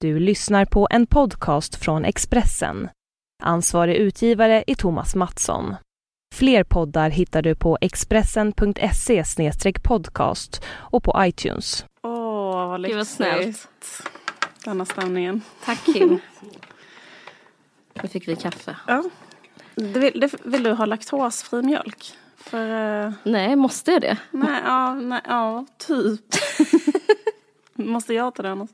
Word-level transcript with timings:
Du 0.00 0.18
lyssnar 0.18 0.64
på 0.64 0.88
en 0.90 1.06
podcast 1.06 1.74
från 1.74 2.04
Expressen. 2.04 2.88
Ansvarig 3.42 3.96
utgivare 3.96 4.64
är 4.66 4.74
Thomas 4.74 5.14
Mattsson. 5.14 5.74
Fler 6.34 6.64
poddar 6.64 7.10
hittar 7.10 7.42
du 7.42 7.54
på 7.54 7.78
expressen.se 7.80 9.24
podcast 9.82 10.64
och 10.68 11.04
på 11.04 11.14
iTunes. 11.18 11.84
Åh, 12.02 12.68
vad 12.68 12.86
Gud 12.86 12.96
vad 12.96 13.06
snällt. 13.06 13.68
Denna 14.64 14.84
stämningen. 14.84 15.42
Tack 15.64 15.84
Kim. 15.84 16.18
Nu 18.02 18.08
fick 18.08 18.28
vi 18.28 18.36
kaffe. 18.36 18.76
Ja. 18.86 19.04
Du 19.74 20.00
vill, 20.00 20.20
det, 20.20 20.34
vill 20.44 20.62
du 20.62 20.72
ha 20.72 20.84
laktosfri 20.84 21.62
mjölk? 21.62 22.12
För, 22.36 23.04
eh, 23.06 23.12
Nej, 23.22 23.56
måste 23.56 23.90
jag 23.92 24.00
det? 24.00 24.16
nej, 24.30 24.62
ja, 24.64 24.94
nej, 24.94 25.20
ja, 25.24 25.66
typ. 25.78 26.20
Måste 27.78 28.14
jag 28.14 28.34
ta 28.34 28.42
den? 28.42 28.68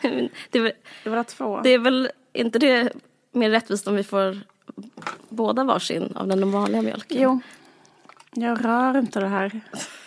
Det 0.00 0.30
Det 1.04 1.10
var 1.10 1.24
två. 1.24 1.60
det 1.60 1.70
är 1.70 1.78
väl 1.78 2.10
inte 2.32 2.58
det 2.58 2.92
mer 3.32 3.50
rättvist 3.50 3.86
om 3.88 3.94
vi 3.96 4.04
får 4.04 4.38
båda 5.28 5.64
varsin 5.64 6.12
av 6.16 6.28
den 6.28 6.50
vanliga 6.50 6.82
mjölken? 6.82 7.22
Jo. 7.22 7.40
Jag 8.32 8.64
rör 8.64 8.98
inte 8.98 9.20
det 9.20 9.26
här 9.28 9.60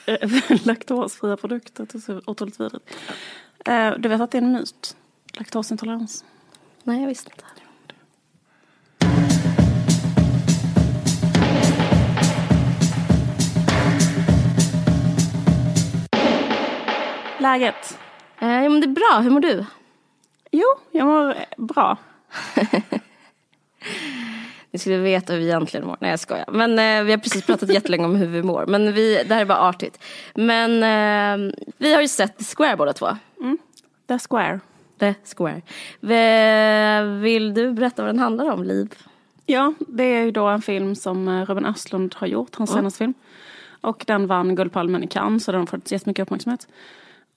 laktosfria 0.68 1.38
produkter. 1.38 1.88
Det 1.92 1.98
är 1.98 2.00
så 2.00 2.22
otroligt 2.26 2.60
vidrigt. 2.60 2.90
Eh, 3.66 3.92
Du 3.98 4.10
vet 4.10 4.22
att 4.22 4.32
det 4.32 4.38
är 4.38 4.42
en 4.42 4.52
myt? 4.52 4.96
Laktosintolerans. 5.34 6.26
Nej, 6.84 7.02
jag 7.02 7.08
visste 7.08 7.32
inte. 7.34 7.46
Läget? 17.40 17.98
Eh, 18.42 18.64
ja, 18.64 18.70
men 18.70 18.82
det 18.82 18.86
är 18.88 18.92
bra. 19.12 19.20
Hur 19.24 19.30
mår 19.30 19.40
du? 19.40 19.66
Jo, 20.52 20.66
jag 20.92 21.08
mår 21.08 21.36
bra. 21.58 21.98
Ni 24.74 24.80
skulle 24.80 24.98
veta 24.98 25.34
hur 25.34 25.40
vi 25.40 25.46
egentligen 25.46 25.88
mår. 25.88 25.98
Nej 26.00 26.10
jag 26.10 26.20
skojar. 26.20 26.46
Men 26.52 26.72
eh, 26.80 27.04
vi 27.04 27.12
har 27.12 27.18
precis 27.18 27.46
pratat 27.46 27.70
jättelänge 27.70 28.06
om 28.06 28.16
hur 28.16 28.28
vi 28.28 28.44
mår. 28.44 28.66
Men 28.66 28.94
vi, 28.94 29.24
det 29.28 29.34
här 29.34 29.42
är 29.42 29.46
bara 29.46 29.60
artigt. 29.70 30.00
Men 30.36 30.72
eh, 30.84 31.54
vi 31.78 31.94
har 31.94 32.02
ju 32.02 32.08
sett 32.08 32.38
The 32.38 32.44
Square 32.56 32.76
båda 32.78 32.94
två. 32.94 33.08
The 34.08 34.20
Square. 34.30 34.60
The 35.00 35.14
Square. 35.38 35.62
V- 36.00 37.02
vill 37.22 37.54
du 37.54 37.72
berätta 37.74 38.02
vad 38.02 38.10
den 38.10 38.20
handlar 38.20 38.52
om, 38.52 38.64
Liv? 38.64 38.94
Ja, 39.46 39.74
det 39.80 40.04
är 40.04 40.24
ju 40.24 40.32
då 40.32 40.46
en 40.48 40.62
film 40.62 40.96
som 40.96 41.28
eh, 41.28 41.46
Ruben 41.46 41.66
Östlund 41.66 42.16
har 42.18 42.28
gjort, 42.28 42.56
hans 42.56 42.70
senaste 42.72 42.98
film. 42.98 43.14
Och 43.82 44.04
den 44.08 44.28
vann 44.28 44.56
Guldpalmen 44.56 45.04
i 45.04 45.08
Cannes, 45.08 45.44
så 45.44 45.52
den 45.52 45.60
har 45.62 45.66
fått 45.68 45.92
jättemycket 45.92 46.24
uppmärksamhet. 46.24 46.68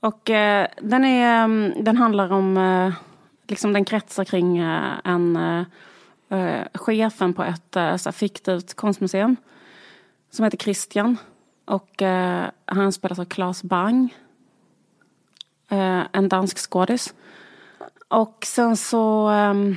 Och 0.05 0.31
eh, 0.31 0.67
den, 0.81 1.05
är, 1.05 1.45
mm, 1.45 1.85
den 1.85 1.97
handlar 1.97 2.33
om, 2.33 2.57
eh, 2.57 2.93
liksom 3.49 3.73
den 3.73 3.85
kretsar 3.85 4.25
kring 4.25 4.59
eh, 4.59 4.93
en 5.05 5.37
eh, 5.37 5.65
eh, 6.39 6.67
chefen 6.75 7.35
på 7.35 7.43
ett 7.43 7.77
eh, 7.77 7.97
så 7.97 8.09
här 8.09 8.13
fiktivt 8.13 8.75
konstmuseum. 8.75 9.37
Som 10.31 10.45
heter 10.45 10.59
Christian. 10.59 11.17
Och 11.65 12.03
eh, 12.03 12.47
han 12.65 12.93
spelas 12.93 13.19
av 13.19 13.25
Claes 13.25 13.63
Bang. 13.63 14.15
Eh, 15.69 16.03
en 16.13 16.29
dansk 16.29 16.59
skådis. 16.59 17.15
Och 18.09 18.45
sen 18.47 18.77
så... 18.77 19.29
Ehm, 19.29 19.77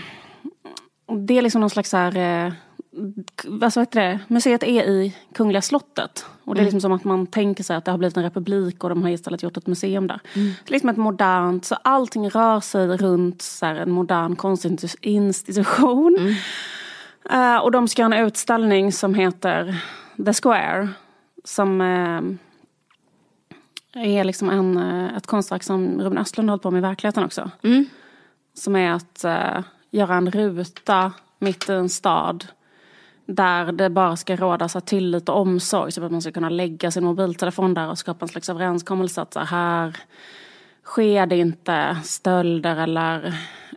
det 1.07 1.37
är 1.37 1.41
liksom 1.41 1.61
någon 1.61 1.69
slags 1.69 1.89
så 1.89 1.97
här, 1.97 2.17
eh, 2.17 2.53
eh, 2.97 3.03
vad 3.45 3.77
heter 3.77 4.01
det? 4.01 4.19
Museet 4.27 4.63
är 4.63 4.83
i 4.83 5.15
Kungliga 5.33 5.61
slottet. 5.61 6.25
Och 6.43 6.55
det 6.55 6.61
är 6.61 6.63
liksom 6.63 6.81
som 6.81 6.91
att 6.91 7.03
man 7.03 7.27
tänker 7.27 7.63
sig 7.63 7.75
att 7.75 7.85
det 7.85 7.91
har 7.91 7.97
blivit 7.97 8.17
en 8.17 8.23
republik 8.23 8.83
och 8.83 8.89
de 8.89 9.03
har 9.03 9.09
istället 9.09 9.43
gjort 9.43 9.57
ett 9.57 9.67
museum 9.67 10.07
där. 10.07 10.19
Det 10.33 10.39
är 10.39 10.71
liksom 10.71 10.89
ett 10.89 10.97
modernt, 10.97 11.65
så 11.65 11.75
allting 11.75 12.29
rör 12.29 12.59
sig 12.59 12.87
runt 12.87 13.41
så 13.41 13.65
här, 13.65 13.75
en 13.75 13.91
modern 13.91 14.35
konstinstitution. 14.35 16.35
Eh, 17.29 17.57
och 17.57 17.71
de 17.71 17.87
ska 17.87 18.03
ha 18.03 18.15
en 18.15 18.25
utställning 18.25 18.91
som 18.91 19.13
heter 19.13 19.83
The 20.25 20.33
Square. 20.33 20.89
Som 21.43 21.81
eh, 21.81 22.21
är 23.93 24.23
liksom 24.23 24.49
en, 24.49 24.77
eh, 24.77 25.17
ett 25.17 25.27
konstverk 25.27 25.63
som 25.63 26.01
Ruben 26.01 26.17
Östlund 26.17 26.49
har 26.49 26.53
hållit 26.53 26.63
på 26.63 26.71
med 26.71 26.79
i 26.79 26.81
verkligheten 26.81 27.23
också. 27.23 27.51
Som 28.53 28.75
är 28.75 28.91
att 28.91 29.25
göra 29.91 30.15
en 30.15 30.31
ruta 30.31 31.13
mitt 31.39 31.69
i 31.69 31.73
en 31.73 31.89
stad 31.89 32.47
där 33.27 33.71
det 33.71 33.89
bara 33.89 34.15
ska 34.15 34.35
råda 34.35 34.69
så 34.69 34.81
tillit 34.81 35.29
och 35.29 35.37
omsorg. 35.37 35.91
Så 35.91 36.05
att 36.05 36.11
man 36.11 36.21
ska 36.21 36.31
kunna 36.31 36.49
lägga 36.49 36.91
sin 36.91 37.03
mobiltelefon 37.03 37.73
där 37.73 37.89
och 37.89 37.97
skapa 37.97 38.25
en 38.25 38.29
slags 38.29 38.49
överenskommelse 38.49 39.21
att 39.21 39.33
så 39.33 39.39
här 39.39 39.97
sker 40.83 41.25
det 41.25 41.37
inte 41.37 41.97
stölder 42.03 42.75
eller 42.75 43.33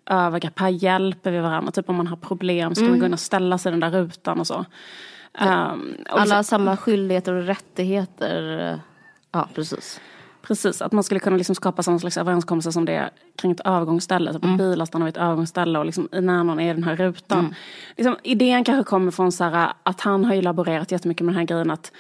övergrepp. 0.07 0.59
Här 0.59 0.69
hjälper 0.69 1.31
vi 1.31 1.39
varandra. 1.39 1.73
Typ 1.73 1.89
om 1.89 1.97
man 1.97 2.07
har 2.07 2.17
problem 2.17 2.75
så 2.75 2.81
kan 2.81 2.91
man 2.91 2.99
gå 2.99 3.07
in 3.07 3.13
och 3.13 3.21
ställa 3.21 3.59
sig 3.59 3.71
i 3.71 3.73
den 3.73 3.81
där 3.81 3.91
rutan 3.91 4.41
och 4.41 4.47
så. 4.47 4.65
Um, 5.41 5.97
och 6.11 6.21
Alla 6.21 6.35
har 6.35 6.43
samma 6.43 6.77
skyldigheter 6.77 7.33
och 7.33 7.47
rättigheter. 7.47 8.81
Ja, 9.33 9.49
precis. 9.55 10.01
Precis, 10.43 10.83
att 10.83 10.93
man 10.93 11.05
skulle 11.05 11.21
kunna 11.21 11.37
liksom 11.37 11.55
skapa 11.55 11.83
samma 11.83 11.99
slags 11.99 12.17
överenskommelse 12.17 12.73
som 12.73 12.85
det 12.85 12.93
är 12.93 13.11
kring 13.37 13.53
ett 13.53 13.61
övergångsställe. 13.65 14.33
Så 14.33 14.37
att 14.37 14.59
bilar 14.59 14.85
stannar 14.85 15.07
vid 15.07 15.17
ett 15.17 15.23
övergångsställe 15.23 15.79
och 15.79 15.85
liksom 15.85 16.09
när 16.13 16.45
någon 16.45 16.61
är 16.61 16.71
i 16.71 16.75
den 16.75 16.85
här 16.85 16.97
rutan. 16.97 17.55
Liksom, 17.97 18.17
idén 18.23 18.65
kanske 18.65 18.91
kommer 18.91 19.11
från 19.11 19.33
så 19.33 19.45
här, 19.45 19.73
att 19.83 20.01
han 20.01 20.25
har 20.25 20.35
ju 20.35 20.43
laborerat 20.43 20.93
jättemycket 20.93 21.25
med 21.25 21.35
den 21.35 21.39
här 21.39 21.47
grejen 21.47 21.71
att 21.71 21.93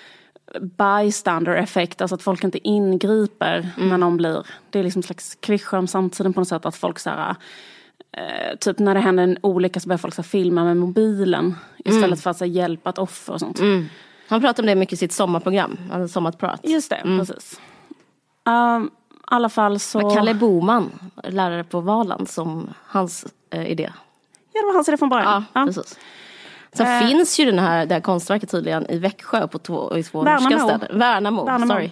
bystander 0.60 1.54
effekt, 1.54 2.00
alltså 2.00 2.14
att 2.14 2.22
folk 2.22 2.44
inte 2.44 2.68
ingriper 2.68 3.68
när 3.76 3.98
någon 3.98 4.16
blir, 4.16 4.46
det 4.70 4.78
är 4.78 4.82
liksom 4.82 4.98
en 4.98 5.02
slags 5.02 5.34
klyscha 5.40 5.78
om 5.78 5.86
samtiden 5.86 6.32
på 6.32 6.40
något 6.40 6.48
sätt 6.48 6.66
att 6.66 6.76
folk 6.76 6.98
så 6.98 7.10
här, 7.10 7.36
eh, 8.12 8.56
typ 8.60 8.78
när 8.78 8.94
det 8.94 9.00
händer 9.00 9.22
en 9.24 9.38
olycka 9.40 9.80
så 9.80 9.88
börjar 9.88 9.98
folk 9.98 10.14
så 10.14 10.22
här, 10.22 10.28
filma 10.28 10.64
med 10.64 10.76
mobilen 10.76 11.54
istället 11.84 12.20
för 12.20 12.30
att 12.30 12.36
så 12.36 12.44
här, 12.44 12.52
hjälpa 12.52 12.90
ett 12.90 12.98
offer 12.98 13.32
och 13.32 13.40
sånt. 13.40 13.60
Han 14.28 14.40
pratar 14.40 14.62
om 14.62 14.66
det 14.66 14.74
mycket 14.74 14.92
i 14.92 14.96
sitt 14.96 15.12
sommarprogram. 15.12 15.78
Hade 15.90 16.08
sommarprat. 16.08 16.60
Just 16.62 16.90
det, 16.90 17.00
precis. 17.02 17.60
Um, 18.44 18.84
I 18.86 18.88
alla 19.24 19.48
fall 19.48 19.80
så... 19.80 20.10
Kalle 20.10 20.34
Boman, 20.34 20.90
lärare 21.24 21.64
på 21.64 21.80
Valand, 21.80 22.28
som 22.28 22.70
hans 22.86 23.26
eh, 23.50 23.66
idé. 23.70 23.92
Ja, 24.52 24.60
det 24.60 24.66
var 24.66 24.74
hans 24.74 24.88
idé 24.88 24.96
från 24.96 25.08
början. 25.08 25.44
Ja, 25.52 25.64
precis. 25.66 25.98
Sen 26.72 26.86
Eh. 26.86 27.08
finns 27.08 27.40
ju 27.40 27.44
den 27.44 27.58
här, 27.58 27.86
det 27.86 27.94
här 27.94 28.00
konstverket 28.00 28.50
tydligen 28.50 28.90
i 28.90 28.98
Växjö 28.98 29.48
på 29.48 29.58
två, 29.58 29.96
i 29.96 30.02
två 30.02 30.22
Värnamo. 30.22 30.48
norska 30.50 30.68
städer. 30.68 30.98
Värnamo. 30.98 31.44
Värnamo. 31.44 31.72
sorry. 31.72 31.90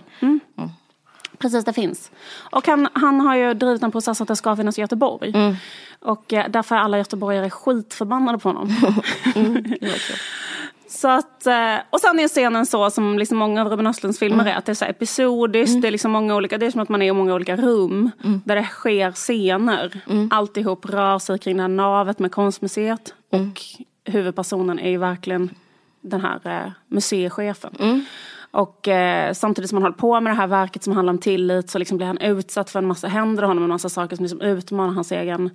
Precis, 1.38 1.64
det 1.64 1.72
finns. 1.72 2.10
Och 2.50 2.66
han, 2.66 2.88
han 2.92 3.20
har 3.20 3.34
ju 3.36 3.54
drivit 3.54 3.82
en 3.82 3.92
process 3.92 4.20
att 4.20 4.28
det 4.28 4.36
ska 4.36 4.56
finnas 4.56 4.78
i 4.78 4.80
Göteborg. 4.80 5.32
Mm. 5.34 5.56
Och 6.00 6.32
eh, 6.32 6.48
därför 6.48 6.74
är 6.76 6.80
alla 6.80 6.98
göteborgare 6.98 7.50
skitförbannade 7.50 8.38
på 8.38 8.48
honom. 8.48 8.68
Så 10.88 11.08
att, 11.08 11.46
eh, 11.46 11.76
och 11.90 12.00
sen 12.00 12.18
är 12.18 12.28
scenen 12.28 12.66
så 12.66 12.90
som 12.90 13.18
liksom 13.18 13.38
många 13.38 13.60
av 13.62 13.68
Ruben 13.68 13.86
Östlunds 13.86 14.18
filmer 14.18 14.40
Mm. 14.40 14.46
är. 14.46 14.58
Att 14.58 14.66
det 14.66 14.72
är 14.72 14.74
så 14.74 14.84
episodiskt, 14.84 15.82
det 15.82 15.88
är 15.88 15.92
liksom 15.92 16.10
många 16.12 16.34
olika, 16.36 16.58
det 16.58 16.66
är 16.66 16.70
som 16.70 16.80
att 16.80 16.88
man 16.88 17.02
är 17.02 17.06
i 17.06 17.12
många 17.12 17.34
olika 17.34 17.56
rum. 17.56 18.10
Mm. 18.24 18.40
Där 18.44 18.56
det 18.56 18.64
sker 18.64 19.12
scener. 19.12 20.00
Alltihop 20.30 20.86
rör 20.86 21.18
sig 21.18 21.38
kring 21.38 21.56
det 21.56 21.62
här 21.62 21.68
navet 21.68 22.18
med 22.18 22.32
konstmuseet. 22.32 23.14
Mm. 23.32 23.50
Och 23.50 23.60
huvudpersonen 24.12 24.78
är 24.78 24.90
ju 24.90 24.98
verkligen 24.98 25.50
den 26.00 26.20
här 26.20 26.40
eh, 26.44 26.72
museichefen. 26.88 28.04
Mm. 28.52 28.62
Och 28.62 28.88
eh, 28.88 29.32
samtidigt 29.32 29.68
som 29.70 29.76
han 29.76 29.82
håller 29.82 29.96
på 29.96 30.20
med 30.20 30.32
det 30.32 30.36
här 30.36 30.46
verket 30.46 30.82
som 30.82 30.92
handlar 30.92 31.12
om 31.12 31.18
tillit 31.18 31.70
så 31.70 31.78
liksom 31.78 31.96
blir 31.96 32.06
han 32.06 32.18
utsatt 32.18 32.70
för 32.70 32.78
en 32.78 32.86
massa, 32.86 33.08
händer 33.08 33.42
honom 33.42 33.62
en 33.64 33.68
massa 33.68 33.88
saker 33.88 34.16
som 34.16 34.22
liksom 34.24 34.40
utmanar 34.40 34.94
hans 34.94 35.12
egen 35.12 35.50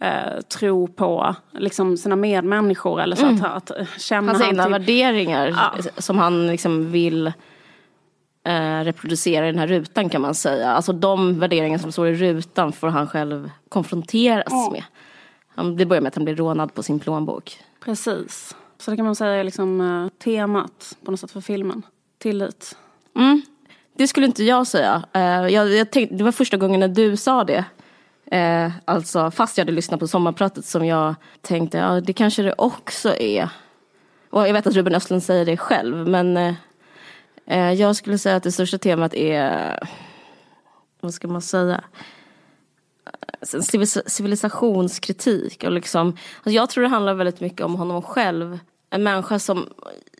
eh, 0.00 0.40
tro 0.58 0.88
på 0.88 1.34
liksom 1.52 1.96
sina 1.96 2.16
medmänniskor. 2.16 3.00
Eller 3.00 3.16
så 3.16 3.26
att, 3.26 3.44
att 3.44 3.70
eh, 3.78 3.86
känna 3.98 4.18
Mm. 4.18 4.28
Hans 4.28 4.40
han 4.42 4.50
egna 4.50 4.62
till- 4.62 4.72
värderingar 4.72 5.46
Ja. 5.48 5.74
som 5.98 6.18
han 6.18 6.46
liksom 6.46 6.90
vill 6.92 7.26
eh, 8.44 8.80
reproducera 8.84 9.48
i 9.48 9.50
den 9.50 9.58
här 9.58 9.66
rutan 9.66 10.08
kan 10.08 10.20
man 10.22 10.34
säga. 10.34 10.70
Alltså 10.72 10.92
de 10.92 11.38
värderingar 11.38 11.78
som 11.78 11.92
står 11.92 12.06
i 12.08 12.14
rutan 12.14 12.72
får 12.72 12.88
han 12.88 13.08
själv 13.08 13.50
konfronteras 13.68 14.52
med. 14.72 14.82
Han, 15.54 15.76
det 15.76 15.86
börjar 15.86 16.00
med 16.00 16.08
att 16.08 16.14
han 16.14 16.24
blir 16.24 16.36
rånad 16.36 16.74
på 16.74 16.82
sin 16.82 17.00
plånbok. 17.00 17.58
Precis. 17.84 18.56
Så 18.78 18.90
det 18.90 18.96
kan 18.96 19.06
man 19.06 19.14
säga 19.16 19.34
är 19.34 19.44
liksom 19.44 19.80
eh, 19.80 20.08
temat 20.24 20.96
på 21.04 21.10
något 21.10 21.20
sätt 21.20 21.30
för 21.30 21.40
filmen. 21.40 21.82
Tillit. 22.18 22.76
Mm. 23.16 23.42
Det 23.96 24.08
skulle 24.08 24.26
inte 24.26 24.44
jag 24.44 24.66
säga. 24.66 25.02
Uh, 25.16 25.52
jag, 25.52 25.74
jag 25.74 25.90
tänkte, 25.90 26.16
det 26.16 26.24
var 26.24 26.32
första 26.32 26.56
gången 26.56 26.80
när 26.80 26.88
du 26.88 27.16
sa 27.16 27.44
det. 27.44 27.64
Uh, 28.34 28.72
alltså 28.84 29.30
fast 29.30 29.58
jag 29.58 29.64
hade 29.64 29.72
lyssnat 29.72 30.00
på 30.00 30.08
sommarpratet 30.08 30.64
som 30.64 30.86
jag 30.86 31.14
tänkte, 31.40 31.78
ja 31.78 32.00
det 32.00 32.12
kanske 32.12 32.42
det 32.42 32.54
också 32.58 33.14
är. 33.16 33.48
Och 34.30 34.48
jag 34.48 34.52
vet 34.52 34.66
att 34.66 34.74
Ruben 34.74 34.94
Östlund 34.94 35.22
säger 35.22 35.44
det 35.44 35.56
själv 35.56 36.08
men 36.08 36.36
eh, 37.46 37.72
jag 37.72 37.96
skulle 37.96 38.18
säga 38.18 38.36
att 38.36 38.42
det 38.42 38.52
största 38.52 38.78
temat 38.78 39.14
är, 39.14 39.78
vad 41.00 41.14
ska 41.14 41.28
man 41.28 41.42
säga? 41.42 41.84
Civilisationskritik 44.06 45.64
och 45.64 45.72
liksom, 45.72 46.08
alltså 46.08 46.50
jag 46.50 46.70
tror 46.70 46.82
det 46.82 46.88
handlar 46.88 47.14
väldigt 47.14 47.40
mycket 47.40 47.60
om 47.60 47.74
honom 47.74 48.02
själv. 48.02 48.58
En 48.90 49.02
människa 49.02 49.38
som, 49.38 49.68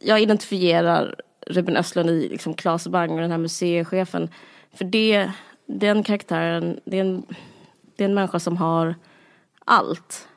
jag 0.01 0.21
identifierar 0.21 1.21
Ruben 1.47 1.77
Östlund 1.77 2.11
i 2.11 2.29
liksom 2.29 2.55
Claes 2.55 2.89
Bang 2.89 3.11
och 3.11 3.21
den 3.21 3.31
här 3.31 3.39
museichefen. 3.39 4.29
För 4.73 4.85
det, 4.85 5.31
den 5.67 6.03
karaktären, 6.03 6.81
det 6.85 6.97
är, 6.97 7.01
en, 7.01 7.23
det 7.97 8.05
är 8.05 8.09
en 8.09 8.15
människa 8.15 8.39
som 8.39 8.57
har 8.57 8.95
allt. 9.65 10.29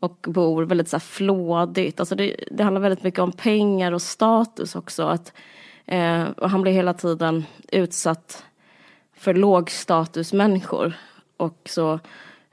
Och 0.00 0.26
bor 0.28 0.62
väldigt 0.62 0.88
så 0.88 0.96
här 0.96 1.00
flådigt. 1.00 2.00
Alltså 2.00 2.14
det, 2.14 2.36
det 2.50 2.62
handlar 2.62 2.80
väldigt 2.80 3.04
mycket 3.04 3.20
om 3.20 3.32
pengar 3.32 3.92
och 3.92 4.02
status 4.02 4.76
också. 4.76 5.02
Att, 5.02 5.32
eh, 5.86 6.22
och 6.22 6.50
han 6.50 6.62
blir 6.62 6.72
hela 6.72 6.94
tiden 6.94 7.44
utsatt 7.72 8.44
för 9.16 9.34
lågstatusmänniskor. 9.34 10.92
Och 11.36 11.60
så 11.64 12.00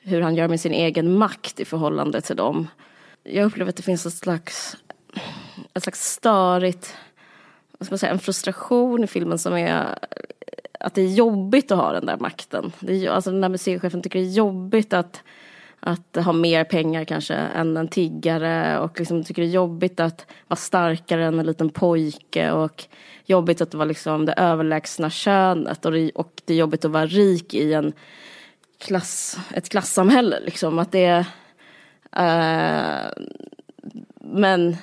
hur 0.08 0.22
han 0.22 0.36
gör 0.36 0.48
med 0.48 0.60
sin 0.60 0.74
egen 0.74 1.18
makt 1.18 1.60
i 1.60 1.66
förhållande 1.66 2.22
till 2.22 2.36
dem. 2.36 2.68
Jag 3.24 3.46
upplever 3.46 3.70
att 3.70 3.76
det 3.76 3.84
finns 3.84 4.06
ett 4.06 4.14
slags, 4.14 4.78
ett 5.74 5.84
slags 5.84 6.12
störigt, 6.14 6.96
vad 7.78 7.86
ska 7.86 7.94
man 7.94 8.00
säga, 8.00 8.12
en 8.12 8.20
frustration 8.20 9.04
i 9.04 9.08
filmen 9.08 9.40
som 9.40 9.54
är 9.54 9.98
att 10.80 10.94
det 10.94 11.02
är 11.02 11.14
jobbigt 11.14 11.72
att 11.72 11.78
ha 11.78 11.92
den 11.92 12.06
där 12.06 12.18
makten. 12.18 12.72
Det 12.80 13.06
är, 13.06 13.10
alltså 13.10 13.32
den 13.32 13.42
där 13.42 13.50
museichefen 13.50 14.02
tycker 14.02 14.20
det 14.20 14.26
är 14.26 14.32
jobbigt 14.32 14.94
att, 14.94 15.24
att 15.80 16.18
ha 16.26 16.34
mer 16.34 16.64
pengar 16.64 17.04
kanske 17.04 17.36
än 17.36 17.78
en 17.78 17.88
tiggare 17.88 18.80
och 18.80 19.00
liksom 19.00 19.24
tycker 19.24 19.42
det 19.42 19.48
är 19.48 19.52
jobbigt 19.52 20.00
att 20.00 20.26
vara 20.48 20.58
starkare 20.58 21.26
än 21.26 21.40
en 21.40 21.46
liten 21.46 21.70
pojke 21.70 22.52
och 22.52 22.86
jobbigt 23.26 23.62
att 23.62 23.74
vara 23.74 23.86
liksom 23.86 24.26
det 24.26 24.34
överlägsna 24.34 25.10
könet 25.10 25.86
och 25.86 25.92
det, 25.92 26.12
och 26.12 26.42
det 26.46 26.54
är 26.54 26.58
jobbigt 26.58 26.86
att 26.86 26.92
vara 26.92 27.06
rik 27.06 27.54
i 27.54 27.74
en 27.74 27.94
klass, 28.78 29.40
ett 29.54 29.70
klassamhälle 29.70 30.40
liksom. 30.40 30.80
Att 30.80 30.92
det 30.92 31.06
är, 31.06 31.26
uh, 32.20 33.26
men 34.22 34.78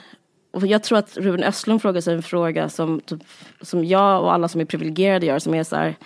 jag 0.63 0.83
tror 0.83 0.99
att 0.99 1.17
Ruben 1.17 1.43
Östlund 1.43 1.83
frågar 1.83 2.01
sig 2.01 2.15
en 2.15 2.23
fråga 2.23 2.69
som, 2.69 3.01
typ, 3.01 3.21
som 3.61 3.85
jag 3.85 4.23
och 4.23 4.33
alla 4.33 4.49
som 4.49 4.61
är 4.61 4.65
privilegierade 4.65 5.27
gör 5.27 5.39
som 5.39 5.55
är 5.55 5.65
så 5.65 5.77
här, 5.77 5.97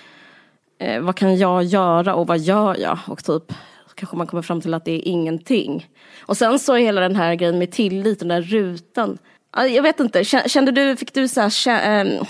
eh, 0.79 1.01
vad 1.01 1.17
kan 1.17 1.37
jag 1.37 1.65
göra 1.65 2.15
och 2.15 2.27
vad 2.27 2.39
gör 2.39 2.77
jag? 2.81 2.99
Och 3.07 3.25
typ 3.25 3.53
kanske 3.95 4.17
man 4.17 4.27
kommer 4.27 4.43
fram 4.43 4.61
till 4.61 4.75
att 4.75 4.85
det 4.85 4.93
är 4.93 5.09
ingenting. 5.09 5.89
Och 6.21 6.37
sen 6.37 6.59
så 6.59 6.75
är 6.75 6.79
hela 6.79 7.01
den 7.01 7.17
här 7.17 7.35
grejen 7.35 7.59
med 7.59 7.73
tillit, 7.73 8.19
den 8.19 8.29
där 8.29 8.43
rutan. 8.43 9.19
Jag 9.57 9.83
vet 9.83 10.01
inte, 10.01 10.25
kände 10.25 10.73
du, 10.73 10.97
fick 10.97 11.15
du 11.15 11.29
så 11.29 11.41
här, 11.41 12.05
eh, 12.05 12.23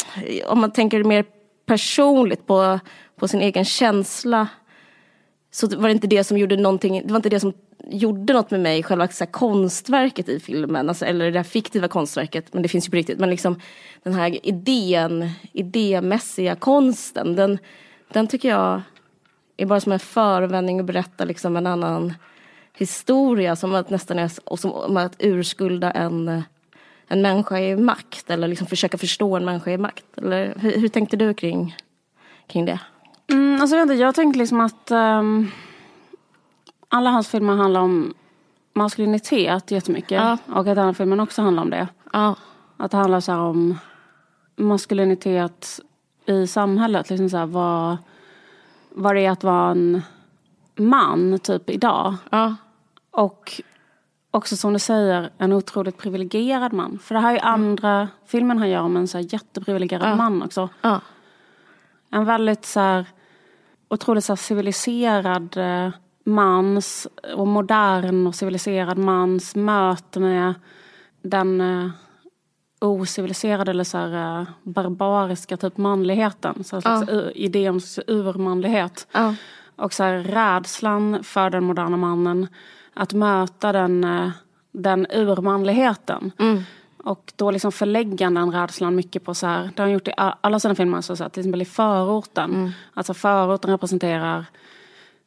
om 0.47 0.61
man 0.61 0.71
tänker 0.71 1.05
mer 1.05 1.25
personligt 1.67 2.47
på, 2.47 2.81
på 3.17 3.29
sin 3.29 3.41
egen 3.41 3.65
känsla 3.65 4.49
så 5.59 5.67
var 5.77 5.89
det 5.89 5.93
inte 5.93 6.07
det 6.07 6.25
som 6.25 6.39
gjorde 6.39 6.57
någonting, 6.57 7.03
det 7.05 7.13
var 7.13 7.17
inte 7.17 7.29
det 7.29 7.41
som 7.41 7.53
gjorde 7.91 8.33
något 8.33 8.51
med 8.51 8.61
mig, 8.61 8.83
själva 8.83 9.09
så 9.09 9.25
här, 9.25 9.33
konstverket 9.33 10.29
i 10.29 10.41
filmen, 10.41 10.89
alltså, 10.89 11.05
eller 11.05 11.31
det 11.31 11.39
här 11.39 11.45
fiktiva 11.45 11.89
konstverket, 11.89 12.55
men 12.55 12.63
det 12.63 12.69
finns 12.69 12.87
ju 12.87 12.91
på 12.91 12.97
riktigt, 12.97 13.19
men 13.19 13.31
liksom 13.31 13.61
den 14.03 14.15
här 14.15 14.47
idén, 14.47 15.31
idémässiga 15.53 16.55
konsten, 16.55 17.37
den, 17.37 17.59
den 18.13 18.27
tycker 18.27 18.49
jag 18.49 18.83
är 19.57 19.67
bara 19.67 19.81
som 19.81 19.93
en 19.93 19.99
förevändning 19.99 20.81
att 20.81 20.87
berätta 20.87 21.25
liksom 21.25 21.57
en 21.57 21.67
annan 21.67 22.15
historia, 22.77 23.57
som 23.57 23.75
att 23.75 23.91
nästan 23.91 24.19
är, 24.19 24.31
och 24.45 24.59
som 24.59 24.97
att 24.97 25.17
urskulda 25.19 25.91
en, 25.91 26.43
en 27.09 27.23
människa 27.23 27.59
i 27.59 27.77
makt, 27.77 28.31
eller 28.31 28.49
liksom 28.49 28.67
försöka 28.67 28.99
förstå 28.99 29.37
en 29.37 29.45
människa 29.45 29.71
i 29.71 29.79
makt. 29.79 30.05
Eller 30.17 30.55
hur, 30.59 30.81
hur 30.81 30.89
tänkte 30.89 31.17
du 31.17 31.35
kring, 31.35 31.77
kring 32.47 32.65
det? 32.65 32.81
Mm, 33.31 33.61
alltså, 33.61 33.77
inte, 33.77 33.95
jag 33.95 34.15
tänkte 34.15 34.39
liksom 34.39 34.61
att 34.61 34.91
um, 34.91 35.51
alla 36.89 37.11
hans 37.11 37.29
filmer 37.29 37.57
handlar 37.57 37.81
om 37.81 38.15
maskulinitet 38.75 39.71
jättemycket. 39.71 40.11
Ja. 40.11 40.39
Och 40.47 40.59
att 40.59 40.77
den 40.77 40.79
här 40.87 40.93
filmen 40.93 41.21
också 41.21 41.43
handlar 41.43 41.63
om 41.63 41.71
det. 41.71 41.89
Ja. 42.13 42.37
Att 42.77 42.91
det 42.91 42.97
handlar 42.97 43.21
så 43.21 43.35
om 43.35 43.79
maskulinitet 44.57 45.81
i 46.27 46.47
samhället. 46.47 47.11
Liksom 47.11 47.31
så 47.31 47.37
här, 47.37 47.47
vad, 47.47 47.97
vad 48.91 49.15
det 49.15 49.27
är 49.27 49.31
att 49.31 49.45
vara 49.45 49.71
en 49.71 50.03
man 50.77 51.39
typ 51.39 51.71
idag. 51.71 52.15
Ja. 52.31 52.57
Och 53.11 53.63
också 54.31 54.57
som 54.57 54.73
du 54.73 54.79
säger 54.79 55.31
en 55.39 55.53
otroligt 55.53 55.99
privilegierad 55.99 56.73
man. 56.73 56.99
För 56.99 57.15
det 57.15 57.21
här 57.21 57.35
är 57.35 57.45
andra 57.45 57.91
mm. 57.91 58.09
filmen 58.27 58.59
han 58.59 58.71
gör 58.71 58.81
om 58.81 58.97
en 58.97 59.09
så 59.09 59.19
jätteprivilegierad 59.19 60.17
man 60.17 60.43
också. 60.43 60.69
En 62.11 62.25
väldigt 62.25 62.67
så 62.67 62.81
här 62.81 63.07
otroligt 63.89 64.25
så 64.25 64.37
civiliserad 64.37 65.57
eh, 65.57 65.91
mans 66.29 67.07
och 67.37 67.47
modern 67.47 68.27
och 68.27 68.35
civiliserad 68.35 68.99
mans 68.99 69.57
möte 69.57 70.21
med 70.21 70.55
den 71.23 71.61
uh, 71.61 71.91
ociviliserade 72.81 73.71
eller 73.71 73.85
så 73.85 73.99
här, 73.99 74.41
uh, 74.41 74.49
barbariska 74.63 75.57
typ 75.57 75.77
manligheten. 75.77 76.65
Så 76.65 76.77
ja. 76.77 76.81
slags 76.81 77.11
idé 77.35 77.71
om 77.71 77.81
urmanlighet. 78.07 79.07
Ja. 79.13 79.35
Och 79.77 79.93
så 79.93 80.03
här, 80.03 80.19
rädslan 80.19 81.25
för 81.25 81.51
den 81.51 81.65
moderna 81.65 81.97
mannen. 81.97 82.49
Att 82.95 83.13
möta 83.13 83.73
den, 83.73 84.05
uh, 84.05 84.31
den 84.73 85.07
urmanligheten. 85.11 86.33
Mm. 86.39 86.63
Och 87.05 87.33
då 87.37 87.51
liksom 87.51 87.73
förlägga 87.73 88.31
den 88.31 88.53
rädslan 88.53 88.95
mycket 88.95 89.25
på 89.25 89.35
så 89.35 89.47
här, 89.47 89.63
det 89.63 89.83
har 89.83 89.87
han 89.87 89.93
gjort 89.93 90.09
i 90.09 90.13
alla 90.17 90.61
sina 90.61 90.75
filmer, 90.75 91.01
så 91.01 91.13
att 91.13 91.33
till 91.33 91.41
exempel 91.41 91.63
i 91.63 91.65
förorten. 91.65 92.55
Mm. 92.55 92.71
Alltså 92.95 93.15
förorten 93.15 93.71
representerar 93.71 94.47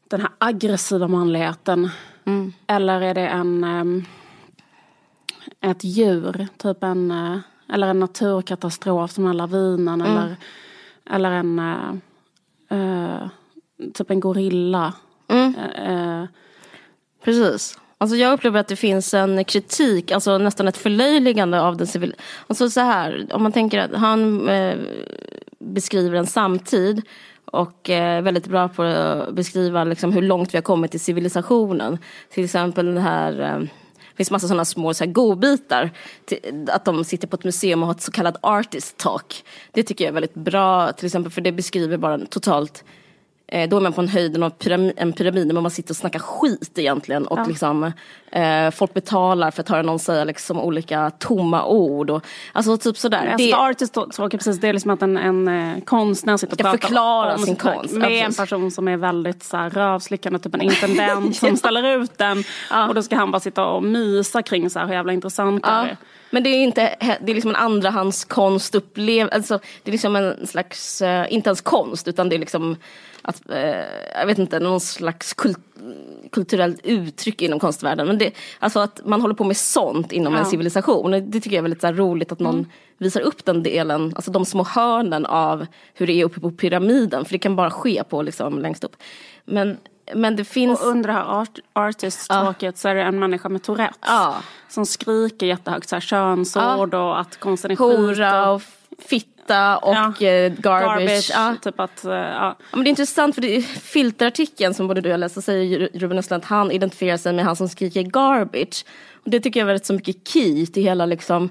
den 0.08 0.22
här 0.22 0.30
aggressiva 0.38 1.08
manligheten. 1.08 1.90
Mm. 2.26 2.54
Eller 2.68 3.02
är 3.02 3.14
det 3.14 3.28
en 3.28 3.64
um, 3.64 4.06
ett 5.62 5.84
djur, 5.84 6.48
typ 6.58 6.84
en, 6.84 7.12
uh, 7.12 7.40
eller 7.70 7.88
en 7.88 8.00
naturkatastrof 8.00 9.12
som 9.12 9.28
en 9.28 9.38
lavinen 9.38 10.02
mm. 10.02 10.18
eller, 10.18 10.36
eller 11.10 11.32
en 11.32 11.60
uh, 11.60 11.94
uh, 12.78 13.28
typ 13.94 14.12
en 14.12 14.20
gorilla. 14.20 14.94
Mm. 15.28 16.28
Precis. 17.24 17.81
Alltså 18.02 18.16
jag 18.16 18.34
upplever 18.34 18.60
att 18.60 18.68
det 18.68 18.76
finns 18.76 19.14
en 19.14 19.46
kritik, 19.46 20.12
alltså 20.12 20.38
nästan 20.38 20.68
ett 20.68 20.78
förlöjligande 20.78 21.62
av 21.62 21.78
den 21.78 21.88
civila... 21.88 22.14
Alltså 22.48 22.70
så 22.70 22.80
här, 22.80 23.28
om 23.32 23.44
man 23.44 23.52
tänker 23.52 23.80
att 23.80 23.96
han 23.96 24.50
eh, 24.50 24.78
beskriver 25.60 26.18
en 26.18 26.28
samtid 26.28 27.02
och 27.46 27.90
är 27.90 28.18
eh, 28.18 28.24
väldigt 28.24 28.48
bra 28.48 28.70
på 28.70 28.84
att 28.84 29.34
beskriva 29.34 29.84
liksom, 29.84 30.14
hur 30.14 30.22
långt 30.22 30.54
vi 30.54 30.58
har 30.58 30.62
kommit 30.62 30.96
i 30.96 31.00
civilisationen. 31.00 31.98
Till 32.30 32.44
exempel 32.44 32.86
den 32.86 32.98
här 32.98 33.42
eh, 33.42 33.60
det 33.60 34.18
finns 34.18 34.32
massa 34.32 34.48
sådana 34.48 34.66
små 34.66 34.94
så 34.94 35.04
här, 35.04 35.12
godbitar. 35.12 35.92
att 36.68 36.86
de 36.86 37.04
sitter 37.04 37.28
på 37.28 37.36
ett 37.36 37.44
museum 37.44 37.82
och 37.82 37.88
har 37.88 37.96
ett 37.96 38.02
så 38.02 38.12
kallat 38.12 38.38
artist 38.42 38.98
talk. 38.98 39.44
Det 39.72 39.84
tycker 39.84 40.04
jag 40.04 40.10
är 40.10 40.14
väldigt 40.14 40.34
bra, 40.34 40.92
till 40.92 41.06
exempel 41.06 41.32
för 41.32 41.42
det 41.42 41.52
beskriver 41.52 41.98
bara 41.98 42.18
totalt 42.18 42.84
då 43.52 43.78
är 43.78 43.82
man 43.82 43.94
på 43.94 44.02
en 44.02 44.08
höjd 44.08 44.44
av 44.44 44.50
pyramid, 44.50 44.94
en 44.96 45.14
pyramid 45.14 45.54
men 45.54 45.64
man 45.64 45.72
sitter 45.72 45.92
och 45.92 45.98
snackar 45.98 46.20
skit 46.20 46.78
egentligen. 46.78 47.28
Och 47.28 47.40
ja. 47.40 47.46
liksom, 47.46 47.92
eh, 48.32 48.72
folk 48.72 48.94
betalar 48.94 49.52
för 49.52 49.62
att 49.62 49.70
höra 49.70 49.82
någon 49.82 50.00
säga 50.00 50.24
liksom 50.24 50.60
olika 50.60 51.12
tomma 51.20 51.66
ord. 51.66 52.10
Och, 52.10 52.26
alltså 52.54 52.78
typ 52.78 52.98
sådär. 52.98 53.28
Alltså, 53.28 53.48
det, 53.48 53.54
artist 53.54 53.94
talk, 53.94 54.32
precis, 54.32 54.60
det 54.60 54.68
är 54.68 54.74
liksom 54.74 54.92
att 54.92 55.02
en, 55.02 55.18
en 55.18 55.48
eh, 55.48 55.84
konstnär 55.84 56.38
sitter 56.38 56.54
och 56.54 56.60
pratar 56.60 56.78
förklara 56.78 57.34
om 57.34 57.40
sin 57.40 57.56
konst. 57.56 57.94
Med 57.94 58.12
ja, 58.12 58.26
en 58.26 58.34
person 58.34 58.72
som 58.72 58.88
är 58.88 58.98
väldigt 58.98 59.44
så 59.44 59.58
här, 59.58 59.70
rövslickande, 59.70 60.40
typ 60.40 60.56
en 60.56 60.62
intendent 60.72 61.36
som 61.36 61.58
ställer 61.58 62.02
ut 62.02 62.18
den. 62.18 62.44
Ja. 62.70 62.88
Och 62.88 62.96
då 62.96 63.04
ska 63.04 63.16
han 63.16 63.32
bara 63.32 63.40
sitta 63.40 63.66
och 63.66 63.84
mysa 63.84 64.42
kring 64.42 64.70
så 64.70 64.80
här, 64.80 64.86
hur 64.86 64.94
jävla 64.94 65.14
intressant 65.14 65.64
ja. 65.68 65.72
det 65.72 65.90
är. 65.90 65.98
Men 66.32 66.44
det 66.44 66.50
är 66.50 66.64
inte, 66.64 66.96
det 67.00 67.32
är 67.32 67.36
liksom 67.36 67.50
en 67.50 67.56
andrahandskonstupplevelse. 67.56 69.36
Alltså, 69.36 69.60
det 69.84 69.90
är 69.90 69.92
liksom 69.92 70.16
en 70.16 70.48
slags, 70.48 71.02
uh, 71.02 71.34
inte 71.34 71.50
ens 71.50 71.62
konst 71.62 72.08
utan 72.08 72.30
det 72.30 72.36
är 72.36 72.40
liksom 72.40 72.76
att, 73.22 73.42
uh, 73.50 73.58
jag 74.20 74.26
vet 74.26 74.40
inte, 74.40 74.60
någon 74.60 74.80
slags 74.80 75.34
kult, 75.34 75.60
kulturellt 76.32 76.80
uttryck 76.84 77.42
inom 77.42 77.60
konstvärlden. 77.60 78.08
Men 78.08 78.18
det, 78.18 78.32
alltså 78.60 78.80
att 78.80 79.02
man 79.06 79.22
håller 79.22 79.36
på 79.36 79.44
med 79.44 79.58
sånt 79.58 80.12
inom 80.12 80.34
ja. 80.34 80.40
en 80.40 80.46
civilisation. 80.46 81.12
Det 81.12 81.40
tycker 81.40 81.52
jag 81.52 81.58
är 81.58 81.62
väldigt 81.62 81.82
så 81.82 81.92
roligt 81.92 82.32
att 82.32 82.40
någon 82.40 82.56
mm. 82.56 82.70
visar 82.98 83.22
upp 83.22 83.46
den 83.46 83.64
delen, 83.64 84.14
alltså 84.16 84.32
de 84.32 84.46
små 84.46 84.64
hörnen 84.64 85.26
av 85.26 85.66
hur 85.94 86.08
det 86.08 86.14
är 86.14 86.26
uppe 86.26 86.40
på 86.40 86.52
pyramiden. 86.52 87.26
För 87.26 87.32
det 87.32 87.40
kan 87.40 87.56
bara 87.56 87.72
ske 87.72 88.04
på 88.04 88.22
liksom 88.22 88.60
längst 88.60 88.84
upp. 88.84 88.96
Men 89.46 89.78
men 90.16 90.36
det 90.36 90.46
finns... 90.46 90.82
Och 90.82 90.88
under 90.88 91.08
det 91.08 91.14
här 91.14 91.42
art, 91.42 91.60
artist-talket 91.74 92.76
ja. 92.76 92.80
så 92.80 92.88
är 92.88 92.96
det 92.96 93.04
en 93.04 93.20
människa 93.20 93.50
med 93.50 93.64
Tourettes. 93.64 93.98
Ja. 94.02 94.36
Som 94.70 94.86
skriker 94.86 95.46
jättehögt 95.46 95.90
så 95.90 95.96
här, 95.96 96.02
könsord 96.02 96.94
och 96.94 97.20
att 97.20 97.40
konsten 97.40 97.72
är 97.72 97.76
Hora 97.76 98.52
och 98.52 98.62
fitta 99.42 99.78
och 99.78 99.96
ja. 99.96 100.28
Eh, 100.28 100.52
garbage. 100.52 101.00
garbage 101.00 101.32
ja. 101.34 101.56
Typ 101.62 101.80
att, 101.80 102.06
uh, 102.06 102.12
ja. 102.12 102.56
men 102.72 102.84
det 102.84 102.88
är 102.88 102.90
intressant 102.90 103.36
för 103.36 103.42
det, 103.42 103.62
filterartikeln 103.62 104.74
som 104.74 104.88
både 104.88 105.02
du 105.02 105.10
och 105.10 105.14
jag 105.14 105.20
läste 105.20 105.42
säger 105.42 105.90
Ruben 105.94 106.18
Östlund 106.18 106.44
att 106.44 106.50
han 106.50 106.72
identifierar 106.72 107.18
sig 107.18 107.34
med 107.34 107.46
han 107.46 107.56
som 107.56 107.70
skriker 107.70 108.02
garbage. 108.02 108.86
Och 109.24 109.30
det 109.30 109.40
tycker 109.40 109.60
jag 109.60 109.66
är 109.66 109.68
väldigt 109.68 109.86
så 109.86 109.94
mycket 109.94 110.28
key 110.28 110.66
till 110.66 110.84
hela 110.84 111.06
liksom 111.06 111.50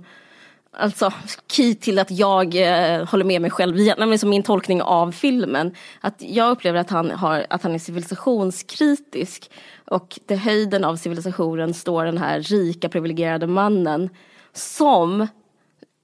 alltså 0.73 1.13
key 1.49 1.75
till 1.75 1.99
att 1.99 2.11
jag 2.11 2.55
eh, 2.55 3.09
håller 3.09 3.25
med 3.25 3.43
mig 3.43 3.51
själv 3.51 3.77
igen, 3.77 4.19
som 4.19 4.31
min 4.31 4.43
tolkning 4.43 4.83
av 4.83 5.13
filmen. 5.13 5.75
Att 6.01 6.15
jag 6.19 6.51
upplever 6.51 6.79
att 6.79 6.91
han, 6.91 7.11
har, 7.11 7.47
att 7.51 7.63
han 7.63 7.75
är 7.75 7.79
civilisationskritisk 7.79 9.51
och 9.85 10.19
till 10.27 10.37
höjden 10.37 10.85
av 10.85 10.97
civilisationen 10.97 11.75
står 11.75 12.05
den 12.05 12.19
här 12.19 12.41
rika 12.41 12.89
privilegierade 12.89 13.47
mannen 13.47 14.11
som 14.53 15.27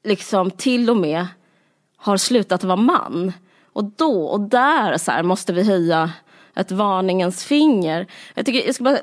liksom 0.05 0.51
till 0.51 0.91
och 0.91 0.97
med 0.97 1.27
har 2.07 2.17
slutat 2.17 2.65
vara 2.65 2.77
man. 2.77 3.33
Och 3.73 3.85
då 3.85 4.27
och 4.27 4.41
där 4.41 4.99
så 4.99 5.11
här, 5.11 5.23
måste 5.23 5.53
vi 5.53 5.63
höja 5.63 6.13
ett 6.55 6.71
varningens 6.71 7.45
finger. 7.45 8.07
Jag, 8.35 8.47
tycker, 8.47 8.67
jag 8.67 8.75
ska 8.75 8.85
bara 8.85 8.99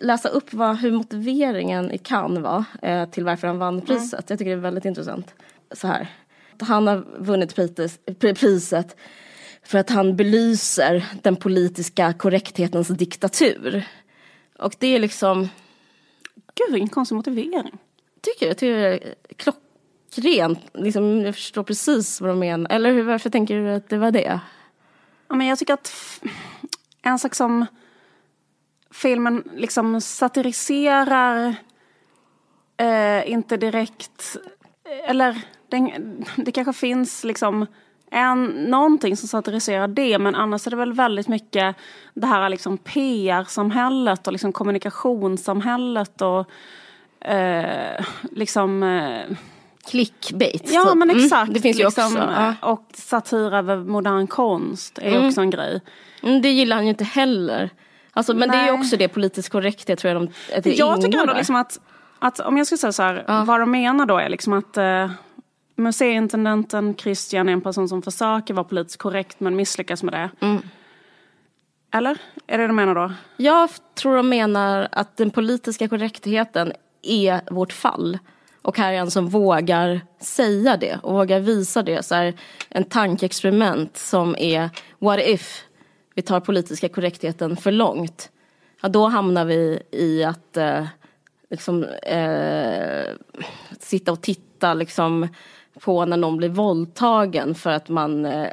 läsa 0.00 0.28
upp 0.28 0.52
vad, 0.52 0.76
hur 0.76 0.92
motiveringen 0.92 1.92
i 1.92 1.98
Cannes 1.98 2.42
var 2.42 2.64
eh, 2.82 3.10
till 3.10 3.24
varför 3.24 3.46
han 3.46 3.58
vann 3.58 3.80
priset. 3.80 4.12
Mm. 4.12 4.24
Jag 4.28 4.38
tycker 4.38 4.50
det 4.50 4.56
är 4.56 4.62
väldigt 4.62 4.84
intressant. 4.84 5.34
Så 5.70 5.86
här. 5.86 6.08
Han 6.60 6.86
har 6.86 7.04
vunnit 7.18 7.54
priset 8.20 8.96
för 9.62 9.78
att 9.78 9.90
han 9.90 10.16
belyser 10.16 11.04
den 11.22 11.36
politiska 11.36 12.12
korrekthetens 12.12 12.88
diktatur. 12.88 13.88
Och 14.58 14.74
det 14.78 14.86
är 14.86 14.98
liksom... 14.98 15.48
Gud 16.54 16.72
vilken 16.72 16.88
konstig 16.88 17.16
motivering. 17.16 17.78
Tycker 18.20 18.46
jag. 18.46 18.56
Tycker 18.56 18.76
det 18.76 18.88
är 18.88 19.14
klockrent. 20.14 20.58
Liksom, 20.74 21.20
jag 21.20 21.34
förstår 21.34 21.62
precis 21.62 22.20
vad 22.20 22.30
de 22.30 22.38
menar. 22.38 22.72
Eller 22.72 22.92
hur, 22.92 23.02
varför 23.02 23.30
tänker 23.30 23.56
du 23.56 23.70
att 23.70 23.88
det 23.88 23.98
var 23.98 24.10
det? 24.10 24.40
Ja, 25.28 25.34
men 25.34 25.46
jag 25.46 25.58
tycker 25.58 25.74
att 25.74 25.92
en 27.02 27.18
sak 27.18 27.34
som 27.34 27.66
filmen 28.90 29.44
liksom 29.56 30.00
satiriserar 30.00 31.54
eh, 32.76 33.30
inte 33.30 33.56
direkt, 33.56 34.36
eller 35.04 35.42
den, 35.68 35.90
det 36.36 36.52
kanske 36.52 36.72
finns 36.72 37.24
liksom 37.24 37.66
en, 38.10 38.44
någonting 38.44 39.16
som 39.16 39.28
satiriserar 39.28 39.88
det 39.88 40.18
men 40.18 40.34
annars 40.34 40.66
är 40.66 40.70
det 40.70 40.76
väl 40.76 40.92
väldigt 40.92 41.28
mycket 41.28 41.76
det 42.14 42.26
här 42.26 42.48
liksom 42.48 42.78
PR-samhället 42.78 44.26
och 44.26 44.32
liksom 44.32 44.52
kommunikationssamhället 44.52 46.22
och 46.22 46.50
eh, 47.28 48.04
liksom 48.30 48.82
eh, 48.82 49.36
Clickbait. 49.90 50.70
Ja 50.72 50.84
typ. 50.84 50.94
men 50.94 51.10
mm, 51.10 51.24
exakt. 51.24 51.42
Mm, 51.42 51.54
det 51.54 51.60
finns 51.60 51.80
ju 51.80 51.84
liksom, 51.84 52.04
också. 52.04 52.18
Ja. 52.18 52.54
Och 52.62 52.86
satir 52.94 53.54
över 53.54 53.76
modern 53.76 54.26
konst 54.26 54.98
är 54.98 55.12
mm. 55.12 55.26
också 55.26 55.40
en 55.40 55.50
grej. 55.50 55.80
Mm, 56.22 56.42
det 56.42 56.48
gillar 56.48 56.76
han 56.76 56.84
ju 56.84 56.90
inte 56.90 57.04
heller. 57.04 57.70
Alltså, 58.12 58.34
men 58.34 58.48
Nej. 58.48 58.58
det 58.58 58.62
är 58.62 58.66
ju 58.66 58.80
också 58.80 58.96
det 58.96 59.08
politiskt 59.08 59.48
korrekthet 59.48 59.98
tror 59.98 60.12
jag 60.12 60.22
de, 60.22 60.28
att 60.56 60.64
det 60.64 60.74
Jag 60.74 61.02
tycker 61.02 61.18
ändå 61.18 61.34
liksom 61.34 61.56
att, 61.56 61.80
att 62.18 62.40
om 62.40 62.56
jag 62.56 62.66
ska 62.66 62.76
säga 62.76 62.92
så 62.92 63.02
här, 63.02 63.24
ja. 63.26 63.44
vad 63.44 63.60
de 63.60 63.70
menar 63.70 64.06
då 64.06 64.18
är 64.18 64.28
liksom 64.28 64.52
att 64.52 64.76
eh, 64.76 65.10
museiintendenten 65.76 66.94
Christian 66.96 67.48
är 67.48 67.52
en 67.52 67.60
person 67.60 67.88
som 67.88 68.02
försöker 68.02 68.54
vara 68.54 68.64
politiskt 68.64 68.98
korrekt 68.98 69.40
men 69.40 69.56
misslyckas 69.56 70.02
med 70.02 70.14
det. 70.14 70.30
Mm. 70.46 70.62
Eller? 71.94 72.18
Är 72.46 72.58
det 72.58 72.64
det 72.64 72.66
de 72.66 72.76
menar 72.76 72.94
då? 72.94 73.12
Jag 73.36 73.70
tror 73.94 74.16
de 74.16 74.28
menar 74.28 74.88
att 74.92 75.16
den 75.16 75.30
politiska 75.30 75.88
korrektheten 75.88 76.72
är 77.02 77.54
vårt 77.54 77.72
fall. 77.72 78.18
Och 78.62 78.78
här 78.78 78.92
är 78.92 78.96
en 78.96 79.10
som 79.10 79.28
vågar 79.28 80.00
säga 80.20 80.76
det 80.76 80.98
och 81.02 81.14
vågar 81.14 81.40
visa 81.40 81.82
det. 81.82 82.04
Så 82.04 82.14
här, 82.14 82.34
en 82.68 82.84
tankeexperiment 82.84 83.96
som 83.96 84.36
är 84.38 84.70
what 84.98 85.20
if 85.20 85.64
vi 86.14 86.22
tar 86.22 86.40
politiska 86.40 86.88
korrektheten 86.88 87.56
för 87.56 87.72
långt. 87.72 88.30
Ja, 88.82 88.88
då 88.88 89.06
hamnar 89.06 89.44
vi 89.44 89.82
i 89.90 90.24
att 90.24 90.56
eh, 90.56 90.86
liksom, 91.50 91.84
eh, 91.84 93.04
sitta 93.80 94.12
och 94.12 94.22
titta 94.22 94.74
liksom, 94.74 95.28
på 95.80 96.04
när 96.04 96.16
någon 96.16 96.36
blir 96.36 96.48
våldtagen 96.48 97.54
för 97.54 97.70
att 97.70 97.88
man 97.88 98.24
eh, 98.24 98.48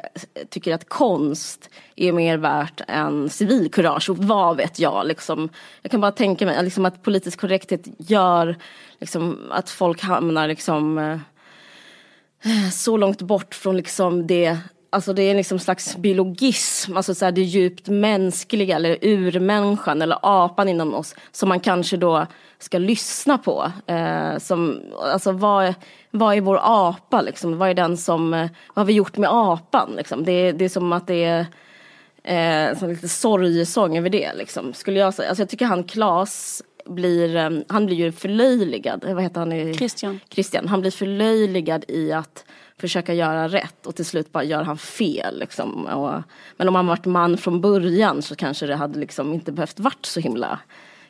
tycker 0.48 0.74
att 0.74 0.88
konst 0.88 1.70
är 1.96 2.12
mer 2.12 2.36
värt 2.36 2.80
än 2.88 3.28
civilkurage 3.28 4.10
och 4.10 4.18
vad 4.18 4.56
vet 4.56 4.78
jag. 4.78 5.06
Liksom. 5.06 5.48
Jag 5.82 5.90
kan 5.90 6.00
bara 6.00 6.12
tänka 6.12 6.46
mig 6.46 6.64
liksom, 6.64 6.86
att 6.86 7.02
politisk 7.02 7.40
korrekthet 7.40 7.88
gör 7.98 8.56
liksom, 9.00 9.38
att 9.50 9.70
folk 9.70 10.02
hamnar 10.02 10.48
liksom, 10.48 10.98
eh, 10.98 12.70
så 12.72 12.96
långt 12.96 13.22
bort 13.22 13.54
från 13.54 13.76
liksom, 13.76 14.26
det 14.26 14.58
Alltså 14.92 15.12
det 15.12 15.22
är 15.22 15.34
liksom 15.34 15.58
slags 15.58 15.96
biologism, 15.96 16.96
alltså 16.96 17.14
så 17.14 17.24
här 17.24 17.32
det 17.32 17.40
djupt 17.40 17.88
mänskliga 17.88 18.76
eller 18.76 18.98
urmänniskan 19.02 20.02
eller 20.02 20.18
apan 20.22 20.68
inom 20.68 20.94
oss 20.94 21.14
som 21.32 21.48
man 21.48 21.60
kanske 21.60 21.96
då 21.96 22.26
ska 22.58 22.78
lyssna 22.78 23.38
på. 23.38 23.72
Eh, 23.86 24.38
som, 24.38 24.80
alltså 25.12 25.32
vad, 25.32 25.74
vad 26.10 26.36
är 26.36 26.40
vår 26.40 26.58
apa 26.62 27.20
liksom? 27.20 27.58
Vad 27.58 27.70
är 27.70 27.74
den 27.74 27.96
som, 27.96 28.34
eh, 28.34 28.48
vad 28.74 28.82
har 28.82 28.84
vi 28.84 28.92
gjort 28.92 29.16
med 29.16 29.30
apan 29.32 29.90
liksom? 29.96 30.24
Det, 30.24 30.52
det 30.52 30.64
är 30.64 30.68
som 30.68 30.92
att 30.92 31.06
det 31.06 31.46
är 32.24 32.70
eh, 32.70 32.78
som 32.78 32.88
lite 32.88 33.08
sorgesång 33.08 33.98
över 33.98 34.10
det 34.10 34.32
liksom, 34.34 34.72
skulle 34.74 35.00
jag 35.00 35.14
säga. 35.14 35.28
Alltså 35.28 35.42
jag 35.42 35.48
tycker 35.48 35.66
han 35.66 35.84
Klas 35.84 36.62
blir, 36.90 37.36
eh, 37.36 37.50
han 37.68 37.86
blir 37.86 37.96
ju 37.96 38.12
förlöjligad, 38.12 39.04
vad 39.04 39.22
heter 39.22 39.40
han? 39.40 39.74
Christian. 39.74 40.20
Christian. 40.28 40.68
Han 40.68 40.80
blir 40.80 40.90
förlöjligad 40.90 41.84
i 41.88 42.12
att 42.12 42.44
försöka 42.80 43.14
göra 43.14 43.48
rätt 43.48 43.86
och 43.86 43.96
till 43.96 44.04
slut 44.04 44.32
bara 44.32 44.44
gör 44.44 44.62
han 44.62 44.78
fel. 44.78 45.38
Liksom. 45.38 45.86
Och, 45.86 46.22
men 46.56 46.68
om 46.68 46.74
han 46.74 46.86
varit 46.86 47.06
man 47.06 47.38
från 47.38 47.60
början 47.60 48.22
så 48.22 48.36
kanske 48.36 48.66
det 48.66 48.76
hade 48.76 48.98
liksom 48.98 49.34
inte 49.34 49.52
behövt 49.52 49.80
varit 49.80 50.06
så 50.06 50.20
himla 50.20 50.58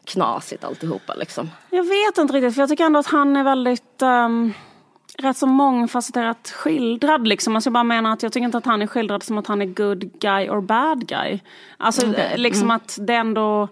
knasigt 0.05 0.65
alltihopa. 0.65 1.15
Liksom. 1.15 1.51
Jag 1.71 1.85
vet 1.85 2.19
inte 2.19 2.35
riktigt 2.35 2.55
för 2.55 2.63
jag 2.63 2.69
tycker 2.69 2.85
ändå 2.85 2.99
att 2.99 3.07
han 3.07 3.37
är 3.37 3.45
väldigt 3.45 4.03
um, 4.03 4.53
rätt 5.19 5.37
så 5.37 5.47
mångfacetterat 5.47 6.51
skildrad. 6.51 7.29
Liksom. 7.29 7.57
Alltså 7.57 7.69
jag 7.69 7.73
bara 7.73 7.85
menar 7.85 8.13
att 8.13 8.23
jag 8.23 8.33
tycker 8.33 8.45
inte 8.45 8.59
att 8.59 8.67
han 8.67 8.83
är 8.83 8.87
skildrad 8.87 9.23
som 9.23 9.39
att 9.39 9.47
han 9.47 9.63
är 9.63 9.67
good 9.67 10.21
guy 10.21 10.49
or 10.49 10.61
bad 10.61 11.07
guy. 11.07 11.41
Alltså 11.77 12.11
okay. 12.11 12.37
liksom 12.37 12.65
mm. 12.65 12.77
att 12.77 12.99
det 13.01 13.15
ändå 13.15 13.69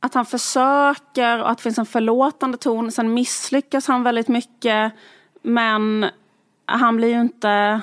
att 0.00 0.14
han 0.14 0.26
försöker 0.26 1.42
och 1.42 1.50
att 1.50 1.58
det 1.58 1.62
finns 1.62 1.78
en 1.78 1.86
förlåtande 1.86 2.58
ton. 2.58 2.92
Sen 2.92 3.14
misslyckas 3.14 3.88
han 3.88 4.02
väldigt 4.02 4.28
mycket. 4.28 4.92
Men 5.42 6.06
han 6.66 6.96
blir 6.96 7.08
ju 7.08 7.20
inte 7.20 7.80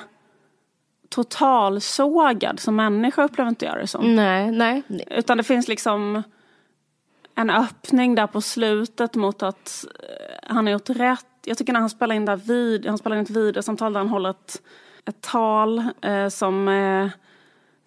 totalsågad 1.08 2.60
som 2.60 2.76
människa 2.76 3.24
upplever 3.24 3.48
inte 3.48 3.64
jag 3.64 3.78
det 3.78 3.86
som. 3.86 4.16
Nej, 4.16 4.50
nej. 4.50 4.82
Utan 5.10 5.36
det 5.36 5.44
finns 5.44 5.68
liksom 5.68 6.22
en 7.34 7.50
öppning 7.50 8.14
där 8.14 8.26
på 8.26 8.40
slutet 8.40 9.14
mot 9.14 9.42
att 9.42 9.84
eh, 10.00 10.54
han 10.54 10.66
har 10.66 10.72
gjort 10.72 10.90
rätt. 10.90 11.26
Jag 11.44 11.58
tycker 11.58 11.72
när 11.72 11.80
han 11.80 11.90
spelar 11.90 12.14
in 12.14 12.24
där 12.24 12.36
vid, 12.36 12.86
han 12.86 12.98
spelar 12.98 13.16
in 13.16 13.22
ett 13.22 13.30
videosamtal 13.30 13.92
där 13.92 14.00
han 14.00 14.08
håller 14.08 14.30
ett, 14.30 14.62
ett 15.04 15.20
tal 15.20 15.84
eh, 16.00 16.28
som 16.28 16.68
eh, 16.68 17.08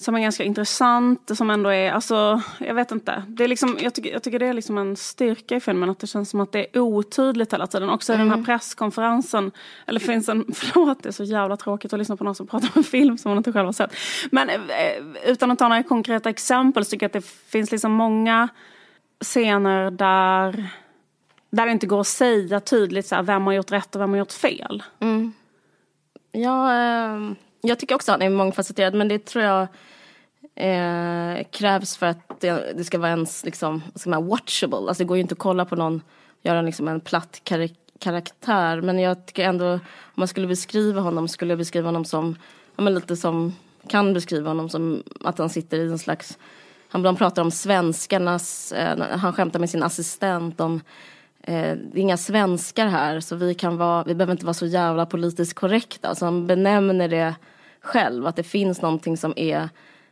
som 0.02 0.16
är 0.16 0.20
ganska 0.20 0.44
intressant, 0.44 1.32
som 1.38 1.50
ändå 1.50 1.70
är, 1.70 1.92
alltså, 1.92 2.42
jag 2.60 2.74
vet 2.74 2.92
inte. 2.92 3.24
Det 3.28 3.44
är 3.44 3.48
liksom, 3.48 3.78
jag, 3.82 3.94
tycker, 3.94 4.12
jag 4.12 4.24
tycker 4.24 4.40
det 4.40 4.46
är 4.46 4.54
liksom 4.54 4.78
en 4.78 4.96
styrka 4.96 5.56
i 5.56 5.60
filmen, 5.60 5.90
att 5.90 6.00
det 6.00 6.08
känns 6.08 6.30
som 6.30 6.40
att 6.40 6.52
det 6.52 6.60
är 6.60 6.80
otydligt 6.80 7.54
hela 7.54 7.68
tiden. 7.68 7.90
Också 7.90 8.14
mm. 8.14 8.20
i 8.20 8.24
den 8.24 8.30
här 8.30 8.38
mm. 8.38 8.46
presskonferensen, 8.46 9.52
eller 9.88 10.00
finns 10.00 10.30
en, 10.30 10.46
förlåt 10.54 11.04
det 11.04 11.10
är 11.10 11.14
så 11.14 11.24
jävla 11.24 11.58
tråkigt 11.58 11.94
att 11.94 12.00
lyssna 12.00 12.18
på 12.18 12.24
någon 12.24 12.36
som 12.36 12.48
pratar 12.48 12.68
om 12.68 12.74
en 12.76 12.84
film 12.84 13.18
som 13.18 13.30
man 13.30 13.38
inte 13.38 13.54
själv 13.54 13.66
har 13.66 13.74
sett. 13.74 13.96
Men 14.32 14.50
eh, 14.50 14.56
utan 15.26 15.52
att 15.52 15.60
ta 15.60 15.68
några 15.68 15.84
konkreta 15.84 16.30
exempel 16.30 16.86
så 16.86 16.90
tycker 16.90 17.04
jag 17.04 17.10
att 17.10 17.24
det 17.24 17.26
finns 17.26 17.72
liksom 17.72 17.92
många 17.92 18.50
scener 19.22 19.92
där, 19.92 20.68
där 21.50 21.66
det 21.66 21.72
inte 21.72 21.88
går 21.88 22.02
att 22.02 22.08
säga 22.08 22.60
tydligt 22.60 23.08
så 23.08 23.16
här, 23.16 23.24
vem 23.24 23.46
har 23.46 23.54
gjort 23.54 23.72
rätt 23.72 23.96
och 23.96 24.02
vem 24.02 24.10
har 24.10 24.18
gjort 24.18 24.32
fel. 24.32 24.84
Mm. 25.00 25.34
Ja, 26.32 26.74
eh, 26.74 27.32
jag 27.62 27.80
tycker 27.80 27.96
också 27.96 28.12
att 28.12 28.22
han 28.22 28.32
är 28.32 28.36
mångfacetterad 28.36 28.94
men 28.94 29.08
det 29.08 29.26
tror 29.26 29.44
jag 29.44 29.68
eh, 30.56 31.44
krävs 31.52 31.98
för 31.98 32.06
att 32.06 32.40
det, 32.40 32.74
det, 32.78 32.84
ska 32.84 32.98
vara 32.98 33.10
ens 33.10 33.46
liksom, 33.46 33.84
ska 33.96 34.10
man, 34.10 34.28
watchable. 34.28 34.78
Alltså 34.78 35.04
det 35.04 35.08
går 35.08 35.18
ju 35.18 35.22
inte 35.22 35.34
att 35.34 35.40
kolla 35.40 35.66
på 35.66 35.76
någon, 35.76 36.02
göra 36.42 36.62
liksom 36.62 36.88
en 36.88 37.00
platt 37.00 37.42
kar 37.44 37.70
karaktär. 38.00 38.82
Men 38.82 39.00
jag 39.00 39.26
tycker 39.26 39.44
ändå, 39.44 39.74
om 39.74 39.80
man 40.16 40.28
skulle 40.28 40.48
beskriva 40.48 41.02
honom, 41.02 41.28
skulle 41.28 41.52
jag 41.52 41.58
beskriva 41.58 41.88
honom 41.88 42.06
som, 42.06 42.36
ja, 42.76 42.84
men 42.84 42.94
lite 42.96 43.16
som, 43.16 43.54
kan 43.88 44.14
beskriva 44.14 44.50
honom 44.50 44.70
som 44.70 45.04
att 45.24 45.38
han 45.38 45.50
sitter 45.50 45.78
i 45.78 45.92
en 45.92 46.00
slags, 46.00 46.38
han, 46.90 47.02
de 47.02 47.16
pratar 47.16 47.42
om 47.42 47.52
svenskarnas, 47.52 48.72
eh, 48.72 49.18
han 49.18 49.34
skämtar 49.34 49.60
med 49.60 49.70
sin 49.70 49.84
assistent 49.84 50.62
om 50.62 50.82
eh, 51.44 51.76
det 51.76 52.00
är 52.00 52.02
inga 52.02 52.18
svenskar 52.18 52.88
här 52.88 53.20
så 53.20 53.36
vi 53.36 53.54
kan 53.54 53.78
vara, 53.78 54.04
vi 54.04 54.16
behöver 54.16 54.32
inte 54.32 54.46
vara 54.46 54.54
så 54.54 54.66
jävla 54.66 55.06
politiskt 55.06 55.54
korrekta. 55.54 56.08
Alltså 56.08 56.26
han 56.26 56.48
benämner 56.48 57.08
det 57.08 57.36
själv, 57.82 58.28
att 58.28 58.36
det 58.36 58.44
finns 58.44 58.82
någonting 58.82 59.18
som 59.18 59.34
är 59.36 59.70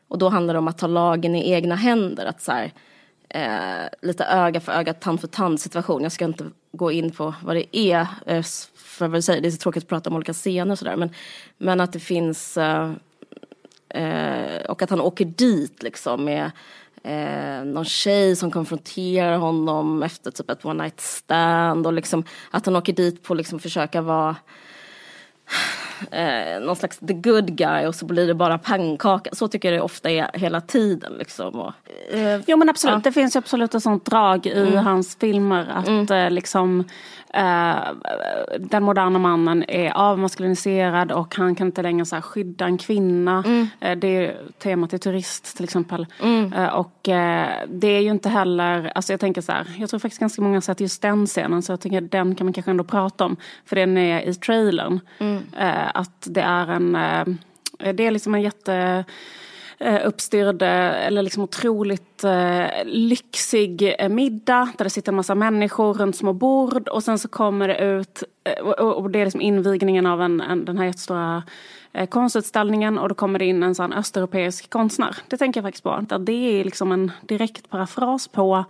och 0.08 0.18
då 0.18 0.30
handlar 0.30 0.54
det 0.54 0.58
om 0.60 0.68
att 0.68 0.78
ta 0.78 0.88
lagen 0.88 1.36
i 1.36 1.52
egna 1.52 1.76
händer. 1.76 2.26
Att 2.26 2.42
så 2.42 2.52
här, 2.52 2.72
eh, 3.30 3.88
lite 4.02 4.26
öga 4.26 4.60
för 4.60 4.72
öga, 4.72 4.94
tand 4.94 5.22
för 5.22 5.28
tand 5.28 5.62
situation. 5.62 6.04
Jag 6.04 6.12
ska 6.12 6.26
inte 6.26 6.46
gå 6.72 6.92
in 6.92 7.12
på 7.12 7.36
vad 7.44 7.56
det 7.56 7.78
är. 7.78 8.08
Eh, 8.26 8.44
för 8.76 9.08
vad 9.08 9.24
säger, 9.24 9.42
det 9.42 9.48
är 9.48 9.52
så 9.52 9.58
tråkigt 9.58 9.84
att 9.84 9.90
prata 9.90 10.10
om 10.10 10.16
olika 10.16 10.34
scener 10.34 10.72
och 10.72 10.80
sådär. 10.80 10.96
Men, 10.96 11.10
men 11.58 11.82
att 11.82 11.94
det 11.94 12.00
finns 12.00 12.58
eh, 12.58 12.92
eh, 13.90 14.66
och 14.70 14.82
att 14.82 14.90
han 14.90 15.02
åker 15.02 15.26
dit 15.26 15.84
liksom 15.84 16.26
med 16.26 16.52
eh, 17.08 17.66
någon 17.66 17.86
tjej 17.86 18.36
som 18.36 18.52
konfronterar 18.52 19.38
honom 19.38 20.04
efter 20.04 20.32
typ 20.32 20.50
ett 20.50 20.66
one 20.66 20.84
night 20.84 21.00
stand 21.00 21.88
och 21.88 21.94
liksom 21.94 22.24
att 22.52 22.66
han 22.66 22.76
åker 22.76 22.94
dit 22.94 23.24
på 23.24 23.34
liksom 23.34 23.60
försöka 23.60 24.02
vara 24.02 24.36
eh, 26.12 26.62
någon 26.62 26.76
slags 26.76 26.98
the 26.98 27.14
good 27.14 27.58
guy 27.58 27.86
och 27.86 27.96
så 27.96 28.06
blir 28.06 28.28
det 28.28 28.34
bara 28.34 28.58
pannkaka. 28.58 29.30
Så 29.34 29.48
tycker 29.48 29.72
jag 29.72 29.80
det 29.80 29.84
ofta 29.84 30.10
är 30.10 30.30
hela 30.34 30.62
tiden. 30.62 31.14
Liksom. 31.14 31.56
Och, 31.56 31.74
eh, 32.14 32.42
jo 32.48 32.58
men 32.58 32.70
absolut, 32.70 32.94
ja. 32.94 33.02
det 33.04 33.12
finns 33.12 33.36
absolut 33.36 33.76
ett 33.76 33.84
sånt 33.84 34.06
drag 34.06 34.46
i 34.46 34.52
mm. 34.52 34.86
hans 34.86 35.16
filmer 35.16 35.68
att 35.70 35.88
mm. 35.88 36.12
eh, 36.12 36.32
liksom 36.32 36.84
Uh, 37.36 37.94
den 38.60 38.84
moderna 38.84 39.20
mannen 39.20 39.66
är 39.68 39.92
avmaskuliniserad 39.92 41.12
och 41.12 41.36
han 41.36 41.56
kan 41.56 41.68
inte 41.68 41.82
längre 41.82 42.06
så 42.06 42.22
skydda 42.22 42.66
en 42.66 42.78
kvinna. 42.78 43.44
Mm. 43.46 43.68
Uh, 43.86 43.96
det 43.96 44.08
är 44.08 44.38
temat 44.58 44.94
i 44.94 45.00
Turist 45.00 45.58
till 45.58 45.64
exempel. 45.64 46.06
Mm. 46.24 46.70
Och 46.70 47.00
det 47.68 47.88
är 47.88 48.00
ju 48.00 48.12
inte 48.12 48.30
heller, 48.30 48.92
alltså 48.96 49.14
jag 49.14 49.20
tänker 49.20 49.42
så 49.42 49.52
här, 49.52 49.68
jag 49.80 49.90
tror 49.90 50.00
faktiskt 50.00 50.20
ganska 50.20 50.42
många 50.42 50.56
har 50.56 50.62
sett 50.62 50.80
just 50.80 51.02
den 51.02 51.26
scenen 51.26 51.62
så 51.62 51.72
jag 51.72 51.80
tänker 51.80 52.02
den 52.02 52.36
kan 52.36 52.46
man 52.46 52.54
kanske 52.54 52.72
ändå 52.72 52.84
prata 52.84 53.26
om. 53.26 53.36
För 53.66 53.76
den 53.76 53.98
är 53.98 54.22
i 54.22 54.34
trailern. 54.34 55.00
Mm. 55.20 55.44
Eh, 55.88 56.02
att 56.02 56.28
det 56.30 56.42
är 56.42 56.68
en, 56.68 56.96
eh, 56.96 57.26
det 57.94 58.08
är 58.08 58.12
liksom 58.12 58.36
en 58.36 58.42
jätte 58.42 59.06
eh, 59.80 60.08
uppstyrd 60.08 60.62
eller 60.62 61.22
liksom 61.22 61.44
otroligt 61.44 62.24
eh, 62.24 62.66
lyxig 62.86 63.96
eh, 64.00 64.10
middag 64.10 64.70
där 64.78 64.84
det 64.84 64.90
sitter 64.90 65.12
en 65.12 65.16
massa 65.16 65.36
människor 65.36 65.94
runt 65.94 66.16
små 66.16 66.34
bord 66.34 66.88
och 66.88 67.04
sen 67.04 67.20
så 67.20 67.28
kommer 67.28 67.68
det 67.68 67.80
ut 67.80 68.24
och 68.78 69.10
det 69.10 69.20
är 69.20 69.26
liksom 69.26 69.42
invigningen 69.42 70.06
av 70.06 70.22
en, 70.22 70.42
en, 70.42 70.66
den 70.66 70.78
här 70.78 70.86
jättestora 70.86 71.44
konstutställningen 72.10 72.98
och 72.98 73.10
då 73.10 73.16
kommer 73.16 73.40
det 73.40 73.46
in 73.46 73.64
en 73.64 73.76
sån 73.76 73.94
östeuropeisk 73.94 74.70
konstnär. 74.70 75.18
Det 75.28 75.38
tänker 75.38 75.58
jag 75.58 75.66
faktiskt 75.66 75.84
på. 75.84 76.06
Det 76.20 76.60
är 76.60 76.64
liksom 76.64 76.92
en 76.92 77.12
direkt 77.22 77.70
parafras 77.70 78.28
på 78.28 78.66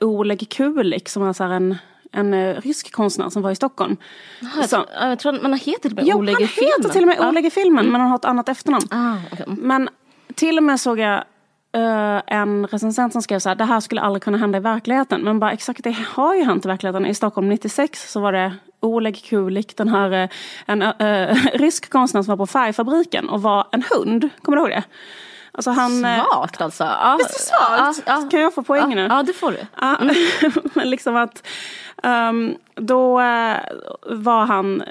Oleg 0.00 0.48
Kulik 0.48 1.08
som 1.08 1.22
är 1.22 1.32
så 1.32 1.44
en 1.44 1.76
en 2.12 2.54
rysk 2.54 2.92
konstnär 2.92 3.28
som 3.30 3.42
var 3.42 3.50
i 3.50 3.54
Stockholm. 3.54 3.96
Aha, 4.42 4.66
så, 4.66 4.86
jag 5.00 5.18
tror 5.18 5.42
man 5.42 5.54
heter 5.54 5.88
till 5.88 5.98
och 5.98 6.04
med 6.04 6.14
Oleg 6.14 6.40
i 6.40 6.46
filmen. 6.46 6.72
heter 6.78 6.92
till 6.92 7.02
och 7.02 7.08
med 7.08 7.28
Oleg 7.28 7.46
i 7.46 7.50
filmen 7.50 7.78
mm. 7.78 7.92
men 7.92 8.00
han 8.00 8.10
har 8.10 8.18
ett 8.18 8.24
annat 8.24 8.48
efternamn. 8.48 8.86
Ah, 8.90 9.16
okay. 9.32 9.46
Men 9.46 9.88
till 10.34 10.58
och 10.58 10.64
med 10.64 10.80
såg 10.80 10.98
jag 10.98 11.24
uh, 11.76 12.22
en 12.26 12.66
recensent 12.66 13.12
som 13.12 13.22
skrev 13.22 13.38
så 13.38 13.48
här, 13.48 13.56
det 13.56 13.64
här 13.64 13.80
skulle 13.80 14.00
aldrig 14.00 14.22
kunna 14.22 14.38
hända 14.38 14.58
i 14.58 14.60
verkligheten. 14.60 15.20
Men 15.20 15.38
bara 15.38 15.52
exakt 15.52 15.84
det 15.84 15.96
har 16.08 16.34
ju 16.34 16.44
hänt 16.44 16.64
i 16.64 16.68
verkligheten. 16.68 17.06
I 17.06 17.14
Stockholm 17.14 17.48
96 17.48 18.12
så 18.12 18.20
var 18.20 18.32
det 18.32 18.52
Oleg 18.80 19.24
Kulik, 19.24 19.76
den 19.76 19.88
här 19.88 20.22
uh, 20.22 20.28
en 20.66 20.82
uh, 20.82 21.36
rysk 21.54 21.90
konstnär 21.90 22.22
som 22.22 22.30
var 22.32 22.36
på 22.36 22.46
färgfabriken 22.46 23.28
och 23.28 23.42
var 23.42 23.66
en 23.72 23.82
hund. 23.90 24.28
Kommer 24.42 24.56
du 24.56 24.62
ihåg 24.62 24.70
det? 24.70 24.84
Alltså 25.54 25.70
han, 25.70 25.90
svagt 25.90 26.60
alltså. 26.60 26.84
Ja, 26.84 27.16
Visst 27.18 27.30
är 27.30 27.34
det 27.34 27.40
svagt? 27.40 28.02
Ja, 28.06 28.20
ja, 28.22 28.28
kan 28.30 28.40
jag 28.40 28.54
få 28.54 28.62
poäng 28.62 28.90
ja, 28.90 28.94
nu? 28.94 29.06
Ja, 29.10 29.22
det 29.22 29.32
får 29.32 29.52
du. 29.52 29.66
Mm. 29.82 30.14
men 30.74 30.90
liksom 30.90 31.16
att 31.16 31.46
um, 32.02 32.56
då 32.74 33.20
uh, 33.20 33.56
var 34.06 34.46
han, 34.46 34.82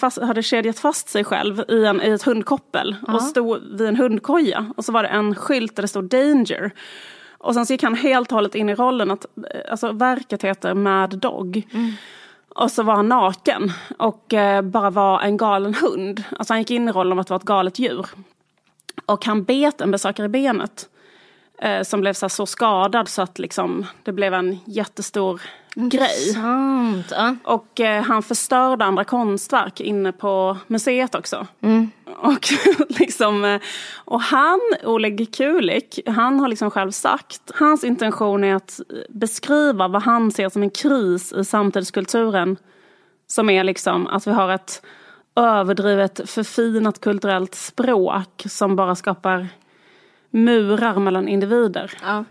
fast, 0.00 0.22
hade 0.22 0.42
kedjat 0.42 0.78
fast 0.78 1.08
sig 1.08 1.24
själv 1.24 1.64
i, 1.68 1.84
en, 1.84 2.02
i 2.02 2.10
ett 2.10 2.22
hundkoppel 2.22 2.96
och 3.08 3.22
stod 3.22 3.78
vid 3.78 3.88
en 3.88 3.96
hundkoja. 3.96 4.72
Och 4.76 4.84
så 4.84 4.92
var 4.92 5.02
det 5.02 5.08
en 5.08 5.34
skylt 5.34 5.76
där 5.76 5.82
det 5.82 5.88
stod 5.88 6.04
danger. 6.04 6.70
Och 7.38 7.54
sen 7.54 7.66
så 7.66 7.72
gick 7.72 7.82
han 7.82 7.94
helt 7.94 8.32
och 8.32 8.34
hållet 8.34 8.54
in 8.54 8.68
i 8.68 8.74
rollen 8.74 9.10
att, 9.10 9.26
alltså 9.70 9.92
verket 9.92 10.44
heter 10.44 10.74
Mad 10.74 11.18
Dog. 11.18 11.68
Mm. 11.72 11.92
Och 12.54 12.70
så 12.70 12.82
var 12.82 12.94
han 12.94 13.08
naken 13.08 13.72
och 13.98 14.34
eh, 14.34 14.62
bara 14.62 14.90
var 14.90 15.20
en 15.20 15.36
galen 15.36 15.74
hund. 15.74 16.22
Alltså 16.38 16.52
han 16.52 16.60
gick 16.60 16.70
in 16.70 16.88
i 16.88 16.92
rollen 16.92 17.12
av 17.12 17.18
att 17.18 17.30
vara 17.30 17.36
ett 17.36 17.46
galet 17.46 17.78
djur. 17.78 18.06
Och 19.06 19.24
han 19.24 19.44
bet 19.44 19.80
en 19.80 19.90
besökare 19.90 20.26
i 20.26 20.28
benet. 20.28 20.88
Eh, 21.58 21.82
som 21.82 22.00
blev 22.00 22.12
så, 22.12 22.28
så 22.28 22.46
skadad 22.46 23.08
så 23.08 23.22
att 23.22 23.38
liksom, 23.38 23.86
det 24.02 24.12
blev 24.12 24.34
en 24.34 24.58
jättestor 24.64 25.40
grej. 25.74 26.34
Ja. 27.10 27.36
Och 27.44 27.80
eh, 27.80 28.02
han 28.02 28.22
förstörde 28.22 28.84
andra 28.84 29.04
konstverk 29.04 29.80
inne 29.80 30.12
på 30.12 30.58
museet 30.66 31.14
också. 31.14 31.46
Mm. 31.60 31.90
Och, 32.16 32.48
liksom, 33.00 33.44
eh, 33.44 33.60
och 33.94 34.20
han, 34.20 34.60
Oleg 34.84 35.34
Kulik, 35.34 36.00
han 36.06 36.40
har 36.40 36.48
liksom 36.48 36.70
själv 36.70 36.90
sagt, 36.90 37.50
hans 37.54 37.84
intention 37.84 38.44
är 38.44 38.54
att 38.54 38.80
beskriva 39.08 39.88
vad 39.88 40.02
han 40.02 40.30
ser 40.30 40.48
som 40.48 40.62
en 40.62 40.70
kris 40.70 41.32
i 41.32 41.44
samtidskulturen. 41.44 42.56
Som 43.26 43.50
är 43.50 43.64
liksom 43.64 44.06
att 44.06 44.26
vi 44.26 44.30
har 44.30 44.50
ett 44.50 44.82
överdrivet 45.36 46.30
förfinat 46.30 47.00
kulturellt 47.00 47.54
språk 47.54 48.44
som 48.48 48.76
bara 48.76 48.94
skapar 48.94 49.48
murar 50.30 50.98
mellan 50.98 51.28
individer. 51.28 51.92
Ja. 52.02 52.24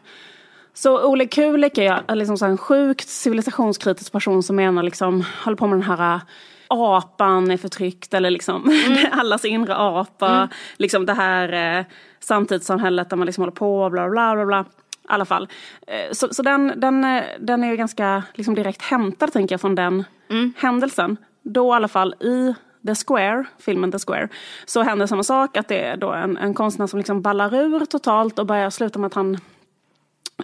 Så 0.74 1.05
Oleg 1.05 1.31
Kulik 1.31 1.77
är 1.77 2.15
liksom 2.15 2.38
så 2.38 2.45
en 2.45 2.57
sjukt 2.57 3.10
civilisationskritisk 3.10 4.12
person 4.12 4.43
som 4.43 4.55
menar 4.55 4.83
liksom, 4.83 5.25
håller 5.43 5.57
på 5.57 5.67
med 5.67 5.77
den 5.77 5.98
här 5.98 6.15
äh, 6.15 6.22
apan 6.67 7.51
är 7.51 7.58
förtryckt 7.58 8.13
eller 8.13 8.30
liksom 8.30 8.69
mm. 8.69 8.97
allas 9.12 9.45
inre 9.45 9.75
apa. 9.75 10.36
Mm. 10.36 10.47
Liksom 10.78 11.06
det 11.06 11.13
här 11.13 11.78
eh, 11.80 11.86
samtidssamhället 12.19 13.10
där 13.10 13.17
man 13.17 13.25
liksom 13.25 13.41
håller 13.41 13.51
på 13.51 13.89
bla 13.89 14.10
bla 14.10 14.36
bla 14.36 14.45
bla. 14.45 14.62
I 14.62 15.06
alla 15.08 15.25
fall. 15.25 15.47
Eh, 15.88 16.12
så, 16.12 16.34
så 16.34 16.41
den, 16.41 16.73
den, 16.75 17.21
den 17.39 17.63
är 17.63 17.69
ju 17.71 17.78
ganska 17.78 18.23
liksom 18.34 18.56
direkt 18.56 18.82
hämtad 18.82 19.34
tänker 19.34 19.54
jag 19.54 19.62
från 19.62 19.75
den 19.75 20.04
mm. 20.30 20.54
händelsen. 20.58 21.17
Då 21.41 21.73
i 21.73 21.75
alla 21.75 21.88
fall 21.88 22.13
i 22.13 22.54
The 22.88 22.96
Square, 22.96 23.46
filmen 23.60 23.91
The 23.91 24.00
Square, 24.00 24.28
så 24.65 24.82
händer 24.82 25.08
samma 25.08 25.24
sak. 25.24 25.58
Att 25.58 25.67
det 25.67 25.80
är 25.80 25.98
då 25.98 26.12
en, 26.12 26.38
en 26.38 26.54
konstnär 26.54 26.88
som 26.88 26.98
liksom 27.00 27.22
ballar 27.22 27.56
ur 27.56 27.86
totalt 27.86 28.39
och 28.39 28.46
börjar 28.46 28.69
sluta 28.69 29.00
med 29.00 29.08
att 29.08 29.13
han 29.13 29.38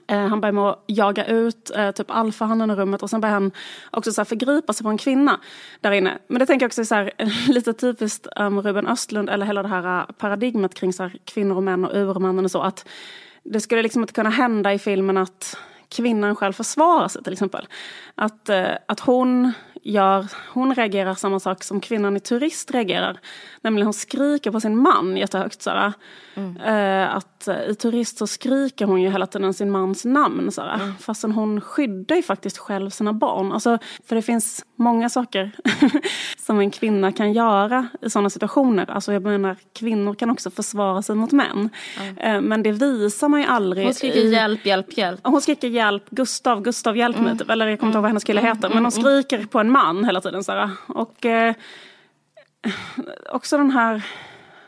eh, 0.08 0.28
han 0.28 0.42
börjar 0.42 0.54
med 0.54 0.64
att 0.64 0.84
jaga 0.88 1.26
ut 1.26 1.72
eh, 1.76 1.92
typ 1.92 2.12
alfahannen 2.12 2.72
i 2.72 2.76
rummet 2.76 3.04
och 3.04 3.10
sen 3.10 3.22
börjar 3.22 3.34
han 3.34 3.52
också 3.92 4.12
så 4.12 4.22
här 4.22 4.26
förgripa 4.26 4.74
sig 4.74 4.84
på 4.84 4.90
en 4.90 4.98
kvinna 4.98 5.40
där 5.82 5.92
inne. 5.92 6.18
Men 6.28 6.40
det 6.40 6.46
tänker 6.46 6.64
jag 6.64 6.70
också 6.70 6.82
är 6.82 6.86
så 6.86 6.96
här, 6.96 7.12
lite 7.48 7.74
typiskt 7.74 8.28
um, 8.36 8.62
Ruben 8.62 8.88
Östlund 8.88 9.30
eller 9.30 9.46
hela 9.46 9.64
det 9.64 9.70
här 9.70 10.00
eh, 10.00 10.06
paradigmet 10.06 10.74
kring 10.74 10.94
så 10.94 11.04
här, 11.04 11.18
kvinnor 11.26 11.56
och 11.56 11.64
män 11.64 11.86
och 11.86 11.96
urmannen 11.96 12.46
och 12.46 12.52
så. 12.52 12.62
Att 12.62 12.88
det 13.44 13.60
skulle 13.60 13.82
liksom 13.82 14.02
inte 14.02 14.14
kunna 14.14 14.30
hända 14.30 14.74
i 14.74 14.80
filmen 14.80 15.18
att 15.18 15.58
kvinnan 15.90 16.36
själv 16.36 16.54
försvarar 16.54 17.08
sig 17.08 17.24
till 17.24 17.34
exempel. 17.34 17.68
Att, 18.16 18.50
eh, 18.50 18.72
att 18.86 19.00
hon 19.00 19.54
gör, 19.84 20.26
hon 20.54 20.76
reagerar 20.76 21.14
samma 21.14 21.40
sak 21.40 21.64
som 21.64 21.82
kvinnan 21.82 22.18
i 22.18 22.20
Turist 22.20 22.72
reagerar. 22.72 23.20
Nämligen 23.62 23.88
hon 23.88 23.94
skriker 23.94 24.52
på 24.52 24.60
sin 24.60 24.78
man 24.78 25.18
jättehögt. 25.18 25.62
Sådär. 25.62 25.94
Mm. 26.36 26.58
Uh, 26.58 27.16
att 27.16 27.48
uh, 27.48 27.70
i 27.70 27.76
Turist 27.76 28.18
så 28.18 28.28
skriker 28.28 28.86
hon 28.86 29.02
ju 29.02 29.10
hela 29.10 29.28
tiden 29.28 29.54
sin 29.54 29.72
mans 29.72 30.06
namn. 30.06 30.52
Sådär. 30.52 30.74
Mm. 30.74 30.96
Fastän 30.96 31.32
hon 31.32 31.62
skyddar 31.62 32.16
ju 32.16 32.22
faktiskt 32.22 32.58
själv 32.58 32.90
sina 32.90 33.14
barn. 33.14 33.52
Alltså, 33.52 33.78
för 34.08 34.16
det 34.16 34.22
finns 34.22 34.66
många 34.76 35.10
saker 35.10 35.52
som 36.38 36.60
en 36.60 36.72
kvinna 36.72 37.12
kan 37.12 37.34
göra 37.34 37.88
i 38.02 38.10
sådana 38.10 38.30
situationer. 38.30 38.92
Alltså 38.92 39.14
jag 39.14 39.24
menar 39.24 39.56
kvinnor 39.80 40.14
kan 40.14 40.30
också 40.30 40.52
försvara 40.52 41.02
sig 41.02 41.16
mot 41.16 41.32
män. 41.32 41.70
Mm. 42.00 42.36
Uh, 42.36 42.42
men 42.42 42.64
det 42.64 42.72
visar 42.72 43.30
man 43.30 43.42
ju 43.42 43.48
aldrig. 43.48 43.86
Hon 43.86 43.94
skriker 43.94 44.20
i... 44.20 44.34
hjälp, 44.34 44.66
hjälp, 44.66 44.98
hjälp. 44.98 45.20
Hon 45.24 45.42
skriker 45.42 45.68
hjälp, 45.68 46.10
Gustav, 46.10 46.62
Gustav 46.62 46.98
hjälp 46.98 47.18
mig. 47.18 47.26
Mm. 47.26 47.38
Typ. 47.38 47.50
Eller 47.50 47.68
jag 47.68 47.80
kommer 47.80 47.90
inte 47.90 47.98
ihåg 47.98 48.02
vad 48.02 48.10
hennes 48.10 48.24
kille 48.24 48.42
mm. 48.42 48.56
heter. 48.56 48.70
Men 48.70 48.86
hon 48.86 48.92
mm. 48.92 48.92
skriker 48.92 49.46
på 49.46 49.60
en 49.60 49.72
man 49.72 50.06
hela 50.06 50.22
tiden. 50.22 50.44
Sådär. 50.44 50.70
Och 50.88 51.26
också 53.32 53.58
den 53.58 53.72
här 53.72 54.06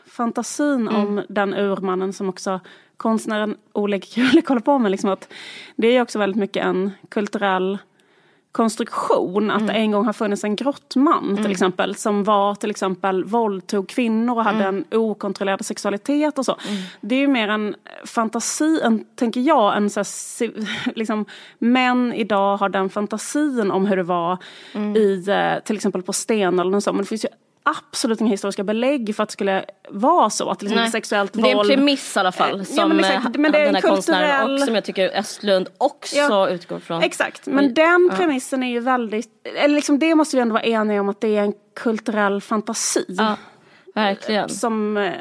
fantasin 0.06 0.88
mm. 0.88 0.96
om 0.96 1.24
den 1.28 1.54
urmannen 1.54 2.12
som 2.12 2.28
också 2.28 2.60
konstnären 2.96 3.56
Oleg 3.72 4.04
Kulik 4.14 4.48
håller 4.48 4.60
på 4.60 4.78
med. 4.78 4.90
Liksom 4.90 5.10
att 5.10 5.32
det 5.76 5.86
är 5.86 6.02
också 6.02 6.18
väldigt 6.18 6.40
mycket 6.40 6.64
en 6.64 6.90
kulturell 7.08 7.78
konstruktion. 8.52 9.50
Att 9.50 9.60
mm. 9.60 9.66
det 9.66 9.72
en 9.72 9.90
gång 9.90 10.04
har 10.04 10.12
funnits 10.12 10.44
en 10.44 10.56
grottman 10.56 11.28
till 11.28 11.38
mm. 11.38 11.50
exempel 11.50 11.94
som 11.94 12.24
var 12.24 12.54
till 12.54 12.70
exempel 12.70 13.24
våldtog 13.24 13.88
kvinnor 13.88 14.36
och 14.36 14.44
hade 14.44 14.64
mm. 14.64 14.84
en 14.90 14.98
okontrollerad 14.98 15.66
sexualitet 15.66 16.38
och 16.38 16.44
så. 16.44 16.56
Mm. 16.68 16.82
Det 17.00 17.14
är 17.14 17.18
ju 17.18 17.28
mer 17.28 17.48
en 17.48 17.74
fantasi, 18.04 18.80
en, 18.84 19.04
tänker 19.14 19.40
jag, 19.40 19.76
en 19.76 19.90
så 19.90 20.00
här, 20.00 20.94
liksom, 20.98 21.24
män 21.58 22.12
idag 22.12 22.56
har 22.56 22.68
den 22.68 22.88
fantasin 22.88 23.70
om 23.70 23.86
hur 23.86 23.96
det 23.96 24.02
var 24.02 24.38
mm. 24.72 24.96
i 24.96 25.24
eh, 25.28 25.64
till 25.64 25.76
exempel 25.76 26.02
på 26.02 26.12
Stenåldern 26.12 26.74
och 26.74 26.82
så. 26.82 26.92
Men 26.92 27.02
det 27.02 27.08
finns 27.08 27.24
ju 27.24 27.28
absolut 27.62 28.20
inga 28.20 28.30
historiska 28.30 28.64
belägg 28.64 29.16
för 29.16 29.22
att 29.22 29.28
det 29.28 29.32
skulle 29.32 29.64
vara 29.88 30.30
så. 30.30 30.50
Att 30.50 30.62
liksom 30.62 30.86
sexuellt 30.86 31.36
våld... 31.36 31.44
Det 31.44 31.50
är 31.50 31.60
en 31.60 31.66
premiss 31.66 32.16
i 32.16 32.18
alla 32.18 32.32
fall. 32.32 32.66
Som 32.66 32.76
ja, 32.76 32.86
men 32.86 32.98
exakt, 32.98 33.36
men 33.36 33.52
det 33.52 33.58
är 33.58 33.64
den 33.64 33.74
här 33.74 33.82
kulturell... 33.82 34.54
och 34.54 34.60
som 34.60 34.74
jag 34.74 34.84
tycker 34.84 35.18
Östlund 35.18 35.68
också 35.78 36.16
ja, 36.16 36.48
utgår 36.48 36.78
från. 36.78 37.02
Exakt, 37.02 37.46
men 37.46 37.58
mm. 37.58 37.74
den 37.74 38.10
premissen 38.16 38.62
är 38.62 38.70
ju 38.70 38.80
väldigt, 38.80 39.28
eller 39.56 39.74
liksom 39.74 39.98
det 39.98 40.14
måste 40.14 40.36
vi 40.36 40.42
ändå 40.42 40.52
vara 40.52 40.64
eniga 40.64 41.00
om 41.00 41.08
att 41.08 41.20
det 41.20 41.36
är 41.36 41.42
en 41.42 41.54
kulturell 41.74 42.40
fantasi. 42.40 43.04
Ja, 43.08 43.36
verkligen. 43.94 44.48
Som 44.48 44.96
eh, 44.96 45.12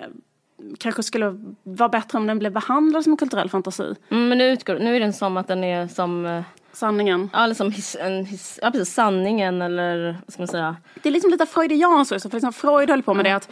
kanske 0.77 1.03
skulle 1.03 1.39
vara 1.63 1.89
bättre 1.89 2.17
om 2.17 2.27
den 2.27 2.39
blev 2.39 2.51
behandlad 2.51 3.03
som 3.03 3.13
en 3.13 3.17
kulturell 3.17 3.49
fantasi. 3.49 3.95
Mm, 4.09 4.29
men 4.29 4.37
nu, 4.37 4.51
utgår, 4.51 4.79
nu 4.79 4.95
är 4.95 4.99
den 4.99 5.13
som 5.13 5.37
att 5.37 5.47
den 5.47 5.63
är 5.63 5.87
som 5.87 6.25
eh, 6.25 6.43
Sanningen. 6.81 7.29
Ja, 7.33 7.47
liksom 7.47 7.71
his, 7.71 7.95
en 7.99 8.25
his, 8.25 8.59
ja, 8.61 8.71
precis, 8.71 8.93
sanningen 8.93 9.61
eller 9.61 10.17
vad 10.25 10.33
ska 10.33 10.41
man 10.41 10.47
säga. 10.47 10.75
Det 11.03 11.09
är 11.09 11.13
liksom 11.13 11.31
lite 11.31 11.45
freudianskt 11.45 12.11
också, 12.11 12.29
för 12.29 12.37
liksom 12.37 12.53
Freud 12.53 12.89
höll 12.89 13.03
på 13.03 13.13
med 13.13 13.25
mm. 13.25 13.31
det 13.31 13.35
att 13.35 13.49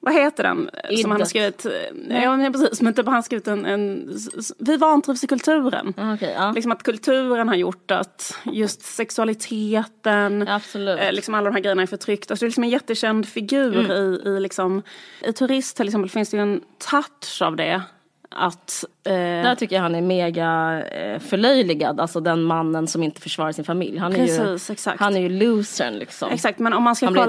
vad 0.00 0.14
heter 0.14 0.42
den? 0.42 0.70
Iddet. 0.84 1.00
Som 1.00 1.10
han 1.10 1.20
har 1.20 1.26
skrivit, 1.26 1.66
ja 2.08 2.36
men 2.36 2.52
precis, 2.52 2.82
men 2.82 2.94
typ 2.94 3.06
han 3.06 3.14
har 3.14 3.22
skrivit 3.22 3.48
en, 3.48 3.66
en 3.66 4.10
vi 4.58 4.76
vantrivs 4.76 5.24
i 5.24 5.26
kulturen. 5.26 5.94
Okay, 6.14 6.32
ja. 6.32 6.52
Liksom 6.52 6.72
att 6.72 6.82
kulturen 6.82 7.48
har 7.48 7.54
gjort 7.56 7.90
att 7.90 8.38
just 8.44 8.82
sexualiteten, 8.82 10.48
Absolut. 10.48 11.00
Eh, 11.00 11.12
liksom 11.12 11.34
alla 11.34 11.44
de 11.44 11.54
här 11.54 11.62
grejerna 11.62 11.82
är 11.82 11.86
förtryckta. 11.86 12.32
Alltså 12.32 12.44
det 12.44 12.46
är 12.46 12.48
liksom 12.48 12.64
en 12.64 12.70
jättekänd 12.70 13.28
figur 13.28 13.78
mm. 13.78 13.92
i, 13.92 14.28
i 14.28 14.40
liksom, 14.40 14.82
i 15.22 15.32
Turist 15.32 15.76
till 15.76 15.86
exempel 15.86 16.10
finns 16.10 16.30
det 16.30 16.36
ju 16.36 16.42
en 16.42 16.60
touch 16.90 17.42
av 17.42 17.56
det 17.56 17.82
att... 18.30 18.84
Eh... 19.04 19.12
Där 19.12 19.54
tycker 19.54 19.76
jag 19.76 19.82
han 19.82 19.94
är 19.94 20.02
mega 20.02 20.82
eh, 20.84 21.18
förlöjligad, 21.18 22.00
alltså 22.00 22.20
den 22.20 22.42
mannen 22.42 22.86
som 22.86 23.02
inte 23.02 23.20
försvarar 23.20 23.52
sin 23.52 23.64
familj. 23.64 23.98
Han 23.98 24.12
är 24.12 24.16
Precis, 24.16 24.70
ju, 24.70 24.72
exakt. 24.72 25.00
Han 25.00 25.16
är 25.16 25.20
ju 25.20 25.28
losern 25.28 25.94
liksom. 25.94 26.30
Exakt, 26.30 26.58
men 26.58 26.72
om 26.72 26.82
man 26.82 26.96
ska 26.96 27.06
han 27.06 27.14
kolla... 27.14 27.26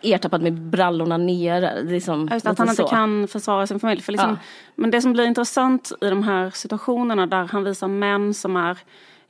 blir 0.00 0.14
ertappad 0.14 0.42
med 0.42 0.52
brallorna 0.52 1.16
nere. 1.16 1.82
Liksom, 1.82 2.28
Just 2.32 2.46
att 2.46 2.58
han 2.58 2.68
inte 2.68 2.82
kan 2.82 3.28
försvara 3.28 3.66
sin 3.66 3.80
familj. 3.80 4.02
För 4.02 4.12
liksom, 4.12 4.30
ja. 4.30 4.36
Men 4.74 4.90
det 4.90 5.02
som 5.02 5.12
blir 5.12 5.24
intressant 5.24 5.92
i 6.00 6.06
de 6.06 6.22
här 6.22 6.50
situationerna 6.50 7.26
där 7.26 7.48
han 7.52 7.64
visar 7.64 7.88
män 7.88 8.34
som 8.34 8.56
är 8.56 8.78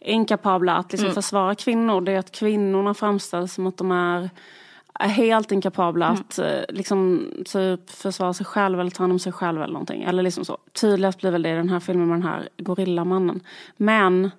inkapabla 0.01 0.77
att 0.77 0.93
liksom 0.93 1.07
mm. 1.07 1.15
försvara 1.15 1.55
kvinnor, 1.55 2.01
det 2.01 2.13
är 2.13 2.19
att 2.19 2.33
kvinnorna 2.33 2.95
framställs 2.95 3.55
som 3.55 3.67
att 3.67 3.77
de 3.77 3.93
är 3.93 4.31
är 4.95 5.09
helt 5.09 5.53
inkapabla 5.53 6.07
mm. 6.07 6.21
att 6.21 6.39
eh, 6.39 6.61
liksom, 6.69 7.31
typ 7.45 7.91
försvara 7.91 8.33
sig 8.33 8.47
själv 8.47 8.81
eller 8.81 8.91
ta 8.91 9.03
hand 9.03 9.13
om 9.13 9.19
sig 9.19 9.33
själv 9.33 9.63
eller 9.63 9.73
någonting. 9.73 10.03
Eller 10.03 10.23
liksom 10.23 10.45
så. 10.45 10.59
Tydligast 10.81 11.21
blir 11.21 11.31
väl 11.31 11.43
det 11.43 11.51
i 11.51 11.55
den 11.55 11.69
här 11.69 11.81
filmen 11.81 12.09
med 12.09 12.17
den 12.17 12.29
här 12.29 12.49
gorillamannen. 12.59 13.41
Men 13.77 14.31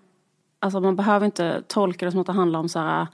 alltså, 0.60 0.80
man 0.80 0.96
behöver 0.96 1.26
inte 1.26 1.62
tolka 1.68 2.06
det 2.06 2.12
som 2.12 2.22
att 2.22 2.28
det 2.28 2.34
handlar 2.34 2.60
om 2.60 2.70
så 2.70 2.80
här, 2.80 3.08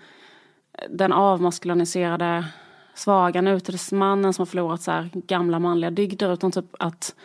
den 0.89 1.13
avmaskuliniserade 1.13 2.45
svaga 2.93 3.41
nutidsmannen 3.41 4.33
som 4.33 4.41
har 4.41 4.45
förlorat 4.45 4.81
så 4.81 4.91
här, 4.91 5.09
gamla 5.13 5.59
manliga 5.59 5.91
dygder. 5.91 6.33
Utan 6.33 6.51
typ 6.51 6.75
att 6.79 7.15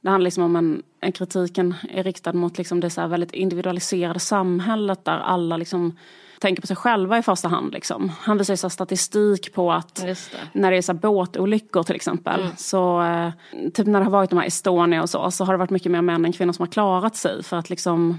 det 0.00 0.10
handlar 0.10 0.24
liksom 0.24 0.44
om 0.44 0.56
en, 0.56 0.82
en 1.00 1.12
kritiken 1.12 1.74
är 1.90 2.02
riktad 2.02 2.32
mot 2.32 2.58
liksom 2.58 2.80
det 2.80 2.90
så 2.90 3.06
väldigt 3.06 3.32
individualiserade 3.32 4.20
samhället 4.20 5.04
där 5.04 5.18
alla 5.18 5.56
liksom 5.56 5.96
tänker 6.40 6.60
på 6.60 6.66
sig 6.66 6.76
själva 6.76 7.18
i 7.18 7.22
första 7.22 7.48
hand. 7.48 7.72
Liksom. 7.72 8.12
Han 8.20 8.38
visar 8.38 8.56
så 8.56 8.70
statistik 8.70 9.54
på 9.54 9.72
att 9.72 9.94
det. 9.94 10.16
när 10.52 10.70
det 10.70 10.76
är 10.76 10.82
så 10.82 10.94
båtolyckor 10.94 11.82
till 11.82 11.94
exempel, 11.94 12.40
mm. 12.40 12.52
så 12.56 13.02
eh, 13.02 13.30
typ 13.74 13.86
när 13.86 13.98
det 13.98 14.04
har 14.04 14.12
varit 14.12 14.30
de 14.30 14.38
här 14.38 14.46
Estonia 14.46 15.02
och 15.02 15.10
så, 15.10 15.30
så 15.30 15.44
har 15.44 15.54
det 15.54 15.58
varit 15.58 15.70
mycket 15.70 15.92
mer 15.92 16.02
män 16.02 16.24
än 16.24 16.32
kvinnor 16.32 16.52
som 16.52 16.62
har 16.62 16.72
klarat 16.72 17.16
sig 17.16 17.42
för 17.42 17.56
att 17.56 17.70
liksom 17.70 18.18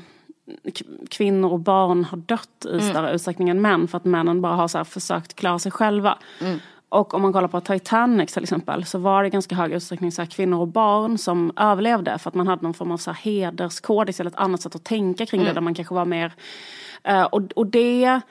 kvinnor 1.10 1.51
och 1.51 1.60
barn 1.60 2.03
har 2.03 2.17
dött 2.17 2.65
i 2.65 2.69
mm. 2.69 2.89
större 2.89 3.13
utsträckning 3.13 3.49
än 3.49 3.62
män 3.62 3.88
för 3.88 3.97
att 3.97 4.05
männen 4.05 4.41
bara 4.41 4.55
har 4.55 4.67
så 4.67 4.86
försökt 4.86 5.34
klara 5.34 5.60
sig 5.60 5.71
själva. 5.71 6.17
Mm. 6.41 6.60
Och 6.89 7.13
om 7.13 7.21
man 7.21 7.34
kollar 7.34 7.47
på 7.47 7.62
Titanic 7.62 8.34
till 8.34 8.43
exempel 8.43 8.86
så 8.86 8.97
var 8.99 9.23
det 9.23 9.29
ganska 9.29 9.55
hög 9.55 9.71
utsträckning 9.71 10.12
så 10.12 10.25
kvinnor 10.25 10.60
och 10.60 10.67
barn 10.67 11.17
som 11.17 11.51
överlevde 11.55 12.17
för 12.17 12.29
att 12.29 12.36
man 12.36 12.47
hade 12.47 12.63
någon 12.63 12.73
form 12.73 12.91
av 12.91 12.97
så 12.97 13.12
här 13.12 13.17
hederskodex 13.17 14.19
eller 14.19 14.31
ett 14.31 14.38
annat 14.38 14.62
sätt 14.62 14.75
att 14.75 14.84
tänka 14.84 15.25
kring 15.25 15.41
mm. 15.41 15.49
det 15.49 15.53
där 15.53 15.62
man 15.62 15.73
kanske 15.73 15.95
var 15.95 16.05
mer 16.05 16.34
Uh, 17.10 17.24
och, 17.24 17.42
och 17.56 17.68
det, 17.68 18.22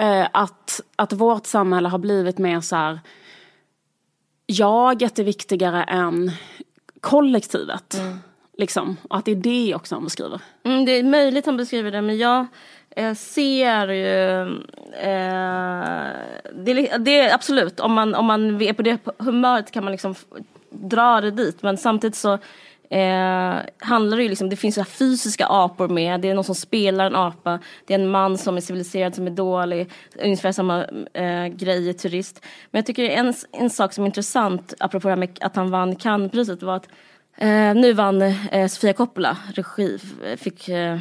uh, 0.00 0.26
att, 0.32 0.80
att 0.96 1.12
vårt 1.12 1.46
samhälle 1.46 1.88
har 1.88 1.98
blivit 1.98 2.38
mer 2.38 2.60
så 2.60 2.76
här, 2.76 3.00
jaget 4.46 5.18
är 5.18 5.24
viktigare 5.24 5.82
än 5.82 6.30
kollektivet. 7.00 7.94
Mm. 7.94 8.18
Liksom. 8.56 8.96
Och 9.08 9.16
att 9.16 9.24
det 9.24 9.30
är 9.30 9.36
det 9.36 9.74
också 9.74 9.94
han 9.94 10.04
beskriver. 10.04 10.40
Mm, 10.64 10.84
det 10.84 10.92
är 10.92 11.02
möjligt 11.02 11.46
han 11.46 11.56
beskriver 11.56 11.90
det 11.90 12.02
men 12.02 12.18
jag 12.18 12.46
eh, 12.90 13.14
ser 13.14 13.88
ju... 13.88 14.40
Eh, 14.92 16.08
det, 16.52 16.96
det, 16.98 17.18
är 17.20 17.34
absolut, 17.34 17.80
om 17.80 17.92
man, 17.92 18.14
om 18.14 18.26
man 18.26 18.62
är 18.62 18.72
på 18.72 18.82
det 18.82 18.98
humöret 19.18 19.70
kan 19.70 19.84
man 19.84 19.92
liksom 19.92 20.14
dra 20.70 21.20
det 21.20 21.30
dit 21.30 21.62
men 21.62 21.76
samtidigt 21.76 22.16
så 22.16 22.38
eh, 22.90 23.58
handlar 23.78 24.16
det 24.16 24.22
ju 24.22 24.28
liksom, 24.28 24.48
det 24.48 24.56
finns 24.56 24.74
så 24.74 24.84
fysiska 24.84 25.46
apor 25.46 25.88
med, 25.88 26.20
det 26.20 26.28
är 26.28 26.34
någon 26.34 26.44
som 26.44 26.54
spelar 26.54 27.06
en 27.06 27.16
apa, 27.16 27.58
det 27.86 27.94
är 27.94 27.98
en 27.98 28.10
man 28.10 28.38
som 28.38 28.56
är 28.56 28.60
civiliserad 28.60 29.14
som 29.14 29.26
är 29.26 29.30
dålig, 29.30 29.90
ungefär 30.22 30.52
samma 30.52 30.84
eh, 31.14 31.46
grej 31.46 31.88
i 31.88 31.94
Turist. 31.94 32.44
Men 32.70 32.78
jag 32.78 32.86
tycker 32.86 33.04
en, 33.04 33.34
en 33.52 33.70
sak 33.70 33.92
som 33.92 34.04
är 34.04 34.06
intressant, 34.06 34.74
apropå 34.78 35.08
det 35.08 35.12
här 35.12 35.16
med 35.16 35.38
att 35.40 35.56
han 35.56 35.70
vann 35.70 35.96
Cannespriset, 35.96 36.62
var 36.62 36.76
att 36.76 36.88
Eh, 37.40 37.74
nu 37.74 37.92
vann 37.92 38.22
eh, 38.22 38.66
Sofia 38.68 38.92
Coppola, 38.92 39.36
regi, 39.54 39.98
fick 40.36 40.68
eh, 40.68 40.98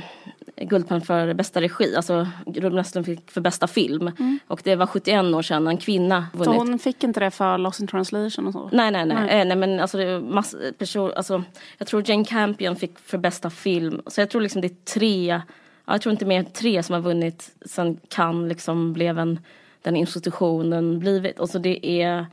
Guldpalmen 0.62 1.06
för 1.06 1.34
bästa 1.34 1.62
regi, 1.62 1.96
alltså 1.96 2.28
Ruben 2.46 2.80
Östlund 2.80 3.06
fick 3.06 3.32
för 3.32 3.42
bästa 3.42 3.68
film. 3.68 4.08
Mm. 4.08 4.40
Och 4.48 4.62
det 4.64 4.76
var 4.76 4.86
71 4.86 5.26
år 5.26 5.42
sedan 5.42 5.68
en 5.68 5.78
kvinna 5.78 6.28
vunnit. 6.34 6.46
Så 6.46 6.54
hon 6.54 6.80
fick 6.80 7.04
inte 7.04 7.20
det 7.20 7.32
för 7.32 7.58
Lost 7.58 7.80
in 7.80 7.88
translation 7.88 8.48
och 8.48 8.54
så? 8.54 8.70
Nej, 8.72 8.92
nej, 8.92 9.06
nej. 9.06 9.18
nej. 9.18 9.42
Eh, 9.42 9.48
nej 9.48 9.58
men 9.58 9.80
alltså, 9.80 9.98
mass, 10.24 10.56
person, 10.78 11.12
alltså, 11.16 11.44
jag 11.78 11.88
tror 11.88 12.10
Jane 12.10 12.26
Campion 12.26 12.76
fick 12.76 13.00
för 13.00 13.18
bästa 13.18 13.50
film. 13.50 14.02
Så 14.08 14.22
jag 14.22 14.30
tror 14.30 14.42
liksom 14.42 14.62
det 14.62 14.68
är 14.68 14.94
tre, 14.94 15.42
ja, 15.86 15.94
jag 15.94 16.02
tror 16.02 16.12
inte 16.12 16.26
mer 16.26 16.40
än 16.40 16.46
tre 16.46 16.84
som 16.84 16.94
har 16.94 17.02
vunnit 17.02 17.52
sen 17.66 18.00
Cannes 18.08 18.50
liksom 18.50 18.94
blev 18.94 19.20
en, 19.20 19.40
den 19.82 19.96
institutionen 19.96 21.00
blivit. 21.00 21.40
Och 21.40 21.50
så 21.50 21.60
det 21.60 22.02
är 22.02 22.26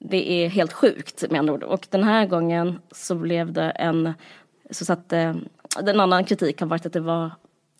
det 0.00 0.30
är 0.30 0.48
helt 0.48 0.72
sjukt 0.72 1.30
med 1.30 1.38
andra 1.38 1.54
ord. 1.54 1.62
Och 1.62 1.86
den 1.90 2.04
här 2.04 2.26
gången 2.26 2.78
så 2.90 3.14
blev 3.14 3.52
det 3.52 3.70
en, 3.70 4.14
så 4.70 4.84
satt 4.84 5.08
den 5.82 6.00
annan 6.00 6.24
kritik 6.24 6.60
har 6.60 6.66
varit 6.66 6.86
att 6.86 6.92
det 6.92 7.00
var 7.00 7.30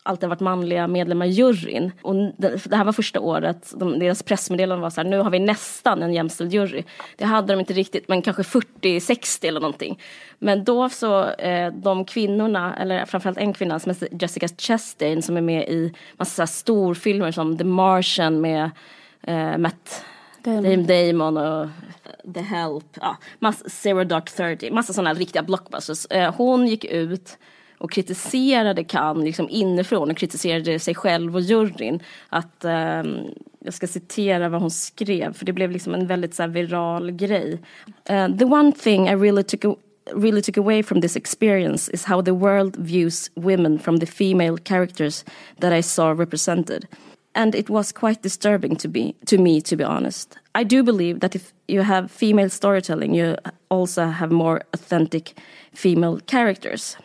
alltid 0.02 0.28
varit 0.28 0.40
manliga 0.40 0.86
medlemmar 0.86 1.26
i 1.26 1.28
juryn. 1.28 1.92
Och 2.02 2.14
det, 2.38 2.74
här 2.74 2.84
var 2.84 2.92
första 2.92 3.20
året, 3.20 3.72
de, 3.76 3.98
deras 3.98 4.22
pressmeddelande 4.22 4.82
var 4.82 4.90
så 4.90 5.00
här, 5.00 5.08
nu 5.08 5.18
har 5.18 5.30
vi 5.30 5.38
nästan 5.38 6.02
en 6.02 6.14
jämställd 6.14 6.52
jury. 6.52 6.84
Det 7.16 7.24
hade 7.24 7.52
de 7.52 7.60
inte 7.60 7.72
riktigt, 7.72 8.08
men 8.08 8.22
kanske 8.22 8.42
40-60 8.42 9.48
eller 9.48 9.60
någonting. 9.60 10.00
Men 10.38 10.64
då 10.64 10.88
så, 10.88 11.30
eh, 11.30 11.72
de 11.72 12.04
kvinnorna, 12.04 12.76
eller 12.76 13.04
framförallt 13.04 13.38
en 13.38 13.52
kvinna 13.52 13.78
som 13.78 13.90
heter 13.90 14.08
Jessica 14.20 14.48
Chastain 14.58 15.22
som 15.22 15.36
är 15.36 15.40
med 15.40 15.68
i 15.68 15.94
massa 16.16 16.46
storfilmer 16.46 17.32
som 17.32 17.58
The 17.58 17.64
Martian 17.64 18.40
med 18.40 18.70
eh, 19.22 19.58
Matt 19.58 20.04
Damon. 20.44 20.86
Damon 20.86 21.36
och 21.36 21.68
The 22.34 22.40
Help, 22.40 22.84
ja, 23.00 23.16
massa, 23.38 23.68
Zero 23.68 24.04
Dark 24.04 24.30
Thirty, 24.30 24.70
massa 24.70 24.92
sådana 24.92 25.14
riktiga 25.14 25.42
blockbusters. 25.42 26.06
Eh, 26.10 26.34
hon 26.34 26.66
gick 26.66 26.84
ut 26.84 27.38
och 27.78 27.92
kritiserade 27.92 28.84
Cannes 28.84 29.24
liksom 29.24 29.48
inifrån 29.48 30.10
och 30.10 30.16
kritiserade 30.16 30.78
sig 30.78 30.94
själv 30.94 31.34
och 31.34 31.40
juryn. 31.40 32.00
Att, 32.28 32.64
eh, 32.64 33.02
jag 33.60 33.74
ska 33.74 33.86
citera 33.86 34.48
vad 34.48 34.60
hon 34.60 34.70
skrev, 34.70 35.32
för 35.32 35.46
det 35.46 35.52
blev 35.52 35.70
liksom 35.70 35.94
en 35.94 36.06
väldigt 36.06 36.34
så 36.34 36.42
här, 36.42 36.50
viral 36.50 37.10
grej. 37.10 37.52
Uh, 38.10 38.36
the 38.36 38.44
one 38.44 38.72
thing 38.72 39.08
I 39.08 39.14
really 39.14 39.42
took, 39.42 39.78
really 40.14 40.42
took 40.42 40.58
away 40.58 40.82
from 40.82 41.00
this 41.00 41.16
experience 41.16 41.92
is 41.92 42.04
how 42.04 42.22
the 42.22 42.30
world 42.30 42.76
views 42.76 43.30
women 43.34 43.78
from 43.78 44.00
the 44.00 44.06
female 44.06 44.56
characters 44.64 45.24
that 45.60 45.72
I 45.72 45.82
saw 45.82 46.14
represented. 46.14 46.86
and 47.34 47.54
it 47.54 47.70
was 47.70 47.92
quite 47.92 48.22
disturbing 48.22 48.76
to 48.76 48.88
be 48.88 49.14
to 49.26 49.38
me 49.38 49.60
to 49.60 49.76
be 49.76 49.84
honest 49.84 50.38
i 50.54 50.64
do 50.64 50.82
believe 50.82 51.20
that 51.20 51.34
if 51.36 51.52
you 51.68 51.82
have 51.82 52.10
female 52.10 52.50
storytelling 52.50 53.14
you 53.14 53.36
also 53.68 54.06
have 54.06 54.32
more 54.32 54.60
authentic 54.72 55.38
female 55.72 56.18
characters 56.26 56.96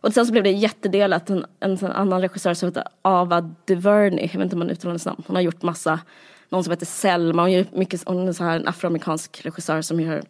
och 0.00 0.14
sen 0.14 0.26
så 0.26 0.32
blev 0.32 0.44
det 0.44 0.50
jättedelat. 0.50 1.30
En, 1.30 1.44
en, 1.60 1.78
en 1.78 1.92
annan 1.92 2.20
regissör 2.20 2.54
som 2.54 2.68
heter 2.68 2.84
Ava 3.02 3.40
DuVernay. 3.40 4.28
Jag 4.32 4.38
vet 4.38 4.42
inte 4.42 4.56
om 4.56 4.58
man 4.58 4.70
uttalar 4.70 4.90
hennes 4.90 5.06
namn. 5.06 5.22
Hon 5.26 5.36
har 5.36 5.42
gjort 5.42 5.62
massa. 5.62 6.00
Någon 6.48 6.64
som 6.64 6.70
heter 6.70 6.86
Selma. 6.86 7.42
Hon, 7.42 7.52
gör 7.52 7.66
mycket, 7.72 8.02
hon 8.06 8.28
är 8.28 8.32
så 8.32 8.44
här 8.44 8.56
en 8.56 8.68
afroamerikansk 8.68 9.40
regissör 9.44 9.82
som 9.82 10.00
gör 10.00 10.22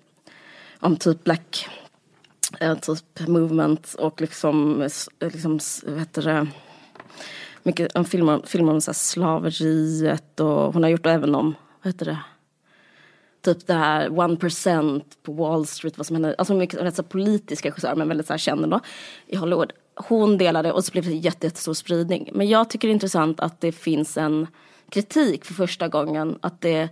om 0.81 0.97
typ 0.97 1.25
black 1.25 1.69
eh, 2.61 2.79
typ 2.79 3.29
movement 3.29 3.95
och 3.99 4.21
liksom, 4.21 4.89
liksom 5.21 5.59
vad 5.87 5.99
heter 5.99 6.23
det? 6.23 6.47
Mycket, 7.63 7.97
en 7.97 8.05
film 8.05 8.29
om, 8.29 8.43
film 8.47 8.69
om 8.69 8.81
så 8.81 8.95
slaveriet 8.95 10.41
och 10.41 10.75
hon 10.75 10.83
har 10.83 10.91
gjort 10.91 11.07
även 11.07 11.35
om, 11.35 11.55
vad 11.83 11.93
heter 11.93 12.07
det? 12.07 12.19
Typ 13.55 13.67
det 13.67 13.75
här 13.75 14.33
1 14.35 14.41
% 14.41 15.23
på 15.23 15.33
Wall 15.33 15.67
Street, 15.67 15.99
vad 15.99 16.07
som 16.07 16.17
hände. 16.17 16.35
Alltså 16.39 16.55
mycket 16.55 16.81
rätt 16.81 16.97
så 16.97 17.03
politisk 17.03 17.67
regissör 17.67 17.95
men 17.95 18.09
väldigt 18.09 18.27
så 18.27 18.33
här 18.33 18.39
känd 18.39 18.71
då 18.71 18.81
i 19.27 19.37
Hollywood. 19.37 19.73
Hon 19.95 20.39
delade 20.39 20.73
och 20.73 20.85
så 20.85 20.93
blev 20.93 21.05
det 21.05 21.13
jättestor 21.13 21.75
spridning. 21.75 22.31
Men 22.33 22.49
jag 22.49 22.71
tycker 22.71 22.89
det 22.89 22.93
är 22.93 22.95
intressant 22.95 23.41
att 23.41 23.61
det 23.61 23.73
finns 23.73 24.17
en 24.17 24.47
kritik 24.91 25.45
för 25.45 25.55
första 25.55 25.89
gången. 25.89 26.39
Att 26.41 26.61
det, 26.61 26.89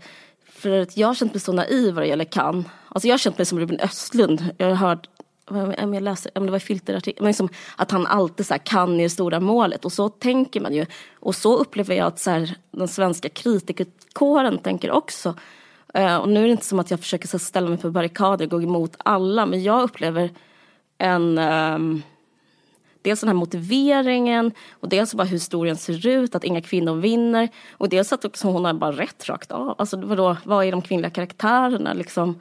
för 0.46 0.70
att 0.70 0.96
jag 0.96 1.06
har 1.06 1.14
känt 1.14 1.34
mig 1.34 1.40
så 1.40 1.52
naiv 1.52 1.94
vad 1.94 2.04
det 2.04 2.08
gäller 2.08 2.24
Cannes. 2.24 2.66
Alltså 2.88 3.08
jag 3.08 3.12
har 3.12 3.18
känt 3.18 3.38
mig 3.38 3.46
som 3.46 3.60
Ruben 3.60 3.80
Östlund. 3.80 4.44
Jag 4.58 4.66
har 4.66 4.74
hört 4.74 5.08
om 5.50 5.94
jag 5.94 6.02
läser, 6.02 6.32
om 6.34 6.46
det 6.46 6.52
var 6.52 6.58
filterartikel, 6.58 7.22
men 7.22 7.28
liksom 7.28 7.48
att 7.76 7.90
han 7.90 8.06
alltid 8.06 8.46
så 8.46 8.54
här 8.54 8.58
kan 8.58 8.98
det 8.98 9.10
stora 9.10 9.40
målet 9.40 9.84
och 9.84 9.92
så 9.92 10.08
tänker 10.08 10.60
man 10.60 10.74
ju. 10.74 10.86
Och 11.14 11.34
så 11.34 11.56
upplever 11.56 11.94
jag 11.94 12.06
att 12.06 12.18
så 12.18 12.30
här, 12.30 12.56
den 12.70 12.88
svenska 12.88 13.28
kritikerkåren 13.28 14.58
tänker 14.58 14.90
också. 14.90 15.34
Eh, 15.96 16.16
och 16.16 16.28
nu 16.28 16.40
är 16.40 16.44
det 16.44 16.50
inte 16.50 16.64
som 16.64 16.78
att 16.78 16.90
jag 16.90 17.00
försöker 17.00 17.28
så 17.28 17.38
ställa 17.38 17.68
mig 17.68 17.78
på 17.78 17.90
barrikader 17.90 18.44
och 18.44 18.50
gå 18.50 18.62
emot 18.62 18.96
alla, 18.98 19.46
men 19.46 19.62
jag 19.62 19.82
upplever 19.82 20.30
en 20.98 21.38
um, 21.38 22.02
Dels 23.02 23.20
den 23.20 23.28
här 23.28 23.34
motiveringen 23.34 24.52
och 24.70 24.88
dels 24.88 25.14
bara 25.14 25.24
hur 25.24 25.32
historien 25.32 25.76
ser 25.76 26.06
ut, 26.06 26.34
att 26.34 26.44
inga 26.44 26.60
kvinnor 26.60 26.96
vinner. 26.96 27.48
Och 27.70 27.88
dels 27.88 28.12
att 28.12 28.24
också 28.24 28.48
hon 28.48 28.64
har 28.64 28.72
bara 28.72 28.92
rätt 28.92 29.28
rakt 29.28 29.52
av. 29.52 29.74
Alltså 29.78 29.96
vadå, 29.96 30.36
vad 30.44 30.64
är 30.64 30.72
de 30.72 30.82
kvinnliga 30.82 31.10
karaktärerna 31.10 31.92
liksom? 31.92 32.40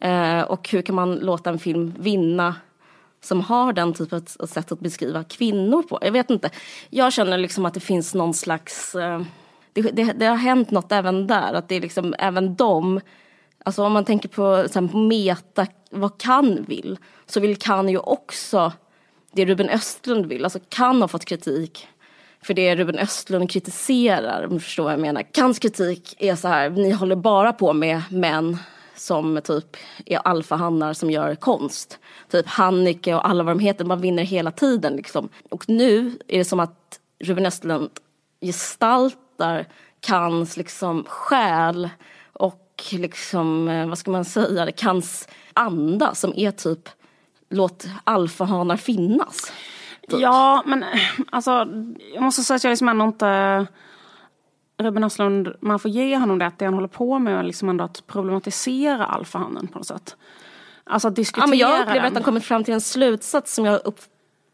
Eh, 0.00 0.40
och 0.40 0.68
hur 0.68 0.82
kan 0.82 0.94
man 0.94 1.14
låta 1.14 1.50
en 1.50 1.58
film 1.58 1.94
vinna 1.98 2.54
som 3.20 3.40
har 3.40 3.72
den 3.72 3.92
typen 3.92 4.26
av 4.38 4.46
sätt 4.46 4.72
att 4.72 4.80
beskriva 4.80 5.24
kvinnor 5.24 5.82
på. 5.82 5.98
Jag 6.02 6.12
vet 6.12 6.30
inte. 6.30 6.50
Jag 6.90 7.12
känner 7.12 7.38
liksom 7.38 7.66
att 7.66 7.74
det 7.74 7.80
finns 7.80 8.14
någon 8.14 8.34
slags... 8.34 8.94
Eh, 8.94 9.22
det, 9.74 9.82
det, 9.82 10.12
det, 10.12 10.26
har 10.26 10.36
hänt 10.36 10.70
något 10.70 10.92
även 10.92 11.26
där. 11.26 11.54
Att 11.54 11.68
det 11.68 11.74
är 11.74 11.80
liksom 11.80 12.14
även 12.18 12.54
de... 12.54 13.00
Alltså 13.64 13.84
om 13.84 13.92
man 13.92 14.04
tänker 14.04 14.28
på 14.28 14.68
så 14.68 14.80
här, 14.80 15.08
meta, 15.08 15.66
vad 15.90 16.20
kan 16.20 16.64
vill. 16.68 16.98
Så 17.26 17.40
vill 17.40 17.56
kan 17.56 17.88
ju 17.88 17.98
också 17.98 18.72
det 19.32 19.44
Ruben 19.44 19.68
Östlund 19.68 20.26
vill. 20.26 20.44
Alltså 20.44 20.58
kan 20.68 21.00
ha 21.00 21.08
fått 21.08 21.24
kritik 21.24 21.88
för 22.44 22.54
det 22.54 22.76
Ruben 22.76 22.98
Östlund 22.98 23.50
kritiserar, 23.50 24.46
om 24.46 24.54
du 24.54 24.60
förstår 24.60 24.84
vad 24.84 24.92
jag 24.92 25.00
menar. 25.00 25.22
Kans 25.22 25.58
kritik 25.58 26.14
är 26.18 26.36
så 26.36 26.48
här, 26.48 26.70
ni 26.70 26.90
håller 26.90 27.16
bara 27.16 27.52
på 27.52 27.72
med 27.72 28.02
män 28.10 28.58
som 28.96 29.40
typ 29.44 29.76
är 30.06 30.18
alfahannar 30.18 30.92
som 30.92 31.10
gör 31.10 31.34
konst. 31.34 31.98
Typ 32.30 32.46
Hannike 32.46 33.14
och 33.14 33.28
alla 33.28 33.44
vad 33.44 33.56
de 33.56 33.60
heter, 33.60 33.84
man 33.84 34.00
vinner 34.00 34.22
hela 34.22 34.50
tiden 34.50 34.96
liksom. 34.96 35.28
Och 35.50 35.68
nu 35.68 36.18
är 36.28 36.38
det 36.38 36.44
som 36.44 36.60
att 36.60 37.00
Ruben 37.24 37.46
Östlund 37.46 37.90
gestaltar 39.44 39.66
Kans 40.00 40.56
liksom 40.56 41.04
själ 41.08 41.88
och 42.32 42.84
liksom, 42.92 43.68
eh, 43.68 43.88
vad 43.88 43.98
ska 43.98 44.10
man 44.10 44.24
säga, 44.24 44.72
Kans 44.72 45.28
anda 45.52 46.14
som 46.14 46.32
är 46.36 46.50
typ 46.50 46.88
låt 47.50 47.86
alfahanar 48.04 48.76
finnas. 48.76 49.52
Typ. 50.08 50.20
Ja, 50.20 50.62
men 50.66 50.84
alltså 51.30 51.50
jag 52.14 52.22
måste 52.22 52.42
säga 52.42 52.56
att 52.56 52.64
jag 52.64 52.70
liksom 52.70 52.88
ändå 52.88 53.04
inte 53.04 53.66
Ruben 54.78 55.04
Östlund, 55.04 55.48
man 55.60 55.78
får 55.78 55.90
ge 55.90 56.16
honom 56.16 56.38
det 56.38 56.46
att 56.46 56.58
det 56.58 56.64
han 56.64 56.74
håller 56.74 56.88
på 56.88 57.18
med 57.18 57.38
är 57.38 57.42
liksom 57.42 57.68
ändå 57.68 57.84
att 57.84 58.06
problematisera 58.06 59.06
alfahannen 59.06 59.68
på 59.68 59.78
något 59.78 59.86
sätt. 59.86 60.16
Alltså 60.84 61.08
att 61.08 61.16
diskutera 61.16 61.44
ja, 61.44 61.50
men 61.50 61.58
Jag 61.58 61.80
upplever 61.80 62.00
den. 62.00 62.06
att 62.06 62.14
han 62.14 62.22
kommit 62.22 62.44
fram 62.44 62.64
till 62.64 62.74
en 62.74 62.80
slutsats 62.80 63.54
som 63.54 63.64
jag 63.64 63.80
upp, 63.84 64.00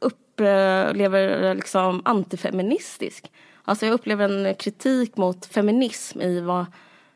upplever 0.00 1.55
liksom 1.55 2.03
antifeministisk. 2.05 3.31
Alltså 3.70 3.87
jag 3.87 3.92
upplever 3.92 4.28
en 4.28 4.54
kritik 4.54 5.16
mot 5.16 5.46
feminism 5.46 6.20
i 6.20 6.40
vad 6.40 6.66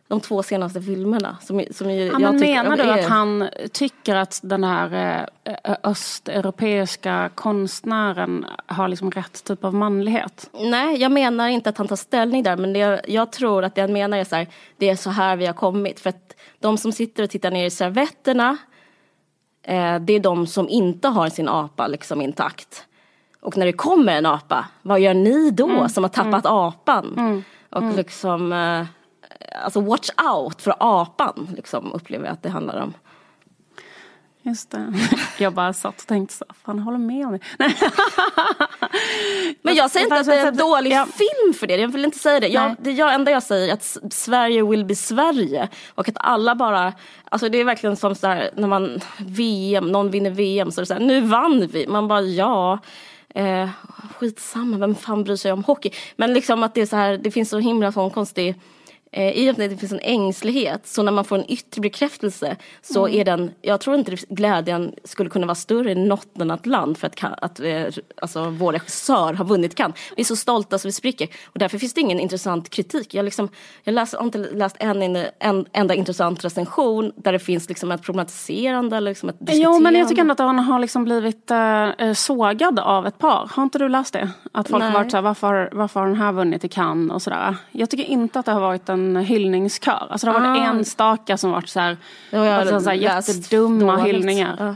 de 0.09 0.21
två 0.21 0.43
senaste 0.43 0.83
filmerna. 0.83 1.37
Som, 1.41 1.65
som 1.71 1.91
ja, 1.91 2.05
jag 2.05 2.21
men 2.21 2.41
menar 2.41 2.77
du 2.77 2.91
att 2.91 3.05
han 3.05 3.49
tycker 3.73 4.15
att 4.15 4.41
den 4.43 4.65
här 4.65 5.27
eh, 5.45 5.75
östeuropeiska 5.83 7.31
konstnären 7.35 8.47
har 8.67 8.89
liksom 8.89 9.11
rätt 9.11 9.45
typ 9.45 9.65
av 9.65 9.75
manlighet? 9.75 10.51
Nej, 10.53 10.97
jag 10.97 11.13
menar 11.13 11.49
inte 11.49 11.71
att 11.71 11.79
han 11.79 11.89
tar 11.89 11.97
ställning 11.97 12.43
där. 12.43 12.57
Men 12.57 12.73
det, 12.73 13.05
jag 13.09 13.33
tror 13.33 13.65
att 13.65 13.75
det 13.75 13.81
han 13.81 13.93
menar 13.93 14.19
är 14.19 14.25
så 14.25 14.37
här, 14.37 14.49
det 14.77 14.91
är 14.91 14.97
så 14.97 15.11
här 15.11 15.37
vi 15.37 15.47
har 15.47 15.55
kommit. 15.55 16.01
För 16.01 16.11
att 16.11 16.37
de 16.61 16.79
som 16.79 16.93
sitter 16.93 17.23
och 17.23 17.31
tittar 17.31 17.51
ner 17.51 17.67
i 17.67 17.71
servetterna, 17.71 18.57
eh, 19.63 19.99
det 19.99 20.13
är 20.13 20.21
de 20.21 20.47
som 20.47 20.69
inte 20.69 21.09
har 21.09 21.29
sin 21.29 21.49
apa 21.49 21.87
liksom 21.87 22.21
intakt. 22.21 22.87
Och 23.45 23.57
när 23.57 23.67
det 23.67 23.73
kommer 23.73 24.13
en 24.13 24.27
apa, 24.27 24.67
vad 24.83 25.01
gör 25.01 25.15
ni 25.15 25.51
då 25.51 25.69
mm. 25.69 25.89
som 25.89 26.05
har 26.05 26.09
tappat 26.09 26.45
mm. 26.45 26.57
apan? 26.57 27.15
Mm. 27.17 27.45
Och 27.71 27.83
mm. 27.83 27.97
liksom 27.97 28.53
eh, 28.53 28.87
alltså 29.65 29.81
watch 29.81 30.11
out 30.35 30.63
för 30.63 30.75
apan, 30.79 31.49
liksom, 31.57 31.93
upplever 31.93 32.25
jag 32.25 32.33
att 32.33 32.43
det 32.43 32.49
handlar 32.49 32.83
om. 32.83 32.95
Just 34.43 34.71
det. 34.71 34.93
Jag 35.39 35.53
bara 35.53 35.73
satt 35.73 36.01
och 36.01 36.07
tänkte 36.07 36.35
så, 36.35 36.45
fan 36.65 36.79
håller 36.79 36.99
med 36.99 37.27
om 37.27 37.33
det. 37.33 37.41
Men 39.63 39.75
jag 39.75 39.91
säger 39.91 40.07
inte 40.07 40.21
att 40.21 40.27
det 40.27 40.35
är 40.35 40.47
en 40.47 40.57
dålig 40.57 40.93
ja. 40.93 41.07
film 41.07 41.55
för 41.55 41.67
det, 41.67 41.77
jag 41.77 41.89
vill 41.89 42.05
inte 42.05 42.19
säga 42.19 42.41
det. 42.41 42.49
Jag, 42.49 42.77
det 42.79 42.91
jag, 42.91 43.15
enda 43.15 43.31
jag 43.31 43.43
säger 43.43 43.69
är 43.69 43.73
att 43.73 43.97
Sverige 44.11 44.63
will 44.63 44.85
be 44.85 44.95
Sverige. 44.95 45.69
Och 45.95 46.09
att 46.09 46.17
alla 46.21 46.55
bara, 46.55 46.93
alltså 47.29 47.49
det 47.49 47.59
är 47.59 47.65
verkligen 47.65 47.97
som 47.97 48.15
så 48.15 48.27
här, 48.27 48.51
när 48.57 48.69
man 48.69 49.01
VM, 49.19 49.93
någon 49.93 50.11
vinner 50.11 50.31
VM 50.31 50.71
så 50.71 50.81
är 50.81 50.83
det 50.83 50.87
så 50.87 50.95
här, 50.95 51.01
nu 51.01 51.21
vann 51.21 51.67
vi. 51.67 51.87
Man 51.87 52.09
bara 52.09 52.21
ja. 52.21 52.79
Eh, 53.35 53.69
skitsamma, 54.19 54.79
vem 54.79 54.95
fan 54.95 55.25
bryr 55.25 55.37
sig 55.37 55.53
om 55.53 55.65
hockey? 55.65 55.91
Men 56.17 56.33
liksom 56.33 56.63
att 56.63 56.75
det 56.75 56.81
är 56.81 56.87
så 56.87 56.97
här, 56.97 57.19
det 57.19 57.31
finns 57.31 57.51
så 57.51 57.59
himla 57.59 57.93
sån 57.93 58.11
konstig 58.11 58.55
i 59.17 59.51
och 59.51 59.59
med 59.59 59.65
att 59.65 59.71
det 59.71 59.77
finns 59.77 59.93
en 59.93 60.01
ängslighet, 60.03 60.87
så 60.87 61.03
när 61.03 61.13
man 61.13 61.25
får 61.25 61.39
en 61.39 61.51
yttre 61.51 61.81
bekräftelse 61.81 62.57
så 62.83 63.07
mm. 63.07 63.21
är 63.21 63.25
den, 63.25 63.51
jag 63.63 63.81
tror 63.81 63.97
inte 63.97 64.17
glädjen 64.29 64.95
skulle 65.05 65.31
kunna 65.31 65.47
vara 65.47 65.55
större 65.55 65.91
i 65.91 65.95
något 65.95 66.41
annat 66.41 66.67
land 66.67 66.99
för 66.99 67.07
att, 67.07 67.25
att 67.43 67.61
eh, 67.61 67.85
alltså, 68.23 68.51
vår 68.51 68.73
regissör 68.73 69.33
har 69.33 69.45
vunnit 69.45 69.75
kan. 69.75 69.93
Vi 70.17 70.21
är 70.23 70.25
så 70.25 70.37
stolta 70.37 70.79
så 70.79 70.89
vi 70.89 70.93
spricker 70.93 71.29
och 71.45 71.59
därför 71.59 71.79
finns 71.79 71.95
det 71.95 72.01
ingen 72.01 72.21
intressant 72.21 72.71
kritik. 72.71 73.15
Jag, 73.15 73.25
liksom, 73.25 73.49
jag 73.85 73.93
läser, 73.93 74.19
har 74.19 74.25
inte 74.25 74.39
läst 74.39 74.77
en, 74.79 75.17
en 75.39 75.67
enda 75.73 75.95
intressant 75.95 76.45
recension 76.45 77.13
där 77.17 77.33
det 77.33 77.39
finns 77.39 77.69
liksom 77.69 77.91
ett 77.91 78.03
problematiserande 78.03 78.97
eller 78.97 79.11
liksom 79.11 79.29
ett 79.29 79.37
Jo 79.41 79.81
men 79.81 79.95
jag 79.95 80.09
tycker 80.09 80.21
ändå 80.21 80.33
att 80.33 80.39
han 80.39 80.59
har 80.59 80.79
liksom 80.79 81.05
blivit 81.05 81.51
äh, 81.51 82.13
sågad 82.15 82.79
av 82.79 83.07
ett 83.07 83.19
par. 83.19 83.51
Har 83.55 83.63
inte 83.63 83.79
du 83.79 83.89
läst 83.89 84.13
det? 84.13 84.31
Att 84.53 84.69
folk 84.69 84.81
Nej. 84.81 84.91
har 84.93 84.99
varit 84.99 85.11
såhär, 85.11 85.23
varför, 85.23 85.69
varför 85.73 86.01
har 86.01 86.07
den 86.07 86.17
här 86.17 86.33
vunnit 86.33 86.65
i 86.65 86.69
Cannes 86.69 87.15
och 87.15 87.23
sådär. 87.23 87.57
Jag 87.71 87.91
tycker 87.91 88.05
inte 88.05 88.39
att 88.39 88.47
det 88.47 88.53
har 88.53 88.61
varit 88.61 88.89
en 88.89 89.04
en 89.05 89.17
hyllningskör. 89.17 90.07
Alltså 90.11 90.27
det 90.27 90.33
har 90.33 90.41
varit 90.41 90.61
ah. 90.61 90.65
enstaka 90.65 91.37
som 91.37 91.51
varit 91.51 91.69
så 91.69 91.81
här, 91.81 91.97
ja, 92.31 92.55
alltså 92.55 92.81
så 92.81 92.91
här 92.91 92.97
jättedumma 92.97 93.97
hyllningar. 93.97 94.57
Ja. 94.59 94.75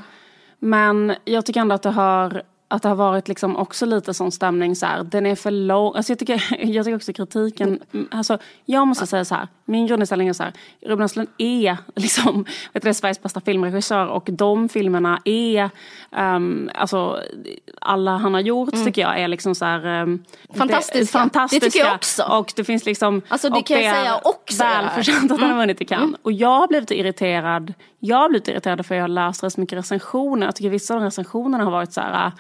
Men 0.59 1.15
jag 1.25 1.47
tycker 1.47 1.61
ändå 1.61 1.75
att 1.75 1.83
det 1.83 1.91
har 1.91 2.43
att 2.69 2.83
det 2.83 2.89
har 2.89 2.97
varit 2.97 3.29
liksom 3.29 3.57
också 3.57 3.87
lite 3.87 4.15
sån 4.15 4.33
stämning 4.33 4.77
så 4.77 4.87
här, 4.87 5.03
den 5.03 5.27
är 5.27 5.35
för 5.35 5.51
lång. 5.51 5.97
Alltså 5.97 6.13
jag, 6.13 6.19
tycker, 6.19 6.45
jag 6.65 6.85
tycker 6.85 6.97
också 6.97 7.13
kritiken, 7.13 7.81
alltså 8.11 8.39
jag 8.65 8.87
måste 8.87 9.07
säga 9.07 9.25
så 9.25 9.35
här, 9.35 9.49
min 9.65 9.87
grundinställning 9.87 10.29
är 10.29 10.33
så 10.33 10.43
här, 10.43 10.53
Ruben 10.81 11.05
Östlund 11.05 11.29
är 11.39 11.77
liksom, 11.97 12.45
vet 12.73 12.83
du, 12.83 12.95
Sveriges 12.95 13.23
bästa 13.23 13.41
filmregissör 13.41 14.07
och 14.07 14.29
de 14.33 14.69
filmerna 14.69 15.21
är, 15.25 15.71
um, 16.11 16.71
alltså 16.75 17.23
alla 17.81 18.17
han 18.17 18.35
har 18.35 18.41
gjort 18.41 18.73
mm. 18.73 18.87
tycker 18.87 19.03
jag 19.03 19.21
är 19.21 19.29
liksom 19.29 19.55
så 19.55 19.65
här 19.65 20.03
um, 20.03 20.25
fantastiska. 20.55 20.99
Det, 20.99 21.07
fantastiska. 21.07 21.67
Det 21.67 21.71
tycker 21.71 21.87
jag 21.87 21.95
också. 21.95 22.23
Och 22.23 22.53
det 22.57 22.65
finns 22.65 22.87
liksom, 22.87 23.23
alltså 23.29 23.51
det 23.51 23.63
kan 23.63 23.83
jag 23.83 23.95
säga 23.97 24.21
också. 24.25 24.65
Välförtjänt 24.65 25.25
att 25.25 25.31
han 25.31 25.41
har 25.41 25.47
mm. 25.47 25.59
vunnit 25.59 25.81
i 25.81 25.85
Cannes. 25.85 26.05
Mm. 26.05 26.21
Och 26.23 26.33
jag 26.33 26.59
har 26.61 26.69
blivit 26.69 26.91
irriterad, 26.91 27.75
jag 27.99 28.17
har 28.17 28.29
blivit 28.29 28.49
irriterad 28.49 28.87
för 28.87 28.95
jag 28.95 29.03
har 29.03 29.09
läst 29.09 29.45
rätt 29.45 29.57
mycket 29.57 29.79
recensioner. 29.79 30.47
Jag 30.47 30.57
tycker 30.57 30.71
vissa 30.71 30.95
av 30.95 31.01
de 31.01 31.05
recensionerna 31.05 31.65
har 31.65 31.71
varit 31.71 31.93
så 31.93 32.01
här 32.01 32.33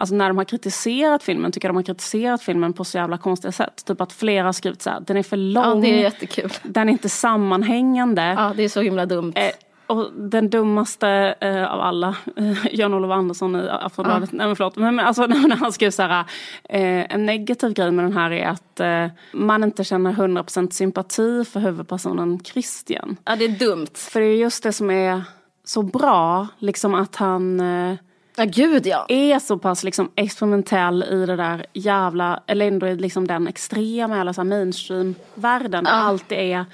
Alltså 0.00 0.14
när 0.14 0.28
de 0.28 0.38
har 0.38 0.44
kritiserat 0.44 1.22
filmen 1.22 1.52
tycker 1.52 1.68
jag 1.68 1.74
de 1.74 1.76
har 1.76 1.82
kritiserat 1.82 2.42
filmen 2.42 2.72
på 2.72 2.84
så 2.84 2.98
jävla 2.98 3.18
konstiga 3.18 3.52
sätt. 3.52 3.84
Typ 3.84 4.00
att 4.00 4.12
flera 4.12 4.46
har 4.46 4.52
skrivit 4.52 4.82
så 4.82 4.90
här, 4.90 5.00
den 5.00 5.16
är 5.16 5.22
för 5.22 5.36
lång. 5.36 5.64
Ja, 5.64 5.74
det 5.74 5.98
är 5.98 6.02
jättekul. 6.02 6.52
Den 6.62 6.88
är 6.88 6.92
inte 6.92 7.08
sammanhängande. 7.08 8.22
Ja, 8.22 8.52
det 8.56 8.62
är 8.62 8.68
så 8.68 8.80
himla 8.80 9.06
dumt. 9.06 9.32
Eh, 9.36 9.50
och 9.86 10.12
den 10.12 10.50
dummaste 10.50 11.34
eh, 11.40 11.72
av 11.72 11.80
alla, 11.80 12.16
eh, 12.36 12.66
Jan-Olof 12.72 13.10
Andersson 13.10 13.56
i 13.56 13.68
Aftonbladet, 13.68 14.28
ja. 14.32 14.36
nej 14.36 14.46
men 14.46 14.56
förlåt, 14.56 14.76
men, 14.76 14.96
men 14.96 15.06
alltså 15.06 15.26
när 15.26 15.56
han 15.56 15.72
skrev 15.72 15.90
så 15.90 16.02
här, 16.02 16.24
eh, 16.68 17.14
en 17.14 17.26
negativ 17.26 17.72
grej 17.72 17.90
med 17.90 18.04
den 18.04 18.12
här 18.12 18.30
är 18.30 18.48
att 18.48 18.80
eh, 18.80 19.06
man 19.32 19.64
inte 19.64 19.84
känner 19.84 20.12
100% 20.12 20.70
sympati 20.70 21.44
för 21.44 21.60
huvudpersonen 21.60 22.40
Christian. 22.44 23.16
Ja 23.24 23.36
det 23.36 23.44
är 23.44 23.48
dumt. 23.48 23.94
För 23.94 24.20
det 24.20 24.26
är 24.26 24.36
just 24.36 24.62
det 24.62 24.72
som 24.72 24.90
är 24.90 25.22
så 25.64 25.82
bra, 25.82 26.48
liksom 26.58 26.94
att 26.94 27.16
han 27.16 27.60
eh, 27.60 27.96
Ja, 28.40 28.46
gud 28.46 28.86
ja. 28.86 29.06
Är 29.08 29.38
så 29.38 29.58
pass 29.58 29.84
liksom 29.84 30.10
experimentell 30.16 31.02
i 31.02 31.26
det 31.26 31.36
där 31.36 31.66
jävla, 31.72 32.42
eller 32.46 32.68
ändå 32.68 32.86
i 32.86 32.96
liksom 32.96 33.26
den 33.26 33.48
extrema 33.48 34.20
eller 34.20 34.32
så 34.32 34.44
mainstream-världen. 34.44 35.84
Ja. 35.86 35.90
Allt 35.90 36.32
är 36.32 36.64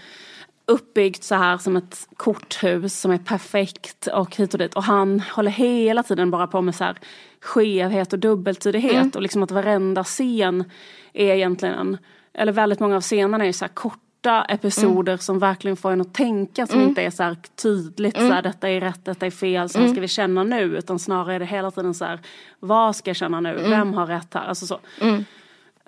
uppbyggt 0.67 1.25
så 1.25 1.35
här 1.35 1.59
som 1.59 1.77
ett 1.77 2.09
korthus 2.17 3.01
som 3.01 3.11
är 3.11 3.19
perfekt 3.19 4.07
och 4.07 4.37
hit 4.37 4.55
och 4.55 4.59
dit. 4.59 4.75
Och 4.75 4.83
han 4.83 5.21
håller 5.21 5.51
hela 5.51 6.03
tiden 6.03 6.31
bara 6.31 6.47
på 6.47 6.61
med 6.61 6.75
så 6.75 6.85
här 6.85 6.97
skevhet 7.41 8.13
och 8.13 8.19
dubbeltydighet. 8.19 8.95
Mm. 8.95 9.11
Och 9.15 9.23
liksom 9.23 9.43
att 9.43 9.51
varenda 9.51 10.05
scen 10.05 10.65
är 11.13 11.35
egentligen, 11.35 11.99
eller 12.35 12.53
väldigt 12.53 12.81
många 12.81 12.97
av 12.97 13.03
scenerna 13.03 13.47
är 13.47 13.53
så 13.53 13.65
här 13.65 13.73
kort 13.73 14.06
korta 14.27 14.45
episoder 14.45 15.13
mm. 15.13 15.19
som 15.19 15.39
verkligen 15.39 15.77
får 15.77 15.93
en 15.93 16.01
att 16.01 16.15
tänka 16.15 16.67
som 16.67 16.77
mm. 16.77 16.89
inte 16.89 17.03
är 17.03 17.11
så 17.11 17.23
här 17.23 17.37
tydligt 17.63 18.17
mm. 18.17 18.29
så 18.29 18.35
här, 18.35 18.43
detta 18.43 18.69
är 18.69 18.81
rätt, 18.81 19.05
detta 19.05 19.27
är 19.27 19.31
fel, 19.31 19.69
så 19.69 19.79
här 19.79 19.85
mm. 19.85 19.95
ska 19.95 20.01
vi 20.01 20.09
känna 20.09 20.45
nu 20.45 20.63
utan 20.79 20.99
snarare 20.99 21.35
är 21.35 21.39
det 21.39 21.47
hela 21.47 21.71
tiden 21.71 21.95
så 21.95 22.05
här 22.05 22.21
vad 22.61 22.97
ska 22.97 23.11
jag 23.11 23.17
känna 23.17 23.41
nu, 23.41 23.59
mm. 23.59 23.71
vem 23.71 23.95
har 23.95 24.07
rätt 24.07 24.35
här, 24.35 24.47
alltså 24.47 24.67
så. 24.67 24.79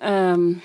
Um, 0.03 0.61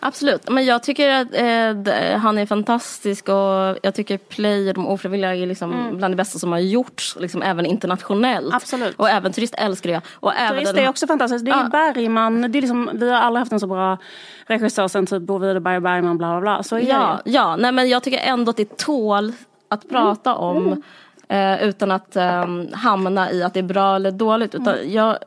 Absolut, 0.00 0.48
men 0.48 0.64
jag 0.64 0.82
tycker 0.82 1.10
att 1.10 1.34
eh, 1.34 2.18
han 2.18 2.38
är 2.38 2.46
fantastisk 2.46 3.28
och 3.28 3.78
jag 3.82 3.94
tycker 3.94 4.18
Play 4.18 4.68
och 4.68 4.74
de 4.74 4.86
ofrivilliga 4.86 5.34
är 5.34 5.46
liksom 5.46 5.72
mm. 5.72 5.96
bland 5.96 6.12
det 6.12 6.16
bästa 6.16 6.38
som 6.38 6.52
har 6.52 6.58
gjorts, 6.58 7.16
liksom 7.20 7.42
även 7.42 7.66
internationellt. 7.66 8.54
Absolut. 8.54 8.96
Och 8.96 9.10
även 9.10 9.32
Turist 9.32 9.54
älskar 9.58 9.90
jag. 9.90 10.02
Och 10.14 10.32
turist 10.32 10.70
även 10.70 10.84
är 10.84 10.88
också 10.88 11.06
fantastiskt. 11.06 11.44
Det 11.44 11.50
är 11.50 11.56
ja. 11.56 11.68
Bergman, 11.68 12.52
det 12.52 12.58
är 12.58 12.60
liksom, 12.60 12.90
vi 12.92 13.10
har 13.10 13.18
aldrig 13.18 13.40
haft 13.40 13.52
en 13.52 13.60
så 13.60 13.66
bra 13.66 13.98
regissör 14.46 14.88
sen 14.88 15.06
typ 15.06 15.22
Bo 15.22 15.38
Widerberg 15.38 15.76
och 15.76 15.82
Bergman 15.82 16.18
bla 16.18 16.30
bla 16.30 16.40
bla. 16.40 16.62
Så 16.62 16.78
ja, 16.78 17.20
det. 17.24 17.30
ja, 17.30 17.56
nej 17.56 17.72
men 17.72 17.88
jag 17.88 18.02
tycker 18.02 18.18
ändå 18.18 18.50
att 18.50 18.56
det 18.56 18.76
tål 18.76 19.32
att 19.68 19.88
prata 19.88 20.30
mm. 20.30 20.42
om. 20.42 20.66
Mm. 20.66 20.82
Eh, 21.28 21.62
utan 21.62 21.90
att 21.90 22.16
eh, 22.16 22.46
hamna 22.72 23.32
i 23.32 23.42
att 23.42 23.54
det 23.54 23.60
är 23.60 23.64
bra 23.64 23.96
eller 23.96 24.10
dåligt. 24.10 24.54
Utan 24.54 24.74
mm. 24.74 24.92
jag, 24.92 25.18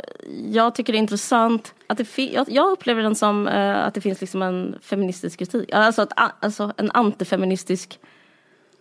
jag 0.51 0.75
tycker 0.75 0.93
det 0.93 0.97
är 0.97 0.99
intressant 0.99 1.73
att 1.87 1.97
det 1.97 2.17
jag, 2.17 2.45
jag 2.49 2.71
upplever 2.71 3.03
den 3.03 3.15
som 3.15 3.47
eh, 3.47 3.85
att 3.85 3.93
det 3.93 4.01
finns 4.01 4.21
liksom 4.21 4.41
en 4.41 4.75
feministisk 4.81 5.39
kritik. 5.39 5.73
Alltså, 5.73 6.01
att, 6.01 6.43
alltså 6.43 6.73
en 6.77 6.91
antifeministisk 6.91 7.99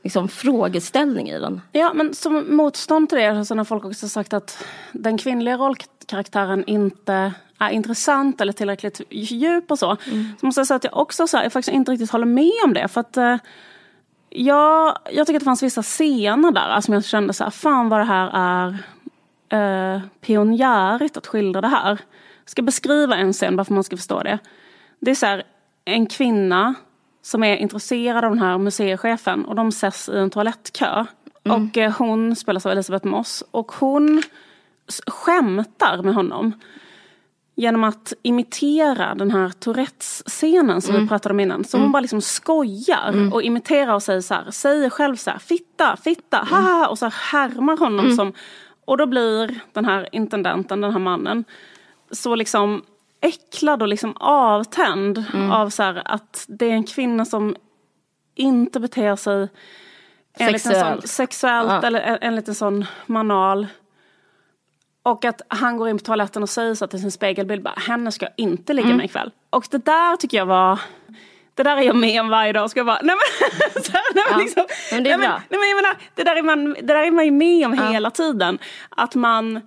liksom, 0.03 0.29
frågeställning 0.29 1.31
i 1.31 1.39
den. 1.39 1.61
Ja, 1.73 1.93
men 1.95 2.15
som 2.15 2.57
motstånd 2.57 3.09
till 3.09 3.19
det 3.19 3.45
så 3.45 3.57
har 3.57 3.65
folk 3.65 3.85
också 3.85 4.09
sagt 4.09 4.33
att 4.33 4.65
den 4.93 5.19
kvinnliga 5.19 5.57
rollkaraktären 5.57 6.65
inte 6.65 7.33
är 7.59 7.71
intressant 7.71 8.41
eller 8.41 8.53
tillräckligt 8.53 9.01
djup 9.11 9.71
och 9.71 9.79
så. 9.79 9.97
Mm. 10.07 10.25
Så 10.41 10.47
måste 10.47 10.61
jag 10.61 10.67
säga 10.67 10.77
att 10.77 10.85
jag 10.85 10.97
också 10.97 11.27
så 11.27 11.37
här, 11.37 11.45
jag 11.45 11.53
faktiskt 11.53 11.75
inte 11.75 11.93
riktigt 11.93 12.11
håller 12.11 12.27
med 12.27 12.53
om 12.65 12.75
det. 12.75 12.89
För 12.89 13.01
att 13.01 13.17
eh, 14.31 14.95
jag, 15.11 15.27
tycker 15.27 15.37
att 15.37 15.41
det 15.41 15.45
fanns 15.45 15.63
vissa 15.63 15.83
scener 15.83 16.53
där 16.53 16.61
alltså, 16.61 16.87
som 16.87 16.95
jag 16.95 17.05
kände 17.05 17.33
så 17.33 17.45
här, 17.45 17.51
fan 17.51 17.89
vad 17.89 18.01
det 18.01 18.05
här 18.05 18.31
är 18.33 18.79
eh, 19.51 20.01
pionjärigt 20.21 21.17
att 21.17 21.27
skildra 21.27 21.61
det 21.61 21.69
här. 21.69 21.91
Jag 22.45 22.51
ska 22.51 22.63
beskriva 22.63 23.17
en 23.17 23.33
scen 23.33 23.57
bara 23.57 23.65
för 23.65 23.73
att 23.73 23.75
man 23.75 23.85
ska 23.85 23.97
förstå 23.97 24.23
det. 24.23 24.39
Det 25.01 25.11
är 25.11 25.15
så 25.15 25.27
här, 25.27 25.43
en 25.85 26.07
kvinna 26.07 26.75
som 27.23 27.45
är 27.45 27.57
intresserad 27.57 28.25
av 28.25 28.31
den 28.31 28.43
här 28.43 28.59
museichefen 28.59 29.45
och 29.45 29.55
de 29.55 29.69
ses 29.69 30.09
i 30.09 30.19
en 30.19 30.31
toalettkö. 30.31 31.05
Mm. 31.45 31.69
Och 31.69 31.79
eh, 31.79 31.93
hon 31.93 32.37
spelas 32.37 32.67
av 32.67 32.73
Elisabeth 32.73 33.07
Moss 33.07 33.45
och 33.51 33.73
hon 33.73 34.23
skämtar 35.07 36.03
med 36.03 36.15
honom. 36.15 36.53
Genom 37.61 37.85
att 37.85 38.13
imitera 38.23 39.15
den 39.15 39.31
här 39.31 39.49
Tourettes-scenen 39.49 40.81
som 40.81 40.91
mm. 40.91 41.03
vi 41.03 41.09
pratade 41.09 41.33
om 41.33 41.41
innan. 41.41 41.65
Så 41.65 41.77
mm. 41.77 41.85
hon 41.85 41.93
bara 41.93 42.01
liksom 42.01 42.21
skojar 42.21 43.09
mm. 43.09 43.33
och 43.33 43.43
imiterar 43.43 43.95
och 43.95 44.03
säger 44.03 44.21
så 44.21 44.35
här, 44.35 44.51
säger 44.51 44.91
själv 44.91 45.17
så 45.17 45.31
här, 45.31 45.39
fitta, 45.39 45.97
fitta, 45.97 46.37
haha 46.37 46.89
och 46.89 46.99
så 46.99 47.05
här 47.05 47.15
härmar 47.33 47.77
honom 47.77 48.05
mm. 48.05 48.17
som 48.17 48.33
och 48.85 48.97
då 48.97 49.07
blir 49.07 49.61
den 49.73 49.85
här 49.85 50.09
intendenten, 50.13 50.81
den 50.81 50.93
här 50.93 50.99
mannen, 50.99 51.45
så 52.11 52.35
liksom 52.35 52.83
äcklad 53.21 53.83
och 53.83 53.89
liksom 53.89 54.17
avtänd 54.17 55.25
mm. 55.35 55.51
av 55.51 55.71
så 55.71 55.83
här, 55.83 56.03
att 56.05 56.45
det 56.49 56.67
är 56.67 56.75
en 56.75 56.85
kvinna 56.85 57.25
som 57.25 57.57
inte 58.35 58.81
beter 58.81 59.17
sig 59.17 59.49
enligt 60.39 60.63
sexuellt, 60.63 60.95
en 60.95 61.01
sån, 61.01 61.09
sexuellt 61.09 61.71
ja. 61.71 61.87
eller 61.87 62.19
enligt 62.21 62.49
en 62.49 62.55
sån 62.55 62.85
manual. 63.07 63.67
Och 65.03 65.25
att 65.25 65.43
han 65.49 65.77
går 65.77 65.89
in 65.89 65.99
på 65.99 66.05
toaletten 66.05 66.43
och 66.43 66.49
säger 66.49 66.75
så 66.75 66.87
till 66.87 67.01
sin 67.01 67.11
spegelbild, 67.11 67.63
bara, 67.63 67.75
henne 67.77 68.13
ska 68.13 68.27
jag 68.27 68.35
inte 68.37 68.73
ligga 68.73 68.87
mm. 68.87 68.97
med 68.97 69.05
ikväll. 69.07 69.31
Och 69.51 69.67
det 69.71 69.85
där 69.85 70.17
tycker 70.17 70.37
jag 70.37 70.47
var 70.47 70.79
det 71.55 71.63
där 71.63 71.77
är 71.77 71.83
jag 71.83 71.97
med 71.97 72.21
om 72.21 72.29
varje 72.29 72.53
dag. 72.53 72.71
Ska 72.71 72.81
jag 72.81 72.87
bara, 72.87 73.01
nej 73.03 73.17
men, 73.17 73.83
här, 73.93 74.15
nej, 74.15 74.25
men, 74.31 74.39
liksom, 74.39 74.67
men 74.93 75.05
det 75.05 75.11
är 75.11 75.19
nej, 75.19 75.29
bra. 75.29 75.37
Men, 75.37 75.43
nej, 75.51 75.61
men 75.61 75.69
jag 75.69 75.77
menar, 75.77 75.97
det, 76.15 76.25
där 76.25 76.37
är 76.37 76.43
man, 76.43 76.73
det 76.73 76.95
där 76.95 77.07
är 77.07 77.11
man 77.11 77.25
ju 77.25 77.31
med 77.31 77.67
om 77.67 77.75
ja. 77.75 77.91
hela 77.91 78.11
tiden. 78.11 78.59
Att 78.89 79.15
man 79.15 79.61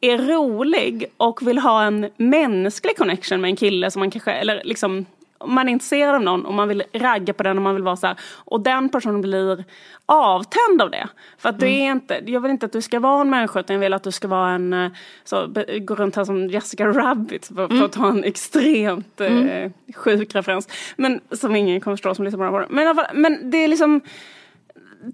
är 0.00 0.18
rolig 0.18 1.06
och 1.16 1.48
vill 1.48 1.58
ha 1.58 1.84
en 1.84 2.10
mänsklig 2.16 2.96
connection 2.96 3.40
med 3.40 3.48
en 3.48 3.56
kille 3.56 3.90
som 3.90 4.00
man 4.00 4.10
kanske, 4.10 4.32
eller 4.32 4.62
liksom 4.64 5.06
om 5.42 5.54
man 5.54 5.68
är 5.68 5.72
intresserad 5.72 6.14
av 6.14 6.22
någon 6.22 6.46
och 6.46 6.54
man 6.54 6.68
vill 6.68 6.82
ragga 6.92 7.32
på 7.32 7.42
den 7.42 7.56
och 7.56 7.62
man 7.62 7.74
vill 7.74 7.84
vara 7.84 7.96
så 7.96 8.06
här, 8.06 8.16
och 8.44 8.60
den 8.60 8.88
personen 8.88 9.20
blir 9.20 9.64
avtänd 10.06 10.82
av 10.82 10.90
det. 10.90 11.08
För 11.38 11.48
att 11.48 11.62
mm. 11.62 11.74
du 11.74 11.76
är 11.76 11.90
inte, 11.90 12.20
jag 12.26 12.40
vill 12.40 12.50
inte 12.50 12.66
att 12.66 12.72
du 12.72 12.82
ska 12.82 13.00
vara 13.00 13.20
en 13.20 13.30
människa 13.30 13.60
utan 13.60 13.74
jag 13.74 13.80
vill 13.80 13.92
att 13.92 14.02
du 14.02 14.12
ska 14.12 14.28
vara 14.28 14.50
en, 14.50 14.72
eh, 14.72 14.90
så, 15.24 15.54
gå 15.80 15.94
runt 15.94 16.16
här 16.16 16.24
som 16.24 16.48
Jessica 16.48 16.86
Rabbit 16.86 17.46
för, 17.46 17.64
mm. 17.64 17.78
för 17.78 17.84
att 17.84 17.92
ta 17.92 18.08
en 18.08 18.24
extremt 18.24 19.20
mm. 19.20 19.48
eh, 19.48 19.72
sjuk 19.94 20.34
referens. 20.34 20.68
Men 20.96 21.20
som 21.30 21.56
ingen 21.56 21.80
kommer 21.80 21.96
förstå 21.96 22.14
som 22.14 22.24
lyssnar 22.24 22.50
på 22.50 22.58
det. 22.58 22.66
Men, 22.70 22.96
men 23.14 23.50
det 23.50 23.56
är 23.64 23.68
liksom 23.68 24.00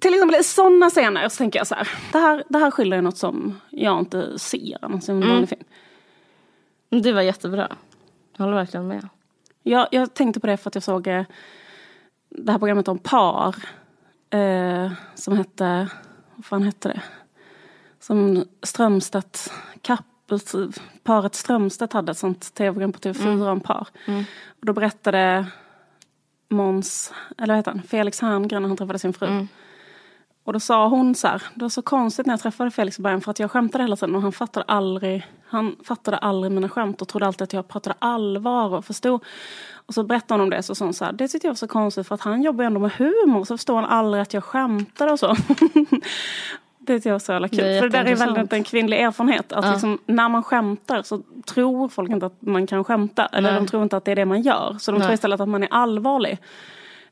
till 0.01 0.15
exempel 0.15 0.41
i 0.41 0.45
sådana 0.45 0.91
scener 0.91 1.29
så 1.29 1.37
tänker 1.37 1.59
jag 1.59 1.67
så 1.67 1.75
här, 1.75 1.89
det 2.13 2.19
här, 2.19 2.45
det 2.49 2.59
här 2.59 2.71
skildrar 2.71 3.03
något 3.03 3.19
som 3.19 3.61
jag 3.71 3.99
inte 3.99 4.39
ser 4.39 4.79
annars 4.83 5.09
i 5.09 5.13
en 5.13 5.29
vanlig 5.29 5.49
film. 5.49 5.65
Det 6.91 7.13
var 7.13 7.23
jättebra. 7.23 7.77
Jag 8.37 8.45
håller 8.45 8.57
verkligen 8.57 8.89
med. 8.89 9.09
Jag, 9.63 9.89
jag 9.91 10.15
tänkte 10.15 10.41
på 10.41 10.47
det 10.47 10.57
för 10.57 10.71
att 10.71 10.75
jag 10.75 10.85
såg 10.85 11.07
eh, 11.07 11.25
det 12.29 12.53
här 12.53 12.59
programmet 12.59 12.89
om 12.89 12.99
par. 12.99 13.57
Eh, 14.31 14.93
som 15.15 15.37
hette, 15.37 15.89
vad 16.35 16.45
fan 16.45 16.63
hette 16.63 16.89
det? 16.89 17.03
Som 18.01 18.45
Strömstedt, 18.63 19.53
Kappels, 19.83 20.55
paret 21.03 21.35
Strömstedt 21.35 21.93
hade 21.93 22.13
ett 22.13 22.19
sånt 22.19 22.55
tv-program 22.55 22.93
på 22.93 22.99
TV4 22.99 23.27
mm. 23.27 23.43
om 23.43 23.61
par. 23.61 23.89
Mm. 24.07 24.25
Och 24.49 24.67
då 24.67 24.73
berättade 24.73 25.47
Måns, 26.49 27.13
eller 27.39 27.55
vad 27.55 27.59
heter 27.59 27.71
han, 27.71 27.83
Felix 27.83 28.21
Herngren 28.21 28.63
när 28.63 28.69
han 28.69 28.77
träffade 28.77 28.99
sin 28.99 29.13
fru. 29.13 29.27
Mm. 29.27 29.49
Och 30.49 30.53
då 30.53 30.61
sa 30.61 30.89
hon 30.89 31.15
så 31.15 31.29
här, 31.29 31.43
det 31.55 31.65
var 31.65 31.69
så 31.69 31.83
konstigt 31.83 32.27
när 32.27 32.33
jag 32.33 32.41
träffade 32.41 32.71
Felix 32.71 32.99
i 32.99 33.03
början 33.03 33.21
för 33.21 33.31
att 33.31 33.39
jag 33.39 33.51
skämtade 33.51 33.85
hela 33.85 33.97
tiden 33.97 34.15
och 34.15 34.23
han 34.23 34.33
fattade 34.33 34.65
aldrig, 34.69 35.27
han 35.49 35.77
fattade 35.85 36.17
aldrig 36.17 36.53
mina 36.53 36.69
skämt 36.69 37.03
och 37.03 37.09
trodde 37.09 37.27
alltid 37.27 37.43
att 37.43 37.53
jag 37.53 37.69
pratade 37.69 37.97
allvar 37.99 38.75
och 38.75 38.85
förstod. 38.85 39.25
Och 39.87 39.95
så 39.95 40.03
berättade 40.03 40.35
hon 40.35 40.41
om 40.41 40.51
det 40.51 40.63
så 40.63 40.75
sa 40.75 40.85
hon 40.85 40.95
så 40.95 41.05
här, 41.05 41.13
det 41.13 41.29
tyckte 41.29 41.47
jag 41.47 41.53
var 41.53 41.57
så 41.57 41.69
konstigt 41.69 42.09
för 42.09 42.15
att 42.15 42.21
han 42.21 42.43
jobbar 42.43 42.65
ändå 42.65 42.81
med 42.81 42.93
humor 42.93 43.45
så 43.45 43.57
förstår 43.57 43.75
han 43.75 43.85
aldrig 43.85 44.23
att 44.23 44.35
jag 44.35 44.45
skämtar 44.45 45.13
och 45.13 45.19
så. 45.19 45.27
det 46.79 46.95
tyckte 46.95 47.09
jag 47.09 47.15
var 47.15 47.19
så 47.19 47.33
jävla 47.33 47.49
kul. 47.49 47.59
Det 47.59 47.81
för 47.81 47.89
det 47.89 47.99
där 47.99 48.05
är 48.05 48.17
väldigt 48.17 48.53
en 48.53 48.65
kvinnlig 48.65 49.01
erfarenhet. 49.01 49.53
Att 49.53 49.65
ja. 49.65 49.73
liksom, 49.73 49.99
när 50.07 50.29
man 50.29 50.43
skämtar 50.43 51.03
så 51.03 51.23
tror 51.47 51.89
folk 51.89 52.11
inte 52.11 52.27
att 52.27 52.43
man 52.43 52.67
kan 52.67 52.85
skämta. 52.85 53.27
Eller 53.27 53.51
Nej. 53.51 53.61
de 53.61 53.67
tror 53.67 53.83
inte 53.83 53.97
att 53.97 54.05
det 54.05 54.13
är 54.13 54.17
det 54.17 54.25
man 54.25 54.43
gör. 54.43 54.77
Så 54.81 54.93
de 54.93 54.99
Nej. 54.99 55.07
tror 55.07 55.15
istället 55.15 55.41
att 55.41 55.49
man 55.49 55.63
är 55.63 55.69
allvarlig. 55.71 56.39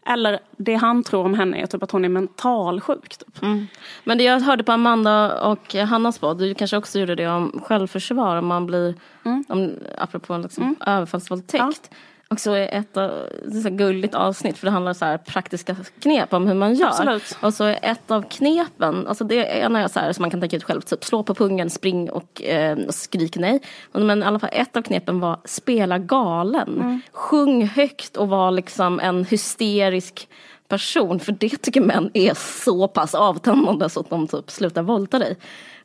Eller 0.07 0.39
det 0.57 0.75
han 0.75 1.05
tror 1.05 1.25
om 1.25 1.35
henne 1.35 1.63
är 1.63 1.67
typ 1.67 1.83
att 1.83 1.91
hon 1.91 2.05
är 2.05 2.09
mentalsjuk. 2.09 3.17
Typ. 3.17 3.43
Mm. 3.43 3.67
Men 4.05 4.19
det 4.19 4.25
jag 4.25 4.41
hörde 4.41 4.65
på 4.65 4.73
Amanda 4.73 5.41
och 5.41 5.75
Hannas 5.75 6.19
podd, 6.19 6.39
du 6.39 6.55
kanske 6.55 6.77
också 6.77 6.99
gjorde 6.99 7.15
det 7.15 7.29
om 7.29 7.61
självförsvar 7.65 8.37
om 8.37 8.47
man 8.47 8.67
blir, 8.67 8.95
mm. 9.25 9.45
om, 9.49 9.73
apropå 9.99 10.39
liksom 10.39 10.63
mm. 10.63 10.77
överfallsvåldtäkt. 10.87 11.91
Ja 11.91 11.97
också 12.29 12.57
ett 12.57 12.95
så 13.63 13.71
gulligt 13.71 14.15
avsnitt 14.15 14.59
för 14.59 14.67
det 14.67 14.71
handlar 14.71 15.13
om 15.13 15.19
praktiska 15.27 15.77
knep 16.01 16.33
om 16.33 16.47
hur 16.47 16.55
man 16.55 16.75
gör. 16.75 16.87
Absolut. 16.87 17.39
Och 17.41 17.55
så 17.55 17.65
ett 17.65 18.11
av 18.11 18.23
knepen, 18.23 19.07
alltså 19.07 19.25
det 19.25 19.61
är 19.61 19.77
en 19.77 19.89
så 19.89 20.01
här 20.01 20.13
som 20.13 20.23
man 20.23 20.31
kan 20.31 20.41
tänka 20.41 20.57
ut 20.57 20.65
själv, 20.65 20.81
typ 20.81 21.05
slå 21.05 21.23
på 21.23 21.35
pungen, 21.35 21.71
spring 21.71 22.11
och, 22.11 22.43
eh, 22.43 22.79
skrik 22.89 23.37
nej. 23.37 23.61
Men 23.93 24.23
i 24.23 24.27
alla 24.27 24.39
fall 24.39 24.51
ett 24.53 24.77
av 24.77 24.83
knepen 24.83 25.21
var 25.21 25.41
spela 25.45 25.99
galen. 25.99 26.81
Mm. 26.81 27.01
Sjung 27.13 27.67
högt 27.67 28.17
och 28.17 28.29
var 28.29 28.51
liksom 28.51 29.01
en 29.01 29.25
hysterisk 29.25 30.29
person. 30.69 31.21
För 31.21 31.33
det 31.33 31.63
tycker 31.63 31.81
män 31.81 32.11
är 32.15 32.35
så 32.35 32.89
pass 32.89 33.15
avtändande 33.15 33.89
så 33.89 34.01
att 34.01 34.11
de 34.11 34.29
typ 34.29 34.51
slutar 34.51 34.83
våldta 34.83 35.19
dig. 35.19 35.37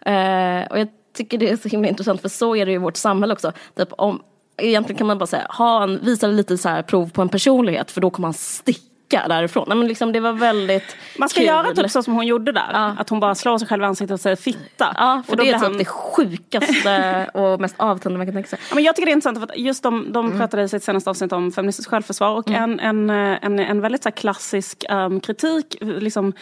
Eh, 0.01 0.71
och 0.71 0.79
jag 0.79 0.87
tycker 1.13 1.37
det 1.37 1.49
är 1.49 1.57
så 1.57 1.69
himla 1.69 1.89
intressant 1.89 2.21
för 2.21 2.29
så 2.29 2.55
är 2.55 2.65
det 2.65 2.71
i 2.71 2.77
vårt 2.77 2.97
samhälle 2.97 3.33
också. 3.33 3.51
Typ 3.75 3.89
om 3.97 4.21
egentligen 4.61 4.97
kan 4.97 5.07
man 5.07 5.17
bara 5.17 5.27
säga, 5.27 5.47
ha 5.49 5.83
en, 5.83 5.99
visa 6.05 6.27
lite 6.27 6.57
så 6.57 6.69
här 6.69 6.81
prov 6.81 7.09
på 7.09 7.21
en 7.21 7.29
personlighet 7.29 7.91
för 7.91 8.01
då 8.01 8.09
kommer 8.09 8.27
man 8.27 8.33
sticka 8.33 9.27
därifrån. 9.27 9.65
Nej, 9.67 9.77
men 9.77 9.87
liksom, 9.87 10.11
det 10.11 10.19
var 10.19 10.33
väldigt 10.33 10.95
Man 11.17 11.29
ska 11.29 11.39
kul. 11.39 11.47
göra 11.47 11.73
typ 11.73 11.91
så 11.91 12.03
som 12.03 12.13
hon 12.13 12.27
gjorde 12.27 12.51
där. 12.51 12.69
Ja. 12.73 12.95
Att 12.99 13.09
hon 13.09 13.19
bara 13.19 13.35
slår 13.35 13.57
sig 13.57 13.67
själv 13.67 13.83
i 13.83 13.85
ansiktet 13.85 14.13
och 14.13 14.19
säger 14.19 14.35
fitta. 14.35 14.95
Ja, 14.97 15.23
för 15.25 15.33
och 15.33 15.37
det 15.37 15.49
är 15.49 15.53
typ 15.53 15.61
han... 15.61 15.77
det 15.77 15.85
sjukaste 15.85 17.29
och 17.33 17.61
mest 17.61 17.75
avtändande 17.77 18.17
man 18.17 18.27
kan 18.27 18.33
tänka 18.33 18.49
sig. 18.49 18.59
Ja, 18.69 18.75
men 18.75 18.83
jag 18.83 18.95
tycker 18.95 19.05
det 19.05 19.11
är 19.11 19.13
intressant 19.13 19.37
för 19.37 19.43
att 19.43 19.57
just 19.57 19.83
de, 19.83 20.11
de 20.11 20.25
mm. 20.25 20.37
pratade 20.37 20.63
i 20.63 20.69
sitt 20.69 20.83
senaste 20.83 21.09
avsnitt 21.09 21.31
om 21.31 21.51
feministiskt 21.51 21.89
självförsvar 21.89 22.29
och 22.29 22.49
mm. 22.49 22.79
en, 22.79 22.79
en, 22.79 23.09
en, 23.41 23.59
en 23.59 23.81
väldigt 23.81 24.03
så 24.03 24.11
klassisk 24.11 24.85
um, 24.89 25.19
kritik 25.19 25.77
liksom, 25.81 26.33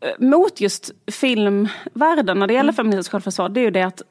eh, 0.00 0.26
mot 0.26 0.60
just 0.60 0.90
filmvärlden 1.12 2.38
när 2.38 2.46
det 2.46 2.54
gäller 2.54 2.72
mm. 2.72 2.74
feministiskt 2.74 3.12
självförsvar 3.12 3.48
det 3.48 3.60
är 3.60 3.64
ju 3.64 3.70
det 3.70 3.82
att 3.82 4.02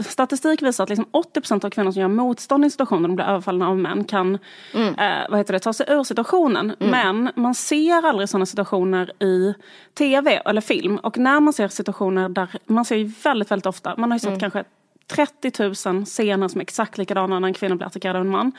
statistik 0.00 0.62
visar 0.62 0.84
att 0.84 0.90
liksom 0.90 1.06
80% 1.12 1.64
av 1.64 1.70
kvinnor 1.70 1.92
som 1.92 2.00
gör 2.00 2.08
motstånd 2.08 2.64
i 2.64 2.70
situationer 2.70 3.08
de 3.08 3.16
blir 3.16 3.24
överfallna 3.24 3.68
av 3.68 3.78
män 3.78 4.04
kan 4.04 4.38
mm. 4.74 4.94
eh, 4.94 5.28
vad 5.28 5.38
heter 5.38 5.52
det, 5.52 5.58
ta 5.58 5.72
sig 5.72 5.86
ur 5.88 6.04
situationen. 6.04 6.74
Mm. 6.80 6.90
Men 6.90 7.32
man 7.36 7.54
ser 7.54 8.06
aldrig 8.06 8.28
sådana 8.28 8.46
situationer 8.46 9.22
i 9.22 9.54
tv 9.94 10.42
eller 10.44 10.60
film. 10.60 10.96
Och 10.96 11.18
när 11.18 11.40
man 11.40 11.52
ser 11.52 11.68
situationer 11.68 12.28
där, 12.28 12.48
man 12.66 12.84
ser 12.84 12.96
ju 12.96 13.12
väldigt, 13.24 13.50
väldigt 13.50 13.66
ofta, 13.66 13.94
man 13.96 14.10
har 14.10 14.16
ju 14.16 14.20
sett 14.20 14.28
mm. 14.28 14.40
kanske 14.40 14.64
30 15.06 15.62
000 15.88 16.04
scener 16.04 16.48
som 16.48 16.60
är 16.60 16.62
exakt 16.62 16.98
likadana 16.98 17.38
när 17.38 17.48
en 17.48 17.54
kvinna 17.54 17.76
blir 17.76 17.86
attackerad 17.86 18.16
av 18.16 18.22
en 18.22 18.28
man. 18.28 18.52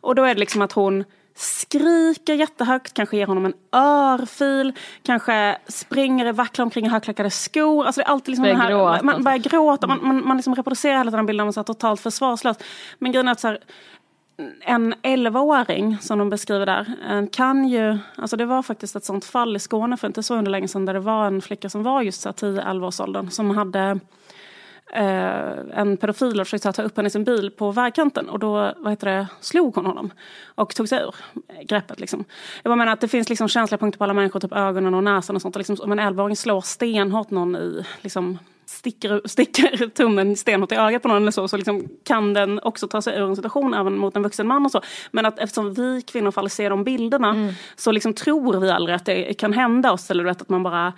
Och 0.00 0.14
då 0.14 0.24
är 0.24 0.34
det 0.34 0.40
liksom 0.40 0.62
att 0.62 0.72
hon 0.72 1.04
skriker 1.36 2.34
jättehögt, 2.34 2.94
kanske 2.94 3.16
ger 3.16 3.26
honom 3.26 3.46
en 3.46 3.54
örfil, 3.72 4.72
kanske 5.02 5.58
springer, 5.68 6.32
vacklar 6.32 6.62
omkring 6.62 6.86
i 6.86 6.88
högklackade 6.88 7.30
skor. 7.30 7.86
Alltså 7.86 8.00
det 8.00 8.04
är 8.04 8.08
alltid 8.08 8.28
liksom 8.28 8.42
börjar 8.42 8.56
här, 8.56 8.70
gråta. 8.70 9.02
man 9.02 9.24
börjar 9.24 9.38
gråta, 9.38 9.86
man, 9.86 9.98
man, 10.02 10.26
man 10.26 10.36
liksom 10.36 10.54
reproducerar 10.54 10.98
hela 10.98 11.10
den 11.10 11.26
bilden 11.26 11.48
av 11.48 11.58
att 11.58 11.66
totalt 11.66 12.00
försvarslös. 12.00 12.56
Men 12.98 13.12
grejen 13.12 13.28
är 13.28 13.32
att 13.32 13.40
så 13.40 13.48
här, 13.48 13.58
en 14.60 14.94
11-åring 14.94 15.96
som 16.00 16.18
de 16.18 16.30
beskriver 16.30 16.66
där 16.66 17.28
kan 17.32 17.68
ju, 17.68 17.98
alltså 18.16 18.36
det 18.36 18.46
var 18.46 18.62
faktiskt 18.62 18.96
ett 18.96 19.04
sånt 19.04 19.24
fall 19.24 19.56
i 19.56 19.58
Skåne 19.58 19.96
för 19.96 20.06
inte 20.06 20.22
så 20.22 20.34
under 20.34 20.50
länge 20.50 20.68
sedan 20.68 20.84
där 20.84 20.94
det 20.94 21.00
var 21.00 21.26
en 21.26 21.42
flicka 21.42 21.70
som 21.70 21.82
var 21.82 22.02
just 22.02 22.26
10-11 22.26 22.86
års 22.86 23.00
åldern 23.00 23.30
som 23.30 23.50
hade 23.50 24.00
eh, 24.92 25.78
en 25.80 25.96
pedofil 25.96 26.40
och 26.40 26.46
försökte 26.46 26.72
ta 26.72 26.82
upp 26.82 26.96
henne 26.96 27.06
i 27.06 27.10
sin 27.10 27.24
bil 27.24 27.50
på 27.50 27.72
vägkanten 27.72 28.28
och 28.28 28.38
då 28.38 28.72
vad 28.76 28.92
heter 28.92 29.06
det, 29.06 29.26
slog 29.40 29.74
hon 29.74 29.86
honom 29.86 30.12
och 30.54 30.74
tog 30.74 30.88
sig 30.88 31.02
ur 31.02 31.14
greppet. 31.64 32.00
Liksom. 32.00 32.24
Jag 32.62 32.78
menar 32.78 32.92
att 32.92 33.00
det 33.00 33.08
finns 33.08 33.28
liksom 33.28 33.48
känsliga 33.48 33.78
punkter 33.78 33.98
på 33.98 34.04
alla 34.04 34.14
människor, 34.14 34.40
typ 34.40 34.52
ögonen 34.52 34.94
och 34.94 35.04
näsan 35.04 35.36
och 35.36 35.42
sånt. 35.42 35.56
Och 35.56 35.60
liksom, 35.60 35.76
om 35.80 35.92
en 35.92 36.00
11-åring 36.00 36.36
slår 36.36 36.60
stenhårt 36.60 37.30
någon 37.30 37.56
i 37.56 37.84
liksom, 38.00 38.38
sticker, 38.66 39.20
sticker 39.24 39.88
tummen 39.88 40.36
stenhårt 40.36 40.72
i 40.72 40.74
ögat 40.74 41.02
på 41.02 41.08
någon 41.08 41.22
eller 41.22 41.30
så, 41.30 41.48
så 41.48 41.56
liksom 41.56 41.88
kan 42.04 42.34
den 42.34 42.60
också 42.60 42.88
ta 42.88 43.02
sig 43.02 43.18
ur 43.18 43.28
en 43.28 43.36
situation 43.36 43.74
även 43.74 43.98
mot 43.98 44.16
en 44.16 44.22
vuxen 44.22 44.46
man 44.46 44.64
och 44.64 44.72
så. 44.72 44.80
Men 45.10 45.26
att 45.26 45.38
eftersom 45.38 45.74
vi 45.74 46.02
kvinnor 46.02 46.30
får 46.30 46.40
aldrig 46.40 46.52
se 46.52 46.68
de 46.68 46.84
bilderna 46.84 47.30
mm. 47.30 47.54
så 47.76 47.92
liksom 47.92 48.14
tror 48.14 48.60
vi 48.60 48.70
aldrig 48.70 48.96
att 48.96 49.04
det 49.04 49.34
kan 49.34 49.52
hända 49.52 49.92
oss. 49.92 50.10
Eller 50.10 50.24
vet, 50.24 50.42
att 50.42 50.48
man 50.48 50.62
bara 50.62 50.92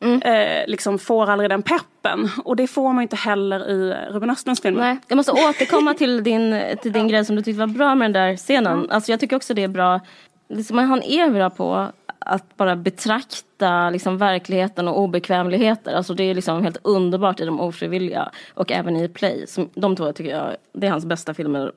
Mm. 0.00 0.22
Eh, 0.22 0.66
liksom 0.66 0.98
får 0.98 1.30
aldrig 1.30 1.50
den 1.50 1.62
peppen. 1.62 2.30
Och 2.44 2.56
det 2.56 2.66
får 2.66 2.92
man 2.92 3.02
inte 3.02 3.16
heller 3.16 3.70
i 3.70 3.94
Ruben 4.10 4.30
Östlunds 4.30 4.62
filmer. 4.62 4.80
Nej, 4.80 4.98
jag 5.08 5.16
måste 5.16 5.32
återkomma 5.32 5.94
till 5.94 6.22
din, 6.24 6.62
till 6.82 6.92
din 6.92 7.08
grej 7.08 7.24
som 7.24 7.36
du 7.36 7.42
tyckte 7.42 7.60
var 7.60 7.66
bra 7.66 7.94
med 7.94 8.12
den 8.12 8.22
där 8.22 8.36
scenen. 8.36 8.72
Mm. 8.72 8.90
Alltså 8.90 9.10
jag 9.10 9.20
tycker 9.20 9.36
också 9.36 9.54
det 9.54 9.62
är 9.62 9.68
bra. 9.68 10.00
Liksom, 10.48 10.78
han 10.78 11.02
är 11.02 11.30
bra 11.30 11.50
på 11.50 11.86
att 12.18 12.56
bara 12.56 12.76
betrakta 12.76 13.90
liksom, 13.90 14.18
verkligheten 14.18 14.88
och 14.88 14.98
obekvämligheter. 14.98 15.94
Alltså 15.94 16.14
det 16.14 16.24
är 16.24 16.34
liksom 16.34 16.62
helt 16.62 16.78
underbart 16.82 17.40
i 17.40 17.44
de 17.44 17.60
ofrivilliga 17.60 18.30
och 18.54 18.72
även 18.72 18.96
i 18.96 19.08
Play. 19.08 19.46
Som, 19.46 19.70
de 19.74 19.96
två 19.96 20.12
tycker 20.12 20.30
jag, 20.30 20.56
det 20.72 20.86
är 20.86 20.90
hans 20.90 21.06
bästa 21.06 21.34
filmer 21.34 21.72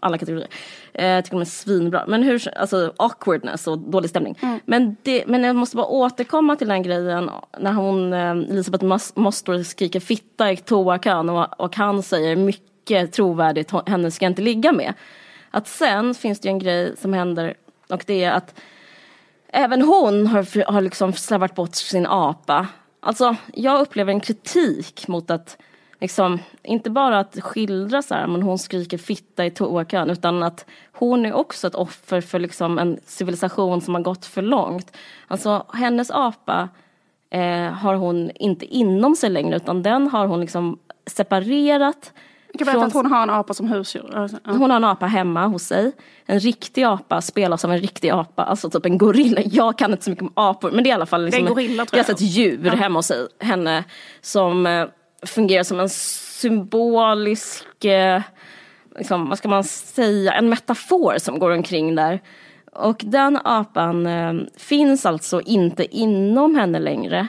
alla 0.00 0.18
kategorier. 0.18 0.48
Eh, 0.92 1.06
jag 1.06 1.24
tycker 1.24 1.36
de 1.36 1.40
är 1.40 1.44
svinbra. 1.44 2.04
Men 2.08 2.22
hur, 2.22 2.58
alltså 2.58 2.92
awkwardness 2.96 3.66
och 3.66 3.78
dålig 3.78 4.10
stämning. 4.10 4.38
Mm. 4.42 4.60
Men, 4.64 4.96
det, 5.02 5.24
men 5.26 5.44
jag 5.44 5.56
måste 5.56 5.76
bara 5.76 5.86
återkomma 5.86 6.56
till 6.56 6.68
den 6.68 6.82
grejen 6.82 7.30
när 7.58 7.72
hon, 7.72 8.12
eh, 8.12 8.30
Elisabeth 8.30 8.84
Mostor 9.14 9.62
skriker 9.62 10.00
fitta 10.00 10.52
i 10.52 10.56
toakön 10.56 11.28
och, 11.28 11.60
och 11.60 11.76
han 11.76 12.02
säger 12.02 12.36
mycket 12.36 13.12
trovärdigt, 13.12 13.72
henne 13.86 14.10
ska 14.10 14.24
jag 14.24 14.30
inte 14.30 14.42
ligga 14.42 14.72
med. 14.72 14.94
Att 15.50 15.68
sen 15.68 16.14
finns 16.14 16.40
det 16.40 16.48
en 16.48 16.58
grej 16.58 16.96
som 16.96 17.12
händer 17.12 17.54
och 17.88 18.04
det 18.06 18.24
är 18.24 18.32
att 18.32 18.60
även 19.48 19.82
hon 19.82 20.26
har, 20.26 20.72
har 20.72 20.80
liksom 20.80 21.12
slarvat 21.12 21.54
bort 21.54 21.74
sin 21.74 22.06
apa. 22.06 22.66
Alltså, 23.00 23.36
jag 23.54 23.80
upplever 23.80 24.12
en 24.12 24.20
kritik 24.20 25.08
mot 25.08 25.30
att 25.30 25.58
liksom, 26.06 26.38
inte 26.62 26.90
bara 26.90 27.18
att 27.18 27.42
skildra 27.42 28.02
så 28.02 28.14
här, 28.14 28.26
men 28.26 28.42
hon 28.42 28.58
skriker 28.58 28.98
fitta 28.98 29.46
i 29.46 29.50
toakön, 29.50 30.10
utan 30.10 30.42
att 30.42 30.66
hon 30.92 31.26
är 31.26 31.32
också 31.32 31.66
ett 31.66 31.74
offer 31.74 32.20
för 32.20 32.38
liksom 32.38 32.78
en 32.78 32.98
civilisation 33.06 33.80
som 33.80 33.94
har 33.94 34.02
gått 34.02 34.26
för 34.26 34.42
långt. 34.42 34.96
Alltså 35.28 35.66
hennes 35.72 36.10
apa 36.10 36.68
eh, 37.30 37.70
har 37.72 37.94
hon 37.94 38.30
inte 38.34 38.66
inom 38.66 39.16
sig 39.16 39.30
längre, 39.30 39.56
utan 39.56 39.82
den 39.82 40.08
har 40.08 40.26
hon 40.26 40.40
liksom 40.40 40.78
separerat 41.06 42.12
jag 42.58 42.66
vet 42.66 42.76
att 42.76 42.92
hon 42.92 43.06
har 43.06 43.22
en 43.22 43.30
apa 43.30 43.54
som 43.54 43.68
husdjur. 43.68 44.16
Alltså, 44.16 44.38
hon 44.44 44.70
har 44.70 44.76
en 44.76 44.84
apa 44.84 45.06
hemma 45.06 45.46
hos 45.46 45.62
sig. 45.62 45.92
En 46.26 46.40
riktig 46.40 46.82
apa 46.82 47.20
spelas 47.20 47.64
av 47.64 47.72
en 47.72 47.80
riktig 47.80 48.10
apa, 48.10 48.42
alltså 48.42 48.70
typ 48.70 48.86
en 48.86 48.98
gorilla. 48.98 49.40
Jag 49.44 49.78
kan 49.78 49.92
inte 49.92 50.04
så 50.04 50.10
mycket 50.10 50.22
om 50.22 50.32
apor, 50.34 50.70
men 50.70 50.84
det 50.84 50.88
är 50.88 50.90
i 50.90 50.94
alla 50.94 51.06
fall 51.06 51.24
liksom 51.24 51.44
det 51.44 51.48
är 51.48 51.50
en 51.50 51.54
gorilla, 51.54 51.84
tror 51.84 51.98
jag. 51.98 52.10
Alltså 52.10 52.12
ett 52.12 52.30
djur 52.30 52.66
ja. 52.66 52.74
hemma 52.74 52.98
hos 52.98 53.06
sig, 53.06 53.26
henne 53.40 53.84
som 54.20 54.66
eh, 54.66 54.86
fungerar 55.22 55.62
som 55.62 55.80
en 55.80 55.88
symbolisk, 55.88 57.84
eh, 57.84 58.22
liksom, 58.98 59.28
vad 59.28 59.38
ska 59.38 59.48
man 59.48 59.64
säga, 59.64 60.32
en 60.32 60.48
metafor 60.48 61.18
som 61.18 61.38
går 61.38 61.50
omkring 61.50 61.94
där. 61.94 62.20
Och 62.72 63.02
den 63.06 63.38
apan 63.44 64.06
eh, 64.06 64.34
finns 64.56 65.06
alltså 65.06 65.40
inte 65.40 65.96
inom 65.96 66.54
henne 66.54 66.78
längre. 66.78 67.28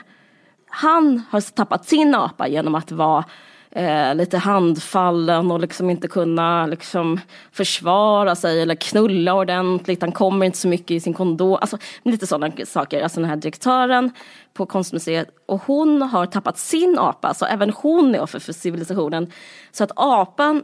Han 0.70 1.22
har 1.30 1.40
tappat 1.40 1.88
sin 1.88 2.14
apa 2.14 2.48
genom 2.48 2.74
att 2.74 2.92
vara 2.92 3.24
eh, 3.70 4.14
lite 4.14 4.38
handfallen 4.38 5.50
och 5.50 5.60
liksom 5.60 5.90
inte 5.90 6.08
kunna 6.08 6.66
liksom 6.66 7.20
försvara 7.52 8.34
sig 8.34 8.62
eller 8.62 8.74
knulla 8.74 9.34
ordentligt. 9.34 10.00
Han 10.00 10.12
kommer 10.12 10.46
inte 10.46 10.58
så 10.58 10.68
mycket 10.68 10.90
i 10.90 11.00
sin 11.00 11.14
kondom. 11.14 11.58
Alltså 11.60 11.78
lite 12.02 12.26
sådana 12.26 12.52
saker. 12.66 13.02
Alltså 13.02 13.20
den 13.20 13.30
här 13.30 13.36
direktören 13.36 14.10
på 14.54 14.66
konstmuseet 14.66 15.28
och 15.46 15.62
hon 15.66 16.02
har 16.02 16.26
tappat 16.26 16.58
sin 16.58 16.98
apa. 16.98 17.34
Så 17.34 17.44
även 17.44 17.70
hon 17.70 18.14
är 18.14 18.20
offer 18.20 18.38
för 18.38 18.52
civilisationen. 18.52 19.32
Så 19.72 19.84
att 19.84 19.92
apan 19.96 20.62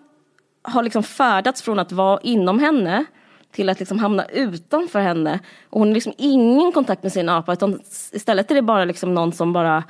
har 0.62 0.82
liksom 0.82 1.02
färdats 1.02 1.62
från 1.62 1.78
att 1.78 1.92
vara 1.92 2.20
inom 2.22 2.58
henne 2.58 3.04
till 3.52 3.68
att 3.68 3.78
liksom 3.78 3.98
hamna 3.98 4.24
utanför 4.24 5.00
henne. 5.00 5.40
Och 5.70 5.78
hon 5.78 5.88
har 5.88 5.94
liksom 5.94 6.12
ingen 6.18 6.72
kontakt 6.72 7.02
med 7.02 7.12
sin 7.12 7.28
apa 7.28 7.52
utan 7.52 7.80
istället 8.12 8.50
är 8.50 8.54
det 8.54 8.62
bara 8.62 8.84
liksom 8.84 9.14
någon 9.14 9.32
som 9.32 9.52
bara 9.52 9.84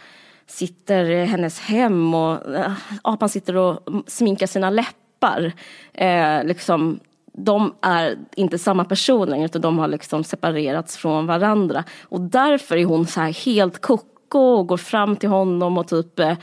sitter 0.47 1.11
i 1.11 1.25
hennes 1.25 1.61
hem 1.61 2.15
och 2.15 2.55
eh, 2.55 2.61
äh, 2.61 2.73
apan 3.03 3.29
sitter 3.29 3.57
och 3.57 3.81
sminkar 4.07 4.47
sina 4.47 4.71
läppar. 4.71 5.53
Eh, 5.93 6.45
liksom, 6.45 7.01
de 7.33 7.75
är 7.81 8.17
inte 8.37 8.59
samma 8.59 8.85
person 8.85 9.29
längre 9.29 9.45
utan 9.45 9.63
de 9.63 9.79
har 9.79 9.89
liksom 9.89 10.25
separerats 10.25 10.97
från 10.97 11.27
varandra. 11.27 11.85
Och 12.03 12.21
därför 12.21 12.77
är 12.77 12.85
hon 12.85 13.07
så 13.07 13.21
här 13.21 13.33
helt 13.33 13.81
koko 13.81 14.39
och 14.39 14.67
går 14.67 14.77
fram 14.77 15.17
till 15.17 15.29
honom 15.29 15.79
och 15.79 15.89
typ 15.89 16.19
eh, 16.19 16.37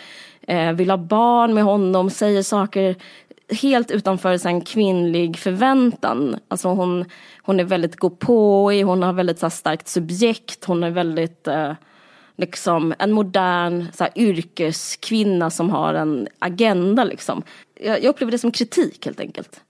eh 0.47 0.71
vill 0.73 0.89
ha 0.89 0.97
barn 0.97 1.53
med 1.53 1.63
honom, 1.63 2.09
säger 2.09 2.43
saker 2.43 2.95
helt 3.51 3.91
utanför 3.91 4.47
en 4.47 4.61
kvinnlig 4.61 5.37
förväntan. 5.37 6.35
Alltså 6.47 6.67
hon, 6.67 7.05
hon 7.41 7.59
är 7.59 7.63
väldigt 7.63 7.95
gåpåig, 7.95 8.83
hon 8.83 9.03
har 9.03 9.13
väldigt 9.13 9.39
så 9.39 9.45
här, 9.45 9.51
starkt 9.51 9.87
subjekt, 9.87 10.65
hon 10.65 10.83
är 10.83 10.89
väldigt 10.89 11.47
eh, 11.47 11.73
liksom 12.41 12.93
en 12.99 13.11
modern 13.11 13.87
så 13.93 14.03
här, 14.03 14.13
yrkeskvinna 14.15 15.49
som 15.49 15.69
har 15.69 15.93
en 15.93 16.27
agenda. 16.39 17.03
Liksom. 17.03 17.43
Jag, 17.75 18.03
jag 18.03 18.09
upplever 18.09 18.31
det 18.31 18.37
som 18.37 18.51
kritik 18.51 19.05
helt 19.05 19.19
enkelt. 19.19 19.61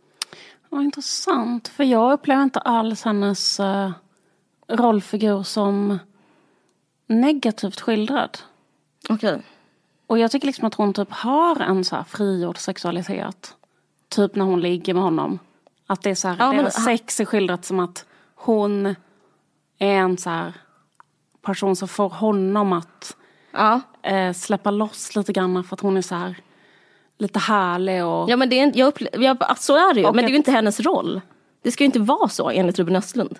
Vad 0.70 0.84
intressant, 0.84 1.68
för 1.68 1.84
jag 1.84 2.14
upplever 2.14 2.44
inte 2.44 2.60
alls 2.60 3.04
hennes 3.04 3.60
uh, 3.60 3.92
rollfigur 4.68 5.44
som 5.44 6.00
negativt 7.08 7.82
skildrad. 7.82 8.38
Okej. 9.10 9.30
Okay. 9.30 9.42
Och 10.08 10.20
jag 10.20 10.32
tycker 10.32 10.48
liksom 10.48 10.68
att 10.68 10.76
hon 10.76 10.94
typ 10.94 11.12
har 11.12 11.60
en 11.60 11.86
så 11.86 11.96
här 11.96 12.04
frigjord 12.04 12.58
sexualitet. 12.58 13.56
Typ 14.10 14.36
när 14.36 14.46
hon 14.46 14.62
ligger 14.62 14.94
med 14.94 15.04
honom. 15.04 15.40
Att 15.88 16.02
det 16.02 16.10
är 16.10 16.16
så 16.16 16.28
här, 16.28 16.36
ja, 16.40 16.52
deras 16.52 16.86
sex 16.86 17.20
är 17.20 17.26
skildrat 17.26 17.66
som 17.66 17.80
att 17.80 18.06
hon 18.36 18.96
är 19.80 19.96
en 19.96 20.18
så 20.18 20.30
här 20.30 20.54
person 21.42 21.76
som 21.76 21.88
får 21.88 22.10
honom 22.10 22.74
att 22.74 23.18
ja. 23.52 23.82
eh, 24.02 24.34
släppa 24.34 24.72
loss 24.72 25.16
lite 25.16 25.34
grann 25.34 25.64
för 25.64 25.76
att 25.76 25.80
hon 25.80 25.98
är 25.98 26.02
så 26.02 26.16
här 26.16 26.36
lite 27.18 27.40
härlig 27.40 28.06
och... 28.06 28.30
Ja 28.30 28.38
men 28.38 28.50
det 28.50 28.60
är, 28.60 28.72
jag 28.76 28.94
upple- 28.94 29.24
jag, 29.24 29.58
så 29.58 29.76
är 29.76 29.94
det 29.94 30.00
ju, 30.00 30.06
men 30.06 30.16
det 30.16 30.26
är 30.26 30.30
ju 30.30 30.36
inte 30.36 30.52
hennes 30.52 30.80
roll. 30.80 31.22
Det 31.62 31.72
ska 31.72 31.84
ju 31.84 31.86
inte 31.86 32.00
vara 32.00 32.28
så 32.28 32.50
enligt 32.50 32.80
Ruben 32.80 32.96
Östlund. 32.96 33.40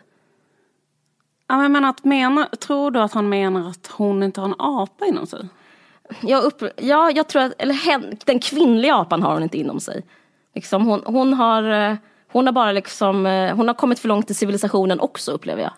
Ja, 1.48 1.68
men 1.68 1.86
att 1.86 2.04
mena, 2.04 2.46
tror 2.46 2.92
du 2.92 3.00
att 3.00 3.14
han 3.14 3.30
menar 3.30 3.70
att 3.70 3.88
hon 3.88 4.24
inte 4.24 4.42
har 4.42 4.48
en 4.48 4.56
apa 4.58 5.06
inom 5.06 5.28
sig? 5.28 5.48
Jag 6.22 6.44
upp, 6.44 6.64
ja, 6.78 7.12
jag 7.12 7.28
tror 7.28 7.42
att, 7.42 7.62
eller 7.62 7.74
hen, 7.74 8.18
den 8.26 8.40
kvinnliga 8.40 8.96
apan 8.96 9.24
har 9.24 9.34
hon 9.34 9.44
inte 9.44 9.58
inom 9.58 9.80
sig. 9.80 10.06
Liksom 10.56 10.86
hon, 10.86 11.02
hon 11.06 11.34
har 11.34 11.64
eh, 11.64 11.96
hon 12.32 12.46
har 12.46 12.54
bara 12.54 12.72
liksom, 12.72 13.26
eh, 13.26 13.56
hon 13.56 13.68
har 13.68 13.76
kommit 13.76 14.00
för 14.00 14.08
långt 14.08 14.32
i 14.32 14.34
civilisationen 14.34 15.00
också 15.00 15.32
upplever 15.32 15.62
jag. 15.62 15.72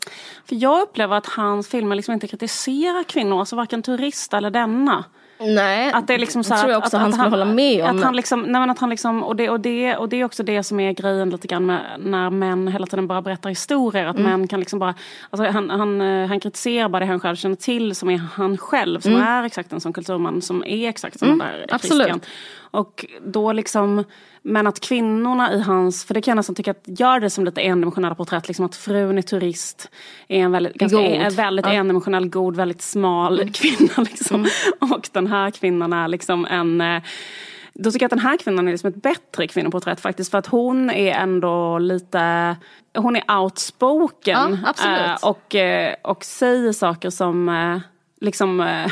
För 0.45 0.55
jag 0.55 0.81
upplever 0.81 1.17
att 1.17 1.25
hans 1.25 1.67
filmer 1.67 1.95
liksom 1.95 2.13
inte 2.13 2.27
kritiserar 2.27 3.03
kvinnor, 3.03 3.39
alltså 3.39 3.55
varken 3.55 3.81
turist 3.81 4.33
eller 4.33 4.49
denna. 4.49 5.03
Nej, 5.39 5.91
att 5.93 6.07
det 6.07 6.13
är 6.13 6.17
liksom 6.17 6.43
så 6.43 6.57
tror 6.57 6.71
jag 6.71 6.77
också 6.77 6.97
att, 6.97 7.03
han 7.03 7.13
skulle 7.13 7.29
hålla 7.29 7.45
med 7.45 7.83
om. 7.83 7.97
Att 7.97 8.03
han 8.03 8.15
liksom, 8.15 8.41
nej 8.41 8.61
men 8.61 8.69
att 8.69 8.79
han 8.79 8.89
liksom, 8.89 9.23
och, 9.23 9.35
det, 9.35 9.49
och, 9.49 9.59
det, 9.59 9.95
och 9.95 10.09
det 10.09 10.21
är 10.21 10.25
också 10.25 10.43
det 10.43 10.63
som 10.63 10.79
är 10.79 10.91
grejen 10.91 11.29
lite 11.29 11.47
grann 11.47 11.65
med 11.65 11.81
när 11.99 12.29
män 12.29 12.67
hela 12.67 12.87
tiden 12.87 13.07
bara 13.07 13.21
berättar 13.21 13.49
historier. 13.49 14.05
Att 14.05 14.17
mm. 14.17 14.31
män 14.31 14.47
kan 14.47 14.59
liksom 14.59 14.79
bara, 14.79 14.93
alltså 15.29 15.49
han, 15.49 15.69
han, 15.69 16.01
eh, 16.01 16.27
han 16.27 16.39
kritiserar 16.39 16.89
bara 16.89 16.99
det 16.99 17.05
han 17.05 17.19
själv 17.19 17.35
känner 17.35 17.55
till 17.55 17.95
som 17.95 18.09
är 18.09 18.17
han 18.17 18.57
själv. 18.57 18.99
Som 18.99 19.11
mm. 19.11 19.27
är 19.27 19.43
exakt 19.43 19.73
en 19.73 19.81
sån 19.81 19.93
kulturman 19.93 20.41
som 20.41 20.63
är 20.65 20.89
exakt 20.89 21.19
som 21.19 21.27
mm. 21.27 21.39
den 21.39 21.47
där 21.47 21.75
Absolut. 21.75 22.07
Christian. 22.07 22.21
Och 22.73 23.05
då 23.25 23.51
liksom, 23.51 24.03
men 24.41 24.67
att 24.67 24.79
kvinnorna 24.79 25.53
i 25.53 25.61
hans, 25.61 26.05
för 26.05 26.13
det 26.13 26.21
kan 26.21 26.31
jag 26.31 26.35
nästan 26.35 26.55
tycka 26.55 26.71
att 26.71 26.83
gör 26.85 27.19
det 27.19 27.29
som 27.29 27.45
lite 27.45 27.61
endimensionella 27.61 28.15
porträtt, 28.15 28.47
liksom 28.47 28.65
att 28.65 28.75
frun 28.75 29.17
är 29.17 29.21
turist, 29.21 29.91
är 30.27 30.39
en 30.39 30.51
väldigt, 30.51 30.73
ganska, 30.73 30.99
är 30.99 31.31
väldigt 31.31 31.65
ja. 31.65 31.73
endimensionell, 31.73 32.29
god, 32.29 32.55
väldigt 32.55 32.81
smal 32.81 33.39
mm. 33.39 33.53
kvinna. 33.53 33.93
Liksom. 33.97 34.35
Mm. 34.35 34.93
Och 34.93 35.09
den 35.11 35.27
här 35.27 35.51
kvinnan 35.51 35.93
är 35.93 36.07
liksom 36.07 36.45
en 36.45 36.81
eh, 36.81 37.03
då 37.73 37.91
tycker 37.91 38.03
jag 38.03 38.07
att 38.07 38.17
den 38.17 38.19
här 38.19 38.37
kvinnan 38.37 38.67
är 38.67 38.71
liksom 38.71 38.89
ett 38.89 39.01
bättre 39.01 39.47
kvinnoporträtt 39.47 39.99
faktiskt. 39.99 40.31
För 40.31 40.37
att 40.37 40.47
hon 40.47 40.89
är 40.89 41.11
ändå 41.11 41.77
lite, 41.77 42.55
hon 42.97 43.15
är 43.15 43.39
outspoken. 43.39 44.57
Ja, 44.77 45.07
eh, 45.07 45.29
och, 45.29 45.55
eh, 45.55 45.95
och 46.03 46.23
säger 46.23 46.71
saker 46.71 47.09
som 47.09 47.49
liksom, 48.23 48.59
eh, 48.61 48.91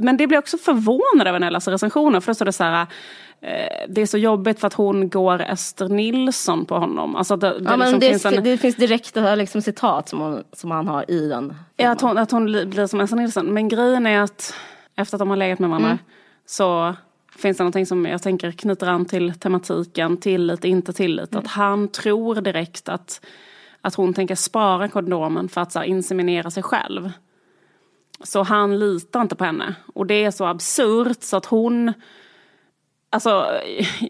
men 0.00 0.16
det 0.16 0.26
blir 0.26 0.38
också 0.38 0.58
förvånad 0.58 1.40
när 1.40 1.46
jag 1.46 1.52
läser 1.52 1.72
recensioner. 1.72 2.20
För 2.20 2.30
då 2.30 2.34
står 2.34 2.44
det 2.44 2.52
så 2.52 2.64
här, 2.64 2.86
eh, 3.40 3.86
det 3.88 4.02
är 4.02 4.06
så 4.06 4.18
jobbigt 4.18 4.60
för 4.60 4.66
att 4.66 4.74
hon 4.74 5.08
går 5.08 5.42
Ester 5.42 5.88
Nilsson 5.88 6.64
på 6.64 6.78
honom. 6.78 7.16
Alltså 7.16 7.36
det, 7.36 7.58
det, 7.58 7.64
ja, 7.64 7.76
liksom 7.76 8.00
det, 8.00 8.08
finns 8.08 8.26
en, 8.26 8.44
det 8.44 8.58
finns 8.58 8.76
direkta 8.76 9.34
liksom, 9.34 9.62
citat 9.62 10.08
som, 10.08 10.20
hon, 10.20 10.44
som 10.52 10.70
han 10.70 10.88
har 10.88 11.10
i 11.10 11.28
den. 11.28 11.54
Ja, 11.76 11.90
att 11.90 12.00
hon, 12.00 12.18
att 12.18 12.30
hon 12.30 12.44
blir 12.44 12.86
som 12.86 13.00
Ester 13.00 13.16
Nilsson. 13.16 13.46
Men 13.46 13.68
grejen 13.68 14.06
är 14.06 14.20
att 14.20 14.54
efter 14.96 15.16
att 15.16 15.18
de 15.18 15.30
har 15.30 15.36
legat 15.36 15.58
med 15.58 15.70
varandra 15.70 15.90
mm. 15.90 16.02
så 16.46 16.94
finns 17.36 17.56
det 17.56 17.62
någonting 17.62 17.86
som 17.86 18.06
jag 18.06 18.22
tänker 18.22 18.52
knyter 18.52 18.86
an 18.86 19.04
till 19.04 19.34
tematiken, 19.34 20.16
tillit, 20.16 20.64
inte 20.64 20.92
tillit. 20.92 21.32
Mm. 21.32 21.44
Att 21.44 21.50
han 21.50 21.88
tror 21.88 22.34
direkt 22.34 22.88
att, 22.88 23.26
att 23.80 23.94
hon 23.94 24.14
tänker 24.14 24.34
spara 24.34 24.88
kondomen 24.88 25.48
för 25.48 25.60
att 25.60 25.72
så 25.72 25.78
här, 25.78 25.86
inseminera 25.86 26.50
sig 26.50 26.62
själv. 26.62 27.10
Så 28.24 28.42
han 28.42 28.78
litar 28.78 29.20
inte 29.20 29.36
på 29.36 29.44
henne. 29.44 29.74
Och 29.94 30.06
det 30.06 30.24
är 30.24 30.30
så 30.30 30.44
absurt 30.44 31.22
så 31.22 31.36
att 31.36 31.46
hon... 31.46 31.92
Alltså, 33.12 33.60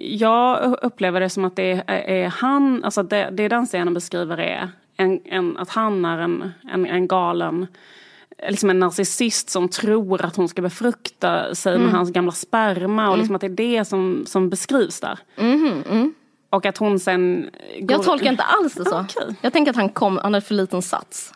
jag 0.01 0.77
upplever 0.83 1.21
det 1.21 1.31
som 1.31 1.45
att 1.45 1.57
det 1.57 1.85
är, 1.87 1.91
är 1.91 2.29
han, 2.29 2.85
alltså 2.85 3.03
det, 3.03 3.31
det 3.33 3.49
den 3.49 3.67
scenen 3.67 3.95
beskriver 3.95 4.41
är 4.41 4.71
en, 4.97 5.21
en, 5.25 5.57
att 5.57 5.71
han 5.71 6.05
är 6.05 6.19
en, 6.19 6.53
en, 6.73 6.87
en 6.87 7.09
galen 7.09 7.67
liksom 8.49 8.71
en 8.71 8.79
narcissist 8.79 9.51
som 9.51 9.69
tror 9.69 10.25
att 10.25 10.37
hon 10.37 10.49
ska 10.49 10.63
befrukta 10.63 11.55
sig 11.55 11.75
mm. 11.75 11.87
med 11.87 11.95
hans 11.95 12.11
gamla 12.11 12.33
sperma. 12.33 13.03
Och 13.03 13.15
mm. 13.15 13.19
liksom 13.19 13.35
att 13.35 13.41
det 13.41 13.47
är 13.47 13.79
det 13.79 13.85
som, 13.85 14.25
som 14.27 14.51
beskrivs 14.51 15.01
där. 15.01 15.19
Mm, 15.37 15.83
mm. 15.91 16.15
Och 16.51 16.67
att 16.67 16.79
hon 16.79 17.01
sen... 17.01 17.51
Går... 17.81 17.97
Jag 17.97 18.03
tolkar 18.03 18.31
inte 18.31 18.43
alls 18.43 18.75
det 18.75 18.85
så. 18.85 19.01
Okay. 19.01 19.35
Jag 19.41 19.53
tänker 19.53 19.71
att 19.71 19.77
han 19.77 19.89
kom, 19.89 20.19
han 20.23 20.35
hade 20.35 20.47
för 20.47 20.55
liten 20.55 20.83
sats. 20.83 21.33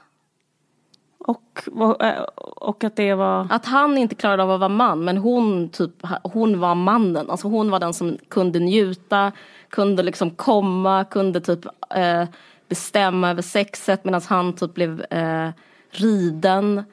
Och, 1.26 2.02
eh, 2.02 2.22
och 2.56 2.84
att 2.84 2.96
det 2.96 3.14
var... 3.14 3.46
Att 3.50 3.66
han 3.66 3.98
inte 3.98 4.14
klarade 4.14 4.42
av 4.42 4.50
att 4.50 4.60
vara 4.60 4.68
man 4.68 5.04
men 5.04 5.16
hon, 5.16 5.68
typ, 5.68 5.90
hon 6.22 6.60
var 6.60 6.74
mannen. 6.74 7.30
Alltså 7.30 7.48
hon 7.48 7.70
var 7.70 7.80
den 7.80 7.94
som 7.94 8.18
kunde 8.28 8.58
njuta, 8.58 9.32
kunde 9.68 10.02
liksom 10.02 10.30
komma, 10.30 11.04
kunde 11.04 11.40
typ 11.40 11.66
eh, 11.94 12.24
bestämma 12.68 13.30
över 13.30 13.42
sexet 13.42 14.04
medan 14.04 14.20
han 14.28 14.52
typ 14.52 14.74
blev 14.74 15.04
eh, 15.10 15.48
riden. 15.90 16.84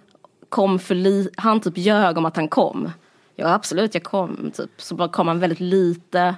Kom 0.49 0.79
för 0.79 0.95
li 0.95 1.29
han 1.37 1.59
typ 1.59 1.77
ljög 1.77 2.17
om 2.17 2.25
att 2.25 2.35
han 2.35 2.47
kom. 2.47 2.91
Ja 3.35 3.53
absolut 3.53 3.93
jag 3.93 4.03
kom, 4.03 4.51
typ. 4.55 4.69
så 4.77 4.95
bara 4.95 5.09
kom 5.09 5.27
han 5.27 5.39
väldigt 5.39 5.59
lite. 5.59 6.19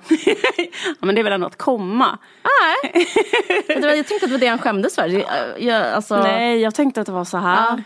ja, 0.85 0.95
men 0.99 1.15
det 1.15 1.21
är 1.21 1.23
väl 1.23 1.33
ändå 1.33 1.47
att 1.47 1.57
komma? 1.57 2.17
Nej, 2.87 3.07
jag 3.97 4.07
tänkte 4.07 4.15
att 4.15 4.21
det 4.21 4.31
var 4.31 4.39
det 4.39 4.47
han 4.47 4.59
skämdes 4.59 4.95
för. 4.95 5.07
Jag, 5.59 5.93
alltså... 5.93 6.17
Nej 6.17 6.59
jag 6.59 6.75
tänkte 6.75 7.01
att 7.01 7.07
det 7.07 7.13
var 7.13 7.25
så 7.25 7.37
här. 7.37 7.77
Ja. 7.77 7.83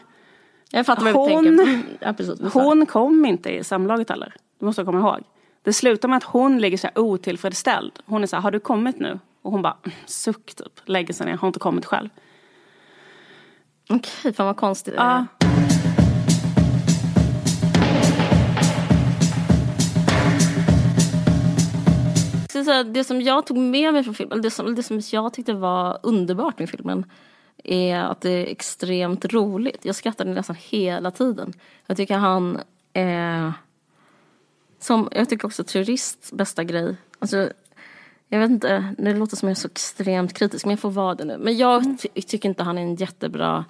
Jag 0.71 0.85
fattar 0.85 1.03
vad 1.03 1.13
hon, 1.13 1.43
du 1.43 1.57
tänker. 1.57 1.73
Mm, 1.73 1.83
ja, 1.99 2.13
precis, 2.13 2.53
hon 2.53 2.85
kom 2.85 3.25
inte 3.25 3.49
i 3.49 3.63
samlaget 3.63 4.09
heller. 4.09 4.33
Det 4.59 4.65
måste 4.65 4.81
jag 4.81 4.85
komma 4.87 4.99
ihåg. 4.99 5.23
Det 5.63 5.73
slutar 5.73 6.09
med 6.09 6.17
att 6.17 6.23
hon 6.23 6.59
ligger 6.59 6.77
så 6.77 6.87
här 6.87 6.99
otillfredsställd. 6.99 7.91
Hon 8.05 8.23
är 8.23 8.27
så 8.27 8.35
här, 8.35 8.43
har 8.43 8.51
du 8.51 8.59
kommit 8.59 8.99
nu? 8.99 9.19
Och 9.41 9.51
hon 9.51 9.61
bara, 9.61 9.77
suck 10.05 10.55
typ, 10.55 10.81
lägger 10.85 11.13
sig 11.13 11.25
ner, 11.25 11.37
har 11.37 11.47
inte 11.47 11.59
kommit 11.59 11.85
själv. 11.85 12.09
Okej, 13.89 14.11
okay, 14.19 14.33
fan 14.33 14.45
vad 14.45 14.57
konstigt. 14.57 14.93
Ja. 14.97 15.25
Det 22.83 23.03
som 23.03 23.21
jag 23.21 23.45
tog 23.45 23.57
med 23.57 23.93
mig 23.93 24.03
från 24.03 24.13
filmen, 24.13 24.41
det 24.41 24.51
som, 24.51 24.75
det 24.75 24.83
som 24.83 25.01
jag 25.11 25.33
tyckte 25.33 25.53
var 25.53 25.99
underbart 26.03 26.59
med 26.59 26.69
filmen 26.69 27.05
är 27.63 27.99
att 27.99 28.21
det 28.21 28.29
är 28.29 28.45
extremt 28.45 29.25
roligt. 29.25 29.85
Jag 29.85 29.95
skrattade 29.95 30.33
nästan 30.33 30.55
hela 30.59 31.11
tiden. 31.11 31.53
Jag 31.85 31.97
tycker 31.97 32.17
han 32.17 32.59
är... 32.93 33.53
Som, 34.79 35.09
jag 35.11 35.29
tycker 35.29 35.47
också 35.47 35.63
terrorists 35.63 36.31
bästa 36.31 36.63
grej. 36.63 36.95
Alltså, 37.19 37.49
jag 38.27 38.39
vet 38.39 38.49
inte, 38.49 38.93
det 38.97 39.13
låter 39.13 39.35
som 39.35 39.49
jag 39.49 39.55
är 39.55 39.59
så 39.59 39.67
extremt 39.67 40.33
kritisk 40.33 40.65
men 40.65 40.71
jag 40.71 40.79
får 40.79 40.91
vara 40.91 41.15
det 41.15 41.25
nu. 41.25 41.37
Men 41.37 41.57
jag 41.57 41.83
mm. 41.83 41.97
ty 41.97 42.21
tycker 42.21 42.49
inte 42.49 42.63
han 42.63 42.77
är 42.77 42.81
en 42.81 42.95
jättebra 42.95 43.65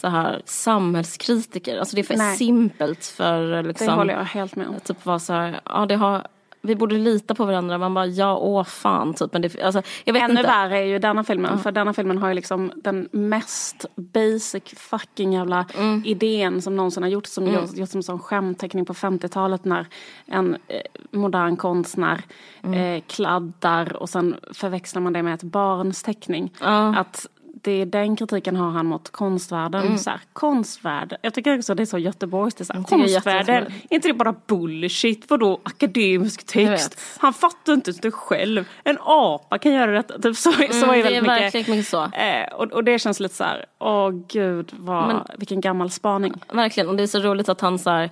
så 0.00 0.08
här, 0.08 0.42
samhällskritiker. 0.44 1.78
Alltså 1.78 1.96
det 1.96 2.02
är 2.02 2.04
för 2.04 2.16
Nej. 2.16 2.36
simpelt 2.36 3.04
för 3.04 3.62
liksom, 3.62 3.86
Det 3.86 3.92
håller 3.92 4.14
jag 4.14 4.24
helt 4.24 4.56
med 4.56 4.68
om. 4.68 4.80
Typ 4.80 5.06
vara 5.06 5.18
så 5.18 5.32
här, 5.32 5.60
ja 5.64 5.86
det 5.86 5.96
har 5.96 6.26
vi 6.68 6.76
borde 6.76 6.98
lita 6.98 7.34
på 7.34 7.44
varandra. 7.44 7.78
Man 7.78 7.94
bara, 7.94 8.06
ja, 8.06 8.36
åh 8.36 8.64
fan. 8.64 9.14
Typ. 9.14 9.32
Men 9.32 9.42
det, 9.42 9.60
alltså, 9.60 9.82
jag 10.04 10.12
vet 10.12 10.22
Ännu 10.22 10.32
inte. 10.32 10.42
värre 10.42 10.78
är 10.78 10.84
ju 10.84 10.98
denna 10.98 11.24
filmen. 11.24 11.50
Mm. 11.50 11.62
För 11.62 11.72
denna 11.72 11.92
filmen 11.92 12.18
har 12.18 12.28
ju 12.28 12.34
liksom 12.34 12.72
den 12.76 13.08
mest 13.12 13.86
basic 13.96 14.62
fucking 14.76 15.32
jävla 15.32 15.66
mm. 15.78 16.02
idén 16.06 16.62
som 16.62 16.76
någonsin 16.76 17.02
har 17.02 17.10
gjorts. 17.10 17.32
Som 17.32 17.44
mm. 17.44 17.54
gjorts, 17.54 17.74
gjorts 17.74 17.92
som 17.92 18.02
sån 18.02 18.18
skämtteckning 18.18 18.84
på 18.84 18.92
50-talet 18.92 19.64
när 19.64 19.86
en 20.26 20.56
eh, 20.68 20.80
modern 21.10 21.56
konstnär 21.56 22.22
mm. 22.62 22.96
eh, 22.96 23.02
kladdar 23.06 23.96
och 23.96 24.08
sen 24.08 24.36
förväxlar 24.52 25.02
man 25.02 25.12
det 25.12 25.22
med 25.22 25.34
ett 25.34 25.42
barns 25.42 26.02
teckning. 26.02 26.52
Att 26.60 27.26
det 27.62 27.70
är 27.70 27.86
den 27.86 28.16
kritiken 28.16 28.56
har 28.56 28.70
han 28.70 28.86
mot 28.86 29.10
konstvärlden. 29.10 29.82
Mm. 29.86 29.98
Så 29.98 30.10
här, 30.10 30.20
konstvärlden. 30.32 31.18
Jag 31.22 31.34
tycker 31.34 31.58
också 31.58 31.74
det 31.74 31.82
är 31.82 31.86
så 31.86 31.98
göteborgskt. 31.98 32.66
Så 32.66 32.72
här, 32.72 32.82
konstvärlden, 32.82 33.66
är 33.66 33.94
inte 33.94 34.08
det 34.08 34.14
bara 34.14 34.34
bullshit? 34.46 35.30
Vadå 35.30 35.60
akademisk 35.62 36.46
text? 36.46 37.00
Han 37.18 37.34
fattar 37.34 37.72
inte 37.72 37.92
det 37.92 38.10
själv. 38.10 38.68
En 38.84 38.98
apa 39.00 39.58
kan 39.58 39.72
göra 39.72 39.92
detta. 39.92 40.18
Typ 40.18 40.36
så, 40.36 40.52
mm, 40.52 40.72
så 40.72 40.92
är 40.92 41.02
det 41.02 41.16
är 41.16 41.22
verkligen 41.22 41.70
mycket 41.70 41.88
så. 41.88 42.02
Eh, 42.02 42.54
och, 42.54 42.72
och 42.72 42.84
det 42.84 42.98
känns 42.98 43.20
lite 43.20 43.34
så 43.34 43.44
här, 43.44 43.64
åh 43.78 44.10
gud 44.28 44.72
vad, 44.72 45.08
Men, 45.08 45.22
vilken 45.38 45.60
gammal 45.60 45.90
spaning. 45.90 46.34
Verkligen, 46.52 46.88
och 46.88 46.96
det 46.96 47.02
är 47.02 47.06
så 47.06 47.18
roligt 47.18 47.48
att 47.48 47.60
han 47.60 47.78
så 47.78 47.90
här, 47.90 48.10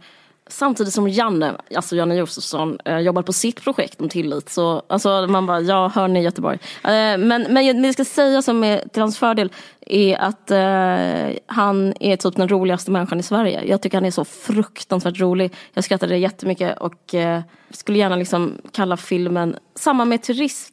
Samtidigt 0.49 0.95
som 0.95 1.09
Janne, 1.09 1.55
alltså 1.75 1.97
Janne 1.97 2.15
Josefsson, 2.15 2.79
eh, 2.85 2.99
jobbar 2.99 3.23
på 3.23 3.33
sitt 3.33 3.65
projekt 3.65 4.01
om 4.01 4.09
tillit. 4.09 4.49
Så 4.49 4.83
alltså, 4.87 5.27
man 5.27 5.47
bara, 5.47 5.61
ja 5.61 5.89
hör 5.95 6.09
ni 6.09 6.23
Göteborg. 6.23 6.59
Eh, 6.85 6.91
men, 7.19 7.47
men 7.49 7.83
det 7.83 7.93
ska 7.93 8.05
säga 8.05 8.43
som 8.43 8.65
är 8.65 8.89
till 8.93 9.03
hans 9.03 9.19
fördel 9.19 9.53
är 9.87 10.17
att 10.17 10.51
eh, 10.51 11.39
han 11.47 11.95
är 12.01 12.17
typ 12.17 12.37
den 12.37 12.49
roligaste 12.49 12.91
människan 12.91 13.21
i 13.21 13.23
Sverige. 13.23 13.65
Jag 13.65 13.81
tycker 13.83 13.97
han 13.97 14.05
är 14.05 14.11
så 14.11 14.25
fruktansvärt 14.25 15.21
rolig. 15.21 15.55
Jag 15.73 15.85
skrattade 15.85 16.17
jättemycket 16.17 16.79
och 16.79 17.15
eh, 17.15 17.41
skulle 17.71 17.99
gärna 17.99 18.17
liksom 18.17 18.53
kalla 18.73 18.97
filmen, 18.97 19.57
samma 19.75 20.05
med 20.05 20.23
turist, 20.23 20.73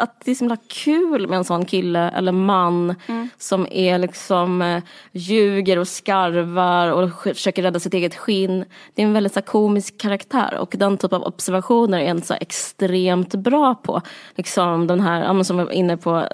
att 0.00 0.24
det 0.24 0.30
är 0.30 0.34
så 0.34 0.44
himla 0.44 0.56
kul 0.68 1.28
med 1.28 1.36
en 1.36 1.44
sån 1.44 1.64
kille 1.64 2.10
eller 2.10 2.32
man 2.32 2.94
mm. 3.06 3.28
som 3.38 3.66
är 3.70 3.98
liksom 3.98 4.62
eh, 4.62 4.82
ljuger 5.12 5.78
och 5.78 5.88
skarvar 5.88 6.92
och 6.92 7.22
försöker 7.22 7.62
rädda 7.62 7.80
sitt 7.80 7.94
eget 7.94 8.14
skinn. 8.14 8.64
Det 8.94 9.02
är 9.02 9.06
en 9.06 9.12
väldigt 9.12 9.34
så 9.34 9.42
komisk 9.42 9.98
karaktär 9.98 10.56
och 10.58 10.74
den 10.78 10.98
typ 10.98 11.12
av 11.12 11.22
observationer 11.22 11.98
är 11.98 12.04
en 12.04 12.22
så 12.22 12.34
extremt 12.34 13.34
bra 13.34 13.74
på. 13.74 14.02
Liksom 14.36 14.86
den 14.86 15.00
här, 15.00 15.42
som 15.42 15.56
var 15.56 15.70
inne 15.72 15.96
på, 15.96 16.26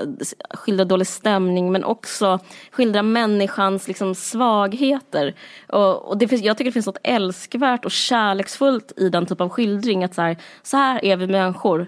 skildra 0.54 0.84
dålig 0.84 1.06
stämning 1.06 1.72
men 1.72 1.84
också 1.84 2.38
skildra 2.70 3.02
människans 3.02 3.88
liksom, 3.88 4.14
svagheter. 4.14 5.34
Och, 5.68 6.08
och 6.08 6.18
det 6.18 6.28
finns, 6.28 6.42
jag 6.42 6.58
tycker 6.58 6.70
det 6.70 6.72
finns 6.72 6.86
något 6.86 6.98
älskvärt 7.02 7.84
och 7.84 7.90
kärleksfullt 7.90 8.92
i 8.96 9.08
den 9.08 9.26
typ 9.26 9.40
av 9.40 9.48
skildring. 9.48 10.04
Att 10.04 10.14
så 10.14 10.22
här, 10.22 10.36
så 10.62 10.76
här 10.76 11.04
är 11.04 11.16
vi 11.16 11.26
människor. 11.26 11.86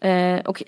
Eh, 0.00 0.40
och 0.44 0.62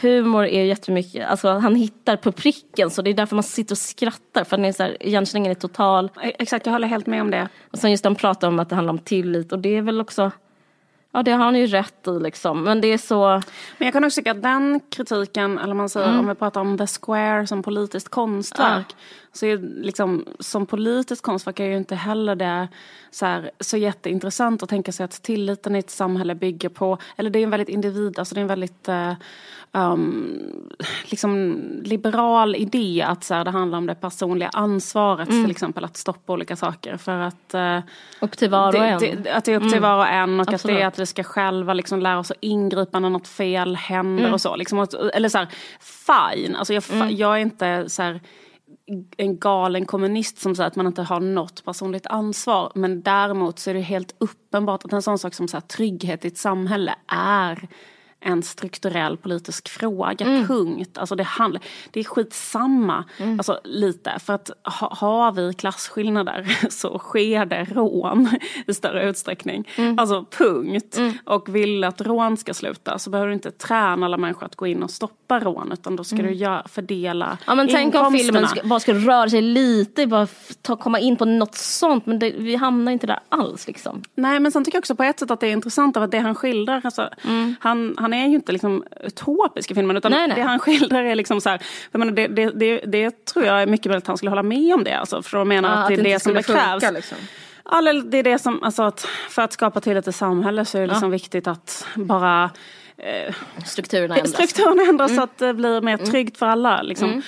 humor 0.00 0.44
är 0.44 0.64
jättemycket, 0.64 1.28
alltså 1.28 1.48
han 1.48 1.74
hittar 1.74 2.16
på 2.16 2.32
pricken 2.32 2.90
så 2.90 3.02
det 3.02 3.10
är 3.10 3.14
därför 3.14 3.36
man 3.36 3.42
sitter 3.42 3.74
och 3.74 3.78
skrattar 3.78 4.44
för 4.44 4.56
den 4.56 4.66
är 4.66 4.72
så 4.72 4.82
här, 4.82 5.02
igenkänningen 5.02 5.50
är 5.50 5.54
total. 5.54 6.10
Exakt, 6.22 6.66
jag 6.66 6.72
håller 6.72 6.88
helt 6.88 7.06
med 7.06 7.20
om 7.20 7.30
det. 7.30 7.48
Och 7.70 7.78
sen 7.78 7.90
just 7.90 8.04
han 8.04 8.14
pratar 8.14 8.48
om 8.48 8.58
att 8.58 8.68
det 8.68 8.74
handlar 8.74 8.92
om 8.92 8.98
tillit 8.98 9.52
och 9.52 9.58
det 9.58 9.76
är 9.76 9.82
väl 9.82 10.00
också 10.00 10.30
Ja 11.14 11.22
det 11.22 11.30
har 11.30 11.44
han 11.44 11.56
ju 11.56 11.66
rätt 11.66 12.08
i 12.08 12.10
liksom. 12.10 12.64
Men 12.64 12.80
det 12.80 12.88
är 12.88 12.98
så. 12.98 13.42
Men 13.78 13.86
jag 13.86 13.92
kan 13.92 14.04
också 14.04 14.20
tycka 14.20 14.30
att 14.30 14.42
den 14.42 14.80
kritiken, 14.90 15.58
eller 15.58 15.74
man 15.74 15.88
säger 15.88 16.08
mm. 16.08 16.20
om 16.20 16.28
vi 16.28 16.34
pratar 16.34 16.60
om 16.60 16.78
The 16.78 16.86
Square 16.86 17.46
som 17.46 17.62
politiskt 17.62 18.08
konstverk. 18.08 18.86
Ja. 18.88 18.96
Så 19.32 19.46
är 19.46 19.58
liksom, 19.58 20.24
som 20.38 20.66
politiskt 20.66 21.22
konstverk 21.22 21.60
är 21.60 21.64
ju 21.64 21.76
inte 21.76 21.94
heller 21.94 22.34
det 22.34 22.68
så, 23.10 23.26
här, 23.26 23.50
så 23.60 23.76
jätteintressant 23.76 24.62
att 24.62 24.68
tänka 24.68 24.92
sig 24.92 25.04
att 25.04 25.22
tilliten 25.22 25.76
i 25.76 25.78
ett 25.78 25.90
samhälle 25.90 26.34
bygger 26.34 26.68
på, 26.68 26.98
eller 27.16 27.30
det 27.30 27.38
är 27.38 27.42
en 27.42 27.50
väldigt 27.50 27.68
individ, 27.68 28.18
alltså 28.18 28.34
det 28.34 28.40
är 28.40 28.42
en 28.42 28.48
väldigt 28.48 28.88
uh, 28.88 29.12
um, 29.72 30.70
liksom 31.04 31.60
liberal 31.84 32.56
idé 32.56 33.04
att 33.08 33.24
så 33.24 33.34
här, 33.34 33.44
det 33.44 33.50
handlar 33.50 33.78
om 33.78 33.86
det 33.86 33.94
personliga 33.94 34.50
ansvaret 34.52 35.28
mm. 35.28 35.44
till 35.44 35.50
exempel 35.50 35.84
att 35.84 35.96
stoppa 35.96 36.32
olika 36.32 36.56
saker 36.56 36.96
för 36.96 37.18
att 37.18 37.54
uh, 37.54 37.78
Upp 38.20 38.36
till 38.36 38.50
var 38.50 38.68
och 38.68 38.86
en. 38.86 38.98
Det, 38.98 39.30
att 39.30 39.44
det 39.44 39.52
är 39.52 39.56
upp 39.56 39.62
till 39.62 39.78
mm. 39.78 39.82
var 39.82 39.98
och 39.98 40.08
en 40.08 40.40
och 40.40 40.52
Absolut. 40.52 40.74
att 40.74 40.80
det 40.80 40.82
är 40.82 40.86
att 40.86 40.98
vi 40.98 41.06
ska 41.06 41.22
själva 41.22 41.74
liksom 41.74 42.00
lära 42.00 42.18
oss 42.18 42.30
att 42.30 42.36
ingripa 42.40 43.00
när 43.00 43.10
något 43.10 43.28
fel 43.28 43.76
händer 43.76 44.22
mm. 44.22 44.34
och 44.34 44.40
så. 44.40 44.56
Liksom, 44.56 44.86
eller 45.14 45.28
så 45.28 45.38
här, 45.38 45.48
fine, 45.80 46.56
alltså 46.56 46.74
jag, 46.74 46.84
mm. 46.92 47.16
jag 47.16 47.36
är 47.36 47.40
inte 47.40 47.88
så 47.88 48.02
här, 48.02 48.20
en 49.16 49.38
galen 49.38 49.86
kommunist 49.86 50.38
som 50.38 50.54
säger 50.54 50.68
att 50.68 50.76
man 50.76 50.86
inte 50.86 51.02
har 51.02 51.20
något 51.20 51.64
personligt 51.64 52.06
ansvar. 52.06 52.72
Men 52.74 53.02
däremot 53.02 53.58
så 53.58 53.70
är 53.70 53.74
det 53.74 53.80
helt 53.80 54.14
uppenbart 54.18 54.84
att 54.84 54.92
en 54.92 55.02
sån 55.02 55.18
sak 55.18 55.34
som 55.34 55.48
så 55.48 55.60
trygghet 55.60 56.24
i 56.24 56.28
ett 56.28 56.38
samhälle 56.38 56.94
är 57.06 57.68
en 58.22 58.42
strukturell 58.42 59.16
politisk 59.16 59.68
fråga, 59.68 60.26
mm. 60.26 60.46
punkt. 60.46 60.98
Alltså 60.98 61.14
det, 61.14 61.22
handlar, 61.22 61.62
det 61.90 62.00
är 62.00 62.04
skitsamma, 62.04 63.04
mm. 63.18 63.38
alltså 63.38 63.60
lite. 63.64 64.18
För 64.18 64.32
att 64.32 64.50
ha, 64.64 64.94
har 64.94 65.32
vi 65.32 65.54
klasskillnader 65.54 66.56
så 66.70 66.98
sker 66.98 67.46
det 67.46 67.64
rån 67.64 68.28
i 68.66 68.74
större 68.74 69.08
utsträckning. 69.08 69.68
Mm. 69.76 69.98
Alltså 69.98 70.24
punkt. 70.38 70.96
Mm. 70.96 71.12
Och 71.24 71.54
vill 71.54 71.84
att 71.84 72.00
rån 72.00 72.36
ska 72.36 72.54
sluta 72.54 72.98
så 72.98 73.10
behöver 73.10 73.28
du 73.28 73.34
inte 73.34 73.50
träna 73.50 74.06
alla 74.06 74.16
människor 74.16 74.46
att 74.46 74.56
gå 74.56 74.66
in 74.66 74.82
och 74.82 74.90
stoppa 74.90 75.40
rån 75.40 75.72
utan 75.72 75.96
då 75.96 76.04
ska 76.04 76.16
mm. 76.16 76.26
du 76.26 76.32
göra, 76.32 76.62
fördela 76.68 77.38
Ja 77.46 77.54
men 77.54 77.68
tänk 77.68 77.94
om 77.94 78.12
filmen 78.12 78.48
ska, 78.48 78.60
bara 78.64 78.80
ska 78.80 78.94
röra 78.94 79.28
sig 79.28 79.42
lite, 79.42 80.06
bara 80.06 80.26
ta, 80.62 80.76
komma 80.76 80.98
in 80.98 81.16
på 81.16 81.24
något 81.24 81.54
sånt 81.54 82.06
men 82.06 82.18
det, 82.18 82.30
vi 82.30 82.56
hamnar 82.56 82.92
inte 82.92 83.06
där 83.06 83.18
alls 83.28 83.66
liksom. 83.66 84.02
Nej 84.14 84.40
men 84.40 84.52
sen 84.52 84.64
tycker 84.64 84.76
jag 84.76 84.80
också 84.80 84.94
på 84.94 85.02
ett 85.02 85.18
sätt 85.18 85.30
att 85.30 85.40
det 85.40 85.46
är 85.46 85.52
intressant 85.52 85.96
av 85.96 86.02
att 86.02 86.10
det 86.10 86.18
han 86.18 86.34
skildrar, 86.34 86.80
alltså, 86.84 87.08
mm. 87.24 87.54
han, 87.60 87.94
han 87.98 88.11
han 88.12 88.26
är 88.26 88.28
ju 88.28 88.34
inte 88.34 88.52
liksom 88.52 88.84
utopisk 89.00 89.70
i 89.70 89.74
filmen 89.74 89.96
utan 89.96 90.12
Nej, 90.12 90.28
nej. 90.28 90.36
det 90.36 90.42
han 90.42 90.58
skildrar 90.58 91.04
är 91.04 91.14
liksom 91.14 91.40
så 91.40 91.48
här, 91.50 91.62
jag 91.90 91.98
menar, 91.98 92.12
det, 92.12 92.26
det, 92.26 92.50
det, 92.50 92.78
det 92.86 93.24
tror 93.24 93.44
jag 93.44 93.62
är 93.62 93.66
mycket 93.66 93.86
möjligt 93.86 94.04
att 94.04 94.08
han 94.08 94.16
skulle 94.16 94.30
hålla 94.30 94.42
med 94.42 94.74
om 94.74 94.84
det. 94.84 94.98
Alltså, 94.98 95.22
för 95.22 95.38
jag 95.38 95.46
menar 95.46 95.68
Ja, 95.68 95.76
att 95.82 95.88
det 95.88 95.94
är 95.94 96.02
det 96.04 96.20
som 96.22 96.34
det 96.34 96.42
krävs. 96.42 96.92
liksom. 96.92 97.18
Ja, 97.64 97.78
eller 97.78 98.02
det 98.02 98.18
är 98.18 98.22
det 98.22 98.38
som, 98.38 98.62
alltså 98.62 98.82
att 98.82 99.00
för 99.28 99.42
att 99.42 99.52
skapa 99.52 99.80
till 99.80 99.96
ett 99.96 100.14
samhälle 100.14 100.64
så 100.64 100.78
är 100.78 100.82
det 100.82 100.86
liksom 100.86 101.10
viktigt 101.10 101.46
att 101.46 101.86
bara 101.94 102.50
eh, 102.96 103.34
Strukturerna 103.66 104.14
ändras. 104.16 104.32
strukturen 104.32 104.88
ändras 104.88 105.16
så 105.16 105.22
att 105.22 105.38
det 105.38 105.54
blir 105.54 105.80
mer 105.80 105.96
tryggt 105.96 106.38
för 106.38 106.46
alla. 106.46 106.82
Liksom. 106.82 107.22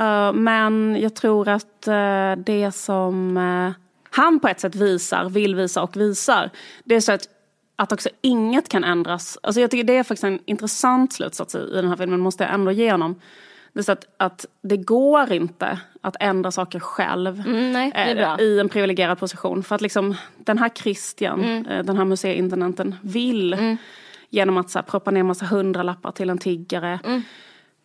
Eh, 0.00 0.32
men 0.32 0.96
jag 1.00 1.14
tror 1.14 1.48
att 1.48 1.86
eh, 1.88 2.32
det 2.36 2.72
som 2.74 3.36
eh, 3.36 3.80
han 4.10 4.40
på 4.40 4.48
ett 4.48 4.60
sätt 4.60 4.74
visar, 4.74 5.28
vill 5.28 5.54
visa 5.54 5.82
och 5.82 5.96
visar, 5.96 6.50
det 6.84 6.94
är 6.94 7.00
så 7.00 7.12
att 7.12 7.28
att 7.76 7.92
också 7.92 8.08
inget 8.20 8.68
kan 8.68 8.84
ändras. 8.84 9.38
Alltså 9.42 9.60
jag 9.60 9.70
tycker 9.70 9.84
det 9.84 9.96
är 9.96 10.02
faktiskt 10.02 10.24
en 10.24 10.38
intressant 10.44 11.12
slutsats 11.12 11.54
i, 11.54 11.58
i 11.58 11.74
den 11.74 11.88
här 11.88 11.96
filmen, 11.96 12.20
måste 12.20 12.44
jag 12.44 12.54
ändå 12.54 12.72
ge 12.72 12.90
honom. 12.92 13.14
Det 13.72 13.80
är 13.80 13.84
så 13.84 13.92
att, 13.92 14.06
att 14.16 14.46
det 14.62 14.76
går 14.76 15.32
inte 15.32 15.80
att 16.00 16.16
ändra 16.20 16.50
saker 16.50 16.80
själv 16.80 17.42
Mm, 17.46 17.72
nej, 17.72 17.92
eh, 17.94 18.40
i 18.40 18.60
en 18.60 18.68
privilegierad 18.68 19.18
position. 19.18 19.62
För 19.62 19.74
att 19.74 19.80
liksom 19.80 20.14
den 20.38 20.58
här 20.58 20.68
Christian, 20.68 21.40
Mm. 21.44 21.66
eh, 21.66 21.84
den 21.84 21.96
här 21.96 22.04
museiintendenten, 22.04 22.94
vill 23.02 23.76
genom 24.30 24.56
att 24.56 24.70
så 24.70 24.78
här, 24.78 24.86
proppa 24.86 25.10
ner 25.10 25.22
massa 25.22 25.46
hundralappar 25.46 26.10
till 26.12 26.30
en 26.30 26.38
tiggare. 26.38 27.00
Mm. 27.04 27.22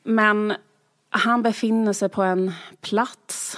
Men 0.04 0.54
han 1.10 1.42
befinner 1.42 1.94
sig 1.94 2.10
på 2.10 2.24
en 2.24 2.52
plats 2.82 3.58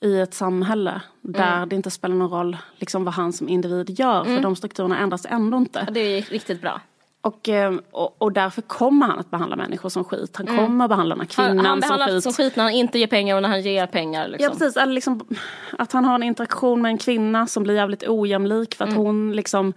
i 0.00 0.18
ett 0.20 0.34
samhälle 0.34 1.00
där 1.22 1.56
Mm. 1.56 1.68
det 1.68 1.76
inte 1.76 1.90
spelar 1.90 2.14
någon 2.14 2.30
roll 2.30 2.56
liksom, 2.76 3.04
vad 3.04 3.14
han 3.14 3.32
som 3.32 3.48
individ 3.48 4.00
gör. 4.00 4.24
För 4.24 4.40
de 4.40 4.56
strukturerna 4.56 4.98
ändras 4.98 5.26
ändå 5.30 5.56
inte. 5.56 5.82
Ja, 5.86 5.92
Det 5.92 6.00
är 6.00 6.22
riktigt 6.22 6.60
bra. 6.60 6.80
Och, 7.20 7.48
eh, 7.48 7.74
och, 7.90 8.22
och 8.22 8.32
därför 8.32 8.62
kommer 8.62 9.06
han 9.06 9.18
att 9.18 9.30
behandla 9.30 9.56
människor 9.56 9.88
som 9.88 10.04
skit. 10.04 10.36
Han 10.36 10.46
kommer 10.46 10.84
att 10.84 10.88
behandla 10.90 11.14
den 11.16 11.26
här 11.36 11.44
Mm. 11.44 11.56
Han, 11.66 11.80
kvinnan 11.80 11.82
han 11.82 11.98
som 11.98 12.14
skit. 12.14 12.22
som 12.22 12.32
skit 12.32 12.56
när 12.56 12.64
han 12.64 12.72
inte 12.72 12.98
ger 12.98 13.06
pengar 13.06 13.36
och 13.36 13.42
när 13.42 13.48
han 13.48 13.62
ger 13.62 13.86
pengar. 13.86 14.28
Liksom. 14.28 14.44
Ja 14.44 14.50
precis, 14.50 14.76
eller 14.76 14.92
liksom, 14.92 15.20
att 15.78 15.92
han 15.92 16.04
har 16.04 16.14
en 16.14 16.22
interaktion 16.22 16.82
med 16.82 16.88
en 16.90 16.98
kvinna 16.98 17.46
som 17.46 17.62
blir 17.62 17.74
jävligt 17.74 18.04
ojämlik 18.08 18.74
för 18.74 18.84
att 18.84 18.90
Mm. 18.90 19.02
hon 19.02 19.32
liksom 19.32 19.72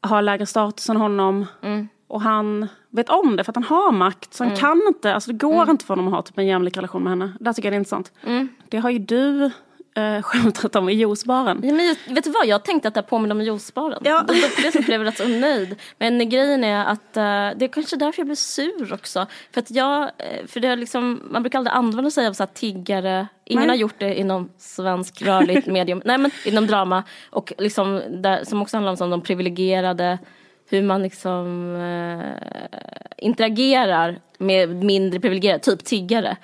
har 0.00 0.22
lägre 0.22 0.46
status 0.46 0.88
än 0.88 0.96
honom. 0.96 1.46
Mm. 1.62 1.88
Och 2.10 2.20
han 2.20 2.68
vet 2.90 3.08
om 3.08 3.36
det 3.36 3.44
för 3.44 3.52
att 3.52 3.56
han 3.56 3.64
har 3.64 3.92
makt. 3.92 4.34
Så 4.34 4.44
han 4.44 4.56
kan 4.56 4.82
inte, 4.88 5.14
alltså 5.14 5.32
det 5.32 5.38
går 5.38 5.54
Mm. 5.54 5.70
inte 5.70 5.84
för 5.84 5.94
honom 5.94 6.08
att 6.08 6.14
ha 6.14 6.22
typ 6.22 6.38
en 6.38 6.46
jämlik 6.46 6.76
relation 6.76 7.02
med 7.02 7.10
henne. 7.12 7.32
Där 7.40 7.52
tycker 7.52 7.66
jag 7.66 7.72
det 7.72 7.76
är 7.76 7.78
intressant. 7.78 8.12
Det 8.68 8.78
har 8.78 8.90
ju 8.90 8.98
du 8.98 9.44
eh, 9.94 10.22
skämtat 10.22 10.76
om 10.76 10.88
i 10.88 10.92
juicebaren. 10.92 11.60
Ja, 11.62 11.72
men 11.74 11.86
jag- 11.86 12.14
vet 12.14 12.24
du 12.24 12.30
vad, 12.30 12.46
jag 12.46 12.64
tänkte 12.64 12.88
att 12.88 12.94
det 12.94 13.02
påminner 13.02 13.34
om 13.34 13.40
juicebaren. 13.42 14.02
Ja. 14.04 14.18
Då- 14.20 14.26
På 14.26 14.32
det 14.62 14.72
sättet 14.72 14.86
blev 14.86 15.00
jag 15.00 15.06
rätt 15.08 15.16
så 15.16 15.28
nöjd. 15.28 15.76
Men 15.98 16.28
grejen 16.28 16.64
är 16.64 16.84
att 16.84 17.16
eh, 17.16 17.22
det 17.58 17.64
är 17.64 17.68
kanske 17.72 17.96
därför 17.96 18.20
jag 18.20 18.26
blev 18.26 18.34
sur 18.36 18.92
också. 18.92 19.26
För 19.52 19.60
att 19.60 19.70
jag, 19.70 20.02
eh, 20.02 20.46
för 20.46 20.60
det 20.60 20.68
är 20.68 20.76
liksom, 20.76 21.20
man 21.30 21.42
brukar 21.42 21.58
aldrig 21.58 21.74
använda 21.76 22.10
sig 22.10 22.26
av 22.26 22.32
så 22.32 22.46
tiggare. 22.46 23.26
Ingen 23.44 23.60
Nej. 23.62 23.68
har 23.68 23.76
gjort 23.76 23.98
det 23.98 24.14
inom 24.20 24.48
svensk 24.58 25.22
rörligt 25.22 25.66
medium. 25.76 26.02
Nej 26.04 26.18
men 26.18 26.30
inom 26.44 26.66
drama. 26.66 27.02
Och 27.30 27.52
liksom 27.58 28.00
där, 28.10 28.44
som 28.44 28.62
också 28.62 28.76
handlar 28.76 29.02
om 29.02 29.10
de 29.10 29.20
privilegierade. 29.20 30.18
Hur 30.70 30.82
man 30.82 31.02
liksom 31.02 31.74
eh, 31.76 32.48
interagerar 33.18 34.18
med 34.38 34.68
mindre 34.84 35.20
privilegierade, 35.20 35.64
typ 35.64 35.84
tiggare. 35.84 36.36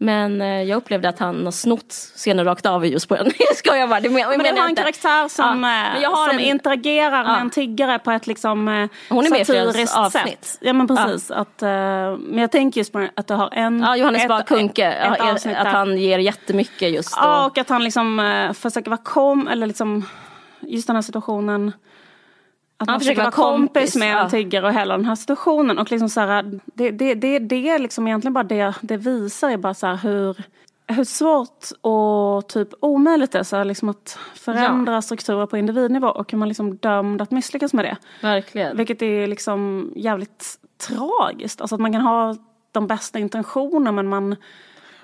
Men 0.00 0.40
eh, 0.40 0.62
jag 0.62 0.76
upplevde 0.76 1.08
att 1.08 1.18
han 1.18 1.44
har 1.44 1.52
snott 1.52 1.92
scenen 1.92 2.44
rakt 2.44 2.66
av 2.66 2.84
i 2.84 2.88
just 2.88 3.08
på 3.08 3.14
den. 3.16 3.30
Jag 3.38 3.56
skojar 3.56 3.86
bara, 3.88 4.00
det 4.00 4.08
men, 4.10 4.28
Men 4.28 4.54
du 4.54 4.60
har 4.60 4.68
en 4.68 4.74
karaktär 4.74 5.28
som, 5.28 5.44
Ja, 5.44 5.52
eh, 5.52 6.00
men 6.00 6.04
har 6.12 6.28
som 6.28 6.38
en- 6.38 6.44
interagerar 6.44 7.24
med 7.24 7.32
Ja. 7.32 7.40
en 7.40 7.50
tiggare 7.50 7.98
på 7.98 8.10
ett 8.10 8.26
liksom 8.26 8.68
eh, 8.68 8.88
Hon 9.08 9.26
är 9.26 9.30
med 9.30 9.46
satiriskt 9.46 9.96
avsnitt. 9.96 10.44
sätt. 10.44 10.58
Ja 10.60 10.72
men 10.72 10.86
precis. 10.88 11.30
Att, 11.30 11.62
eh, 11.62 11.68
men 12.18 12.38
jag 12.38 12.50
tänker 12.52 12.80
just 12.80 12.92
på 12.92 13.08
att 13.16 13.26
du 13.26 13.34
har 13.34 13.50
en... 13.52 13.80
Ja, 13.80 13.96
Johannes 13.96 14.28
Bah 14.28 14.42
Kuhnke, 14.42 14.96
ja, 15.20 15.32
avsnitt 15.32 15.56
att 15.56 15.64
där. 15.64 15.70
han 15.72 15.98
ger 15.98 16.18
jättemycket 16.18 16.90
just 16.92 17.10
då. 17.16 17.18
Ja, 17.22 17.46
och 17.46 17.58
att 17.58 17.68
han 17.68 17.84
liksom 17.84 18.20
eh, 18.20 18.52
försöker 18.52 18.90
vara 18.90 19.00
kom, 19.04 19.48
eller 19.48 19.66
liksom 19.66 20.04
just 20.60 20.86
den 20.86 20.96
här 20.96 21.02
situationen. 21.02 21.72
Att 22.80 22.88
man 22.88 23.00
försöker 23.00 23.20
vara 23.20 23.30
kompis, 23.30 23.96
med 23.96 24.12
ja. 24.12 24.24
en 24.24 24.30
tiggare 24.30 24.66
och 24.66 24.72
hela 24.72 24.96
den 24.96 25.06
här 25.06 25.14
situationen. 25.14 25.78
Och 25.78 25.90
liksom 25.90 26.08
så 26.08 26.20
här, 26.20 26.60
det, 26.64 26.90
det, 26.90 27.14
det, 27.14 27.38
det 27.38 27.68
är 27.68 27.78
liksom 27.78 28.06
egentligen 28.06 28.32
bara 28.32 28.44
det 28.44 28.74
det 28.80 28.96
visar 28.96 29.50
är 29.50 29.56
bara 29.56 29.74
så 29.74 29.86
här 29.86 29.96
hur, 29.96 30.36
hur 30.86 31.04
svårt 31.04 31.68
och 31.80 32.48
typ 32.48 32.68
omöjligt 32.80 33.32
det 33.32 33.38
är 33.38 33.42
så 33.42 33.56
här, 33.56 33.64
liksom 33.64 33.88
att 33.88 34.18
förändra 34.34 35.02
strukturer 35.02 35.46
på 35.46 35.56
individnivå 35.56 36.08
och 36.08 36.32
hur 36.32 36.38
man 36.38 36.48
liksom 36.48 36.76
dömd 36.76 37.22
att 37.22 37.30
misslyckas 37.30 37.72
med 37.72 37.84
det. 37.84 37.96
Verkligen. 38.22 38.76
Vilket 38.76 39.02
är 39.02 39.26
liksom 39.26 39.92
jävligt 39.96 40.58
tragiskt. 40.88 41.60
Alltså 41.60 41.74
att 41.74 41.80
man 41.80 41.92
kan 41.92 42.00
ha 42.00 42.36
de 42.72 42.86
bästa 42.86 43.18
intentioner 43.18 43.92
men 43.92 44.08
man... 44.08 44.36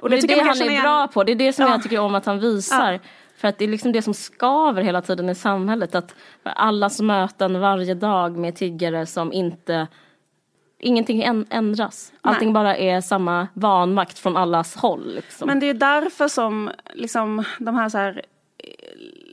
Och 0.00 0.10
det 0.10 0.16
är 0.18 0.22
det 0.22 0.36
jag 0.36 0.46
man 0.46 0.58
han 0.58 0.68
är 0.68 0.82
bra 0.82 1.08
på. 1.08 1.24
Det 1.24 1.32
är 1.32 1.36
det 1.36 1.52
som 1.52 1.64
Ja. 1.64 1.70
jag 1.70 1.82
tycker 1.82 1.98
om 1.98 2.14
att 2.14 2.26
han 2.26 2.40
visar. 2.40 3.00
För 3.37 3.49
att 3.49 3.59
det 3.59 3.64
är 3.64 3.68
liksom 3.68 3.93
det 3.93 4.03
som 4.03 4.14
skaver 4.14 4.82
hela 4.82 5.03
tiden 5.03 5.28
i 5.28 5.35
samhället. 5.35 5.95
Att 5.95 6.14
allas 6.43 7.01
möten 7.01 7.61
varje 7.61 7.95
dag 7.95 8.37
med 8.37 8.57
tiggare 8.57 9.07
som 9.07 9.32
inte 9.32 9.87
Ingenting 10.78 11.22
än- 11.22 11.47
ändras. 11.51 12.12
Allting 12.20 12.53
bara 12.53 12.76
är 12.76 13.01
samma 13.01 13.49
vanmakt 13.55 14.18
från 14.18 14.37
allas 14.37 14.76
håll. 14.76 15.14
Liksom. 15.14 15.47
Men 15.47 15.61
det 15.61 15.68
är 15.68 15.74
därför 15.74 16.28
som 16.28 16.70
liksom, 16.95 17.45
de 17.59 17.74
här, 17.74 17.89
så 17.89 17.99
här 17.99 18.22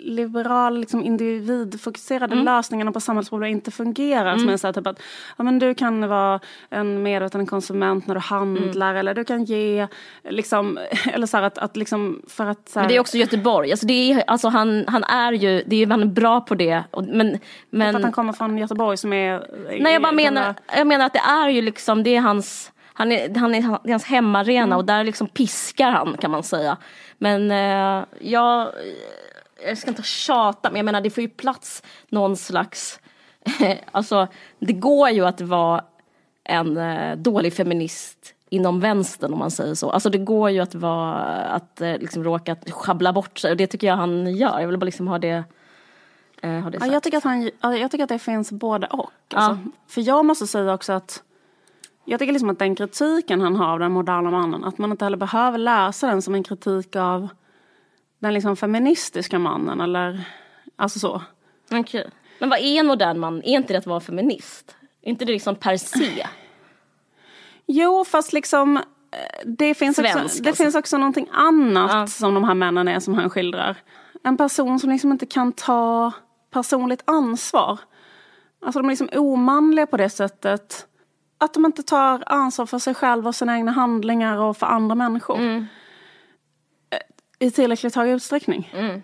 liberala, 0.01 0.69
liksom 0.79 1.03
individfokuserade 1.03 2.33
Mm. 2.33 2.45
lösningarna 2.45 2.91
på 2.91 2.99
samhällsproblem 2.99 3.49
inte 3.51 3.71
fungerar. 3.71 4.37
Som 4.37 4.49
är 4.49 4.57
så 4.57 4.67
här, 4.67 4.73
typ 4.73 4.87
att 4.87 5.01
ja, 5.37 5.43
men 5.43 5.59
du 5.59 5.73
kan 5.73 6.07
vara 6.07 6.39
en 6.69 7.03
medveten 7.03 7.45
konsument 7.45 8.07
när 8.07 8.15
du 8.15 8.21
handlar 8.21 8.89
Mm. 8.89 8.99
eller 8.99 9.13
du 9.13 9.23
kan 9.23 9.43
ge, 9.43 9.87
liksom, 10.29 10.79
eller 11.13 11.27
så 11.27 11.37
här 11.37 11.43
att, 11.43 11.57
att 11.57 11.77
liksom, 11.77 12.21
för 12.27 12.45
att 12.45 12.69
så 12.69 12.79
här, 12.79 12.83
Men 12.83 12.89
det 12.89 12.95
är 12.95 12.99
också 12.99 13.17
Göteborg. 13.17 13.71
Alltså 13.71 13.85
det 13.85 14.11
är, 14.11 14.23
alltså 14.27 14.47
han, 14.47 14.85
han 14.87 15.03
är 15.03 15.31
ju, 15.31 15.63
det 15.67 15.75
är, 15.75 15.87
han 15.87 16.01
är 16.01 16.05
bra 16.05 16.41
på 16.41 16.55
det. 16.55 16.83
Men, 17.07 17.39
men, 17.69 17.91
för 17.91 17.97
att 17.99 18.03
han 18.03 18.11
kommer 18.11 18.33
från 18.33 18.57
Göteborg 18.57 18.97
som 18.97 19.13
är... 19.13 19.47
Nej 19.79 19.93
jag 19.93 20.01
bara 20.01 20.11
menar, 20.11 20.55
jag 20.77 20.87
menar 20.87 21.05
att 21.05 21.13
det 21.13 21.19
är 21.19 21.49
ju 21.49 21.61
liksom, 21.61 22.03
det 22.03 22.15
är 22.15 22.21
hans, 22.21 22.71
han 22.93 23.11
är, 23.11 23.35
han 23.35 23.55
är, 23.55 23.61
det 23.61 23.89
är 23.89 23.91
hans 23.91 24.03
hemmaarena 24.05 24.77
och 24.77 24.85
där 24.85 25.03
liksom 25.03 25.27
piskar 25.27 25.91
han 25.91 26.17
kan 26.17 26.31
man 26.31 26.43
säga. 26.43 26.77
Men 27.17 27.51
eh, 27.51 28.05
jag, 28.19 28.67
jag 29.65 29.77
ska 29.77 29.89
inte 29.89 30.03
tjata 30.03 30.69
men 30.69 30.75
jag 30.75 30.85
menar 30.85 31.01
det 31.01 31.09
får 31.09 31.21
ju 31.21 31.29
plats 31.29 31.83
någon 32.09 32.37
slags, 32.37 32.99
alltså 33.91 34.27
det 34.59 34.73
går 34.73 35.09
ju 35.09 35.25
att 35.25 35.41
vara 35.41 35.83
en 36.43 36.77
eh, 36.77 37.17
dålig 37.17 37.53
feminist 37.53 38.33
inom 38.49 38.79
vänstern 38.79 39.33
om 39.33 39.39
man 39.39 39.51
säger 39.51 39.75
så. 39.75 39.89
Alltså 39.89 40.09
det 40.09 40.17
går 40.17 40.49
ju 40.49 40.59
att 40.59 40.75
vara, 40.75 41.23
att 41.43 41.81
eh, 41.81 41.97
liksom 41.97 42.23
råka 42.23 42.55
schabbla 42.69 43.13
bort 43.13 43.39
sig 43.39 43.51
och 43.51 43.57
det 43.57 43.67
tycker 43.67 43.87
jag 43.87 43.95
han 43.95 44.35
gör. 44.35 44.59
Jag 44.59 44.67
vill 44.67 44.77
bara 44.77 44.85
liksom 44.85 45.07
ha 45.07 45.19
det, 45.19 45.43
eh, 46.41 46.51
ha 46.51 46.69
det 46.69 46.75
Ja, 46.75 46.79
sagt. 46.79 46.93
jag, 46.93 47.03
tycker 47.03 47.17
att 47.17 47.23
han, 47.23 47.51
ja, 47.61 47.77
jag 47.77 47.91
tycker 47.91 48.03
att 48.03 48.09
det 48.09 48.19
finns 48.19 48.51
både 48.51 48.87
och. 48.87 49.11
Alltså. 49.33 49.69
För 49.87 50.01
jag 50.01 50.25
måste 50.25 50.47
säga 50.47 50.73
också 50.73 50.93
att 50.93 51.23
jag 52.05 52.19
tycker 52.19 52.33
liksom 52.33 52.49
att 52.49 52.59
den 52.59 52.75
kritiken 52.75 53.41
han 53.41 53.55
har 53.55 53.73
av 53.73 53.79
den 53.79 53.91
moderna 53.91 54.31
mannen, 54.31 54.63
att 54.63 54.77
man 54.77 54.91
inte 54.91 55.05
heller 55.05 55.17
behöver 55.17 55.57
läsa 55.57 56.07
den 56.07 56.21
som 56.21 56.35
en 56.35 56.43
kritik 56.43 56.95
av 56.95 57.27
den 58.21 58.33
liksom 58.33 58.55
feministiska 58.55 59.39
mannen 59.39 59.81
eller 59.81 60.23
alltså 60.75 60.99
så. 60.99 61.21
Okej. 61.71 62.09
Men 62.39 62.49
vad 62.49 62.59
är 62.59 62.79
en 62.79 62.85
modern 62.85 63.19
man? 63.19 63.37
Är 63.43 63.47
inte 63.57 63.73
det 63.73 63.77
att 63.79 63.85
vara 63.85 63.99
feminist? 63.99 64.75
Är 65.01 65.09
inte 65.09 65.25
det 65.25 65.31
liksom 65.31 65.55
per 65.55 65.77
se? 65.77 66.27
Jo, 67.65 68.05
fast 68.05 68.33
liksom 68.33 68.77
eh, 68.77 68.83
det 69.45 69.73
finns, 69.73 69.95
Svensk, 69.95 70.15
också, 70.25 70.43
det 70.43 70.49
alltså. 70.49 70.63
finns 70.63 70.75
också 70.75 70.97
någonting 70.97 71.27
annat 71.31 71.91
Ja. 71.93 72.07
som 72.07 72.33
de 72.33 72.43
här 72.43 72.53
männen 72.53 72.87
är 72.87 72.99
som 72.99 73.13
han 73.13 73.29
skildrar. 73.29 73.77
En 74.23 74.37
person 74.37 74.79
som 74.79 74.89
liksom 74.89 75.11
inte 75.11 75.25
kan 75.25 75.51
ta 75.51 76.11
personligt 76.53 77.01
ansvar. 77.05 77.79
Alltså 78.65 78.79
de 78.79 78.85
är 78.85 78.89
liksom 78.89 79.09
omanliga 79.13 79.87
på 79.87 79.97
det 79.97 80.09
sättet. 80.09 80.87
Att 81.37 81.53
de 81.53 81.65
inte 81.65 81.83
tar 81.83 82.23
ansvar 82.25 82.65
för 82.65 82.79
sig 82.79 82.93
själva 82.93 83.27
och 83.29 83.35
sina 83.35 83.55
egna 83.57 83.71
handlingar 83.71 84.37
och 84.37 84.57
för 84.57 84.65
andra 84.67 84.95
människor. 84.95 85.37
Mm. 85.39 85.65
I 87.41 87.51
tillräckligt 87.51 87.95
hög 87.95 88.09
utsträckning. 88.09 88.71
Mm. 88.73 89.01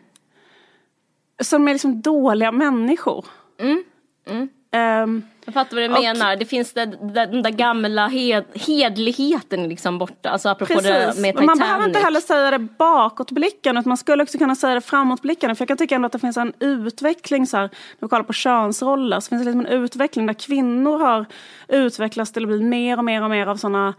De 1.51 1.67
är 1.67 1.73
liksom 1.73 2.01
dåliga 2.01 2.51
människor. 2.51 3.25
Mm. 3.59 3.83
Mm. 4.29 4.49
Ehm, 4.71 5.23
Jag 5.45 5.53
fattar 5.53 5.75
vad 5.77 5.89
du 5.89 5.93
Och- 5.95 6.01
menar. 6.03 6.35
Det 6.35 6.45
finns 6.45 6.73
det, 6.73 6.85
det, 6.85 7.25
den 7.25 7.41
där 7.43 7.49
gamla 7.51 8.07
hed, 8.07 8.45
hedligheten 8.53 9.69
liksom 9.69 9.97
borta. 9.97 10.29
Alltså 10.29 10.49
apropå 10.49 10.73
det 10.73 10.81
Precis, 10.81 11.21
med 11.21 11.35
och 11.35 11.43
man 11.43 11.57
behöver 11.57 11.77
Titanic. 11.77 11.95
inte 11.97 12.05
heller 12.05 12.19
säga 12.19 12.51
det 12.51 12.59
bakåtblickande 12.59 13.81
man 13.85 13.97
skulle 13.97 14.23
också 14.23 14.37
kunna 14.37 14.55
säga 14.55 14.73
det 14.73 14.81
framåtblickande. 14.81 15.55
För 15.55 15.61
jag 15.61 15.67
kan 15.67 15.77
tycka 15.77 15.95
ändå 15.95 16.05
att 16.05 16.11
det 16.11 16.19
finns 16.19 16.37
en 16.37 16.53
utveckling 16.59 17.47
så 17.47 17.57
här, 17.57 17.63
när 17.63 17.71
vi 17.99 18.07
kollar 18.07 18.23
på 18.23 18.33
könsroller 18.33 19.19
så 19.19 19.29
finns 19.29 19.41
det 19.41 19.45
liksom 19.45 19.59
en 19.65 19.83
utveckling 19.83 20.25
där 20.25 20.33
kvinnor 20.33 20.99
har 20.99 21.25
utvecklats 21.67 22.31
till 22.31 22.43
att 22.43 22.49
bli 22.49 22.63
mer 22.63 22.97
och 22.97 23.05
mer 23.05 23.23
och 23.23 23.29
mer 23.29 23.47
av 23.47 23.55
sådana 23.55 23.93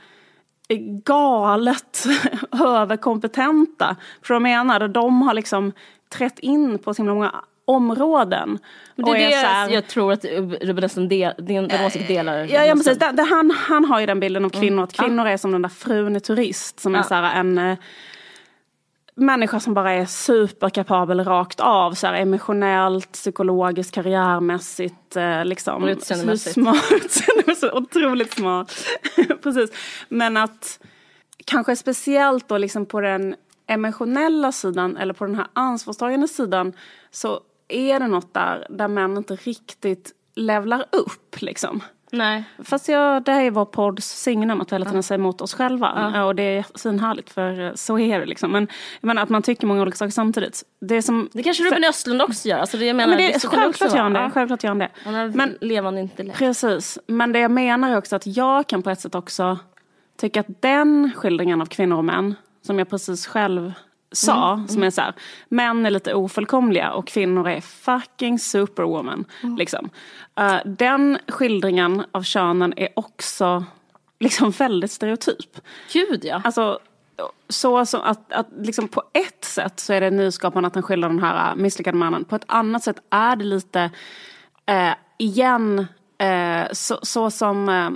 galet 1.04 2.04
överkompetenta. 2.64 3.96
För 4.22 4.34
de 4.34 4.42
menar, 4.42 4.88
de 4.88 5.22
har 5.22 5.34
liksom 5.34 5.72
trätt 6.12 6.38
in 6.38 6.78
på 6.78 6.94
så 6.94 7.02
himla 7.02 7.14
många 7.14 7.34
områden. 7.64 8.58
Men 8.96 9.04
det 9.04 9.10
är 9.24 9.26
det 9.30 9.40
så 9.40 9.46
här- 9.46 9.68
jag 9.70 9.86
tror 9.86 10.12
att 10.12 10.24
Ruben 10.60 10.84
Östlund 10.84 11.08
del, 11.10 11.32
din, 11.38 11.68
din 11.68 11.84
åsikt 11.86 12.08
delar. 12.08 12.38
Ja, 12.38 12.64
ja 12.64 12.72
precis. 12.74 12.98
Det, 12.98 13.10
det, 13.12 13.22
han, 13.22 13.50
han 13.50 13.84
har 13.84 14.00
ju 14.00 14.06
den 14.06 14.20
bilden 14.20 14.44
av 14.44 14.50
kvinnor, 14.50 14.82
att 14.84 14.98
Mm. 14.98 15.04
Ja. 15.04 15.08
kvinnor 15.08 15.26
är 15.32 15.36
som 15.36 15.52
den 15.52 15.62
där 15.62 15.68
frun 15.68 16.16
i 16.16 16.20
Turist. 16.20 16.80
Som 16.80 16.94
är 16.94 16.98
Ja. 16.98 17.04
så 17.04 17.14
en 17.14 17.58
eh, 17.58 17.76
människa 19.18 19.60
som 19.60 19.74
bara 19.74 19.92
är 19.92 20.06
superkapabel 20.06 21.24
rakt 21.24 21.60
av. 21.60 21.92
Så 21.92 22.06
här, 22.06 22.14
emotionellt, 22.14 23.12
psykologiskt, 23.12 23.94
karriärmässigt. 23.94 25.16
Eh, 25.16 25.44
liksom. 25.44 25.82
Och 25.82 25.88
utseendemässigt. 25.88 26.54
Smart. 26.54 27.56
Så 27.56 27.72
otroligt 27.72 28.34
smart. 28.34 28.84
precis. 29.42 29.70
Men 30.08 30.36
att 30.36 30.80
kanske 31.44 31.76
speciellt 31.76 32.48
då 32.48 32.58
liksom 32.58 32.86
på 32.86 33.00
den 33.00 33.34
emotionella 33.66 34.52
sidan 34.52 34.96
eller 34.96 35.14
på 35.14 35.24
den 35.24 35.34
här 35.34 35.46
ansvarstagande 35.52 36.28
sidan 36.28 36.72
så 37.10 37.40
är 37.68 38.00
det 38.00 38.06
något 38.06 38.34
där, 38.34 38.66
där 38.70 38.88
män 38.88 39.16
inte 39.16 39.36
riktigt 39.36 40.12
levlar 40.34 40.84
upp 40.92 41.40
liksom. 41.40 41.82
Nej. 42.12 42.44
Fast 42.64 42.88
jag, 42.88 43.22
det 43.24 43.32
här 43.32 43.42
är 43.42 43.50
vår 43.50 43.64
podds 43.64 44.06
signum 44.06 44.60
att 44.60 44.72
hela 44.72 44.84
tiden 44.86 45.02
säger 45.02 45.18
emot 45.18 45.40
oss 45.40 45.54
själva. 45.54 46.24
Och 46.24 46.34
det 46.34 46.42
är 46.42 46.64
svinhärligt 46.74 47.30
för 47.30 47.60
eh, 47.60 47.74
så 47.74 47.98
är 47.98 48.20
det 48.20 48.26
liksom. 48.26 48.52
Men 48.52 48.68
jag 49.00 49.06
menar 49.06 49.22
att 49.22 49.28
man 49.28 49.42
tycker 49.42 49.66
många 49.66 49.82
olika 49.82 49.96
saker 49.96 50.10
samtidigt. 50.10 50.62
Det, 50.80 51.02
som, 51.02 51.28
Det 51.32 51.42
kanske 51.42 51.64
Ruben 51.64 51.84
Östlund 51.84 52.22
också 52.22 52.48
gör. 52.48 52.58
Alltså 52.58 52.76
det, 52.76 52.84
jag 52.86 52.96
menar, 52.96 53.16
men 53.16 53.18
det, 53.18 53.42
kan 53.42 53.50
självklart 53.50 53.94
gör 53.94 54.02
han 54.02 54.12
det. 54.12 54.30
Självklart 54.34 54.62
gör 54.64 54.70
han 54.70 54.78
det. 54.78 54.88
Han 55.04 55.14
har 55.14 55.28
Men- 55.28 55.58
levande 55.60 56.00
intellekt. 56.00 56.38
Precis. 56.38 56.98
Men 57.06 57.32
det 57.32 57.38
jag 57.38 57.50
menar 57.50 57.90
är 57.90 57.96
också 57.96 58.16
att 58.16 58.26
jag 58.26 58.66
kan 58.66 58.82
på 58.82 58.90
ett 58.90 59.00
sätt 59.00 59.14
också 59.14 59.58
tycka 60.20 60.40
att 60.40 60.62
den 60.62 61.10
skildringen 61.16 61.60
av 61.60 61.66
kvinnor 61.66 61.96
och 61.96 62.04
män, 62.04 62.34
som 62.66 62.78
jag 62.78 62.90
precis 62.90 63.26
själv 63.26 63.72
sa, 64.12 64.64
som 64.68 64.82
är 64.82 64.90
så 64.90 65.00
här, 65.00 65.14
män 65.48 65.86
är 65.86 65.90
lite 65.90 66.14
ofullkomliga 66.14 66.92
och 66.92 67.06
kvinnor 67.06 67.48
är 67.48 67.60
fucking 67.60 68.38
superwoman. 68.38 69.24
Liksom. 69.58 69.90
Eh, 70.40 70.56
den 70.64 71.18
skildringen 71.28 72.04
av 72.12 72.22
könen 72.22 72.74
är 72.76 72.88
också 72.96 73.64
liksom 74.20 74.50
väldigt 74.50 74.92
stereotyp. 74.92 75.60
Gud 75.92 76.24
ja. 76.24 76.40
Alltså, 76.44 76.78
så 77.48 77.86
som 77.86 78.00
att, 78.00 78.32
att 78.32 78.48
liksom 78.60 78.88
på 78.88 79.02
ett 79.12 79.44
sätt 79.44 79.80
så 79.80 79.92
är 79.92 80.00
det 80.00 80.10
nyskapande 80.10 80.66
att 80.66 80.74
han 80.74 80.82
skildrar 80.82 81.08
den 81.08 81.22
här 81.22 81.50
äh, 81.50 81.56
misslyckade 81.56 81.98
mannen. 81.98 82.24
På 82.24 82.36
ett 82.36 82.44
annat 82.46 82.84
sätt 82.84 82.96
är 83.10 83.36
det 83.36 83.44
lite, 83.44 83.90
eh, 84.66 84.92
igen, 85.18 85.86
eh, 86.18 86.66
så, 86.72 86.98
så 87.02 87.30
som, 87.30 87.68
eh, 87.68 87.90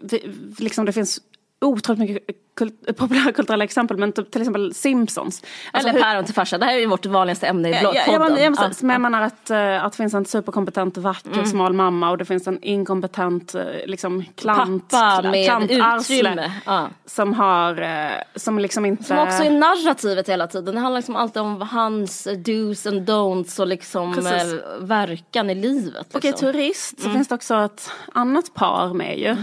vi, 0.00 0.34
liksom 0.58 0.84
det 0.84 0.92
finns 0.92 1.20
otroligt 1.60 1.98
mycket 2.00 2.36
kult, 2.56 2.96
populärkulturella 2.96 3.64
exempel, 3.64 3.96
men 3.96 4.12
typ, 4.12 4.30
till 4.30 4.40
exempel 4.42 4.74
Simpsons. 4.74 5.42
Alltså 5.72 5.88
Eller 5.88 5.98
hur- 5.98 6.04
päron 6.04 6.24
till 6.24 6.34
farsa. 6.34 6.58
Det 6.58 6.64
här 6.64 6.74
är 6.74 6.78
ju 6.78 6.86
vårt 6.86 7.06
vanligaste 7.06 7.46
ämne 7.46 7.68
i 7.68 7.72
Ja, 7.72 7.78
men, 7.82 7.92
podden. 8.18 8.42
ja, 8.42 8.50
men, 8.50 8.54
Ja, 8.62 8.70
men 8.80 8.90
jag 8.90 9.00
menar 9.00 9.22
att, 9.22 9.50
eh, 9.50 9.84
att 9.84 9.92
det 9.92 9.96
finns 9.96 10.14
en 10.14 10.24
superkompetent, 10.24 10.96
vacker, 10.98 11.32
Mm. 11.32 11.46
smal 11.46 11.72
mamma 11.72 12.10
och 12.10 12.18
det 12.18 12.24
finns 12.24 12.46
en 12.46 12.62
inkompetent 12.62 13.54
eh, 13.54 13.62
liksom, 13.86 14.24
klant, 14.34 14.88
Pappa 14.90 15.30
med 15.30 15.44
klantarsle 15.46 16.16
utrymme. 16.18 16.52
Ja. 16.66 16.88
Som 17.06 17.34
har, 17.34 17.82
eh, 17.82 18.10
som 18.36 18.58
liksom 18.58 18.84
inte... 18.86 19.04
Som 19.04 19.18
också 19.18 19.42
är 19.42 19.50
narrativet 19.50 20.28
hela 20.28 20.46
tiden. 20.46 20.74
Det 20.74 20.80
handlar 20.80 20.98
liksom 20.98 21.16
alltid 21.16 21.42
om 21.42 21.60
hans 21.60 22.26
do's 22.26 22.88
and 22.88 23.10
don'ts 23.10 23.60
och 23.60 23.66
liksom 23.66 24.14
Precis. 24.14 24.54
verkan 24.80 25.50
i 25.50 25.54
livet. 25.54 26.14
Och 26.14 26.24
i 26.24 26.28
Liksom. 26.28 26.52
Turist 26.52 27.00
så 27.02 27.10
finns 27.10 27.28
det 27.28 27.34
också 27.34 27.54
ett 27.54 27.90
annat 28.12 28.54
par 28.54 28.94
med 28.94 29.18
ju. 29.18 29.36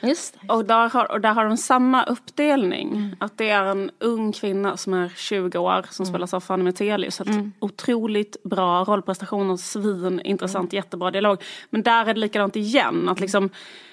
Just 0.00 0.36
det. 0.40 0.52
Och 0.52 0.64
där 0.64 0.88
har, 0.88 1.12
och 1.12 1.20
där 1.20 1.32
har 1.34 1.44
de 1.44 1.56
samma 1.56 2.04
uppdelning. 2.04 3.14
Att 3.20 3.38
det 3.38 3.50
är 3.50 3.64
en 3.64 3.90
ung 3.98 4.32
kvinna 4.32 4.76
som 4.76 4.94
är 4.94 5.08
20 5.16 5.58
år 5.58 5.86
som 5.90 6.06
spelas 6.06 6.34
av 6.34 6.40
Fanny 6.40 6.62
Metelius. 6.62 7.20
Ett 7.20 7.28
otroligt 7.58 8.42
bra 8.42 8.84
rollprestation 8.84 9.50
och 9.50 9.60
svin, 9.60 10.20
intressant, 10.24 10.72
jättebra 10.72 11.10
dialog. 11.10 11.42
Men 11.70 11.82
där 11.82 12.06
är 12.06 12.14
det 12.14 12.20
likadant 12.20 12.56
igen. 12.56 13.08
Att 13.08 13.20
liksom, 13.20 13.50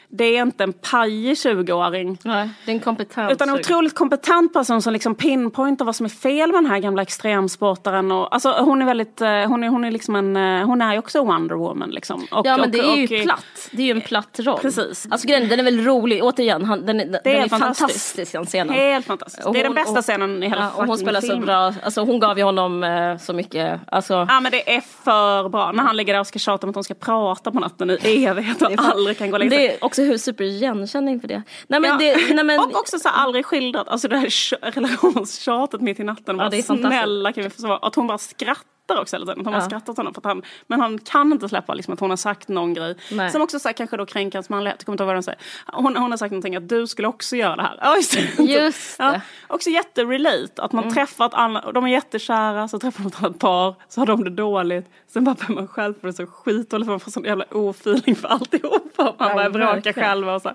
det 0.10 0.24
är 0.38 0.42
inte 0.42 0.64
en 0.64 0.74
pajig 0.74 1.34
20-åring. 1.34 2.18
Nej, 2.24 2.50
det 2.66 2.72
är 2.72 2.76
en 2.76 2.80
kompetens. 2.80 3.32
Utan 3.32 3.50
en 3.50 3.56
otroligt 3.56 3.96
kompetent 3.96 4.54
person 4.54 4.82
som 4.82 4.94
liksom 4.94 5.16
pinpointar 5.16 5.86
vad 5.86 5.96
som 5.96 6.06
är 6.06 6.10
fel 6.10 6.52
med 6.52 6.64
den 6.64 6.72
här 6.72 6.80
gamla 6.80 7.02
extremsportaren. 7.02 8.12
Och, 8.12 8.34
alltså, 8.34 8.52
hon 8.52 8.82
är 8.82 8.86
väldigt, 8.86 9.22
eh, 9.22 9.30
hon 9.30 9.64
är, 9.64 9.68
hon 9.70 9.84
är 9.84 9.92
liksom 9.92 10.16
en, 10.16 10.36
eh, 10.38 10.66
hon 10.66 10.82
är 10.82 10.94
ju 10.94 11.00
också 11.00 11.24
Wonder 11.24 11.56
Woman 11.56 11.90
liksom. 11.90 12.28
Och, 12.32 12.46
Ja 12.48 12.58
men 12.58 12.60
och- 12.62 12.70
det 12.70 12.80
är 12.80 12.96
ju 12.96 13.18
och- 13.20 13.24
platt. 13.24 13.70
Det 13.72 13.82
är 13.82 13.86
ju 13.86 13.92
en 13.92 14.02
platt 14.02 14.40
roll. 14.40 14.60
Precis. 14.62 15.08
Alltså 15.12 15.28
grejen, 15.28 15.50
den 15.50 15.60
är 15.60 15.64
väl 15.64 15.86
rolig. 15.86 16.24
Återigen, 16.24 16.66
han, 16.66 16.86
den, 16.86 17.00
är- 17.00 17.06
den 17.06 17.16
är, 17.24 17.30
är 17.30 17.48
fantastiskt. 17.48 17.80
fantastisk 17.80 18.32
den 18.32 18.46
scenen. 18.46 18.74
Helt 18.76 19.06
fantastiskt. 19.06 19.48
Och 19.48 19.54
det 19.54 19.60
är 19.60 19.64
den 19.64 19.78
hon- 19.78 19.94
bästa 19.94 20.02
scenen 20.02 20.44
i 20.44 20.50
hela 20.50 20.62
Ja, 20.62 20.82
och 20.82 20.88
hon 20.88 20.98
spelar 20.98 21.22
så 21.22 21.28
filmen. 21.28 21.46
bra. 21.46 21.74
Alltså 21.84 22.02
hon 22.04 22.20
gav 22.20 22.38
ju 22.38 22.44
honom 22.44 22.84
eh, 22.84 23.18
så 23.18 23.34
mycket. 23.34 23.80
Alltså, 23.88 24.14
Ja 24.30 24.40
men 24.40 24.52
det 24.52 24.76
är 24.76 24.82
för 24.82 25.50
bra. 25.50 25.72
När 25.72 25.84
han 25.84 25.98
ligger 25.98 26.14
där 26.14 26.20
och 26.20 26.28
ska 26.28 26.40
tjata 26.40 26.66
om 26.66 26.70
att 26.70 26.74
de 26.74 26.84
ska 26.84 26.94
prata 26.94 27.52
på 27.52 27.60
natten 27.60 27.90
i 27.90 28.26
evighet 28.26 28.62
och 28.62 28.72
aldrig 28.78 29.18
kan 29.18 29.30
gå 29.32 29.36
och 29.36 29.40
lägga 29.40 29.52
sig. 29.58 29.78
Också 29.98 30.12
hur 30.12 30.18
superigenkänning 30.18 31.20
för 31.22 31.28
det. 31.28 31.44
Nej 31.68 31.80
men 31.80 31.90
Ja. 31.90 31.98
det, 31.98 32.34
nej, 32.36 32.44
men, 32.44 32.60
och 32.60 32.76
också 32.80 33.00
så 33.00 33.10
aldrig 33.10 33.46
skildrat, 33.46 33.88
alltså 33.88 34.08
det 34.08 34.18
här 34.18 34.28
tj- 34.28 34.56
relationstjatet 34.72 35.82
mitt 35.82 36.00
i 36.00 36.04
natten. 36.04 36.38
Bara, 36.38 36.50
det 36.50 36.58
är 36.58 36.62
snälla 36.62 37.34
kan 37.34 37.44
vi 37.44 37.50
få 37.50 37.62
svar? 37.62 37.80
Att 37.82 37.96
hon 37.96 38.08
bara 38.08 38.18
skrattar 38.18 38.64
också 38.96 39.16
hela 39.16 39.26
tiden. 39.26 39.40
Att 39.40 39.46
hon 39.46 39.54
Ja. 39.54 39.60
bara 39.60 39.66
skrattar 39.70 39.92
åt 39.92 39.98
honom. 39.98 40.14
För 40.14 40.22
att 40.22 40.26
han, 40.26 40.42
men 40.68 40.80
han 40.82 41.00
kan 41.00 41.32
inte 41.32 41.50
släppa 41.50 41.74
liksom, 41.74 41.94
att 41.94 42.00
hon 42.00 42.10
har 42.10 42.18
sagt 42.18 42.48
någon 42.48 42.74
grej. 42.74 42.96
Nej. 43.12 43.30
Som 43.32 43.42
också 43.42 43.60
så 43.60 43.68
här, 43.68 43.74
kanske 43.74 43.98
då 43.98 44.06
kränker 44.06 44.38
hans 44.38 44.50
manlighet. 44.50 44.76
Jag 44.80 44.86
kommer 44.86 44.94
inte 44.94 45.04
ihåg 45.04 45.08
vad 45.08 45.16
hon 45.16 45.24
säger. 45.24 45.40
Hon, 45.74 45.96
hon 45.98 46.12
har 46.12 46.18
sagt 46.18 46.32
någonting 46.32 46.56
att 46.56 46.70
du 46.70 46.88
skulle 46.88 47.08
också 47.08 47.36
göra 47.36 47.56
det 47.56 47.62
här. 47.62 47.80
Ja, 47.82 47.96
just 47.96 48.18
det. 48.38 48.44
Just 48.44 48.96
Ja, 49.00 49.12
det. 49.12 49.22
också 49.48 49.70
jätterelate. 49.70 50.62
Att 50.64 50.72
man 50.72 50.84
Mm. 50.84 50.96
träffar 50.96 51.26
ett 51.26 51.34
annat, 51.34 51.74
de 51.74 51.84
är 51.86 51.90
jättekära, 51.90 52.68
så 52.68 52.80
träffar 52.80 53.04
de 53.04 53.08
ett 53.08 53.24
annat 53.24 53.40
par, 53.40 53.76
så 53.90 54.02
har 54.02 54.06
de 54.06 54.24
det 54.24 54.30
dåligt. 54.30 54.90
Sen 55.08 55.24
bara 55.24 55.36
börjar 55.36 55.56
man 55.56 55.68
själv 55.68 55.94
få 56.02 56.08
det 56.08 56.14
så 56.14 56.26
skitdåligt 56.28 56.90
man 56.90 57.00
får 57.00 57.12
sån 57.12 57.24
jävla 57.24 57.46
ofeeling 57.52 58.16
för 58.16 58.28
alltihopa. 58.28 59.04
Man 59.04 59.16
Ja, 59.30 59.34
börjar 59.36 59.50
bråka 59.50 59.94
själv 59.94 60.30
och 60.30 60.42
så. 60.42 60.50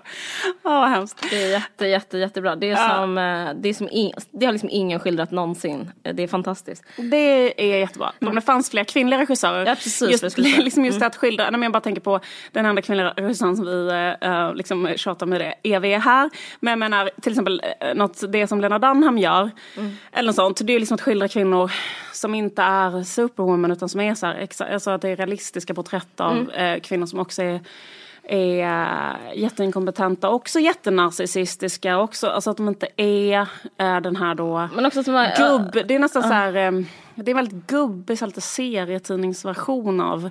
Ja, 0.63 0.79
vad 0.79 0.89
hemskt. 0.89 1.25
Det 1.29 1.43
är 1.43 1.49
jätte, 1.49 1.87
jätte, 1.87 2.17
jättebra. 2.17 2.55
Det 2.55 2.67
är 2.67 2.71
Ja. 2.71 2.89
som, 2.89 3.17
eh, 3.17 3.49
det 3.55 3.69
är 3.69 3.73
som 3.73 3.89
in, 3.91 4.11
det 4.31 4.45
har 4.45 4.53
liksom 4.53 4.69
ingen 4.71 4.99
skildrat 4.99 5.31
någonsin. 5.31 5.91
Det 6.13 6.23
är 6.23 6.27
fantastiskt. 6.27 6.83
Det 6.97 7.73
är 7.73 7.79
jättebra. 7.79 8.11
Om 8.27 8.35
det 8.35 8.41
fanns 8.41 8.69
fler 8.69 8.83
kvinnliga 8.83 9.19
regissörer. 9.19 9.55
Mm. 9.55 9.67
Ja, 9.67 9.75
precis 9.75 10.23
just. 10.23 10.37
Mm. 10.37 10.63
liksom 10.63 10.85
just 10.85 10.99
det 10.99 11.05
att 11.05 11.15
skildra, 11.15 11.43
nej, 11.43 11.51
men 11.51 11.63
jag 11.63 11.71
bara 11.71 11.81
tänker 11.81 12.01
på 12.01 12.19
den 12.51 12.65
enda 12.65 12.81
kvinnliga 12.81 13.09
regissören 13.09 13.55
som 13.55 13.65
vi 13.65 13.89
uh, 14.25 14.55
liksom 14.55 14.93
tjatar 14.95 15.25
med 15.25 15.41
det 15.41 15.53
EV 15.63 15.83
här. 15.85 16.29
Men 16.59 16.71
jag 16.71 16.79
menar 16.79 17.09
till 17.21 17.31
exempel 17.31 17.61
uh, 17.85 17.93
något, 17.95 18.31
det 18.31 18.47
som 18.47 18.61
Lena 18.61 18.79
Dunham 18.79 19.17
gör. 19.17 19.51
Mm. 19.77 19.91
Eller 20.11 20.27
något 20.27 20.35
sånt. 20.35 20.61
Det 20.63 20.73
är 20.73 20.79
liksom 20.79 20.95
att 20.95 21.01
skildra 21.01 21.27
kvinnor 21.27 21.71
som 22.11 22.35
inte 22.35 22.61
är 22.61 23.03
superwoman 23.03 23.71
utan 23.71 23.89
som 23.89 24.01
är 24.01 24.15
så 24.15 24.25
här, 24.25 24.47
alltså 24.73 24.91
att 24.91 25.01
det 25.01 25.09
är 25.09 25.15
realistiska 25.15 25.73
porträtt 25.73 26.19
av 26.19 26.33
Mm. 26.33 26.49
eh, 26.49 26.79
kvinnor 26.81 27.05
som 27.05 27.19
också 27.19 27.43
är 27.43 27.59
är 28.23 28.63
uh, 28.63 29.37
jätteinkompetenta, 29.37 30.29
också 30.29 30.59
jättenarcissistiska, 30.59 31.97
också, 31.97 32.27
alltså 32.27 32.49
att 32.49 32.57
de 32.57 32.67
inte 32.67 32.87
är 32.97 33.41
uh, 33.41 34.01
den 34.01 34.15
här 34.15 34.35
då 34.35 34.69
Men 34.75 34.85
också 34.85 35.03
som, 35.03 35.13
var- 35.13 35.37
gubb, 35.37 35.87
det 35.87 35.95
är 35.95 35.99
nästan 35.99 36.21
så 36.23 36.29
här, 36.29 36.55
eh, 36.55 36.71
det 37.15 37.31
är 37.31 37.35
väldigt 37.35 37.67
gubbig, 37.67 38.21
lite 38.21 38.41
serietidningsversion 38.41 40.01
av, 40.01 40.29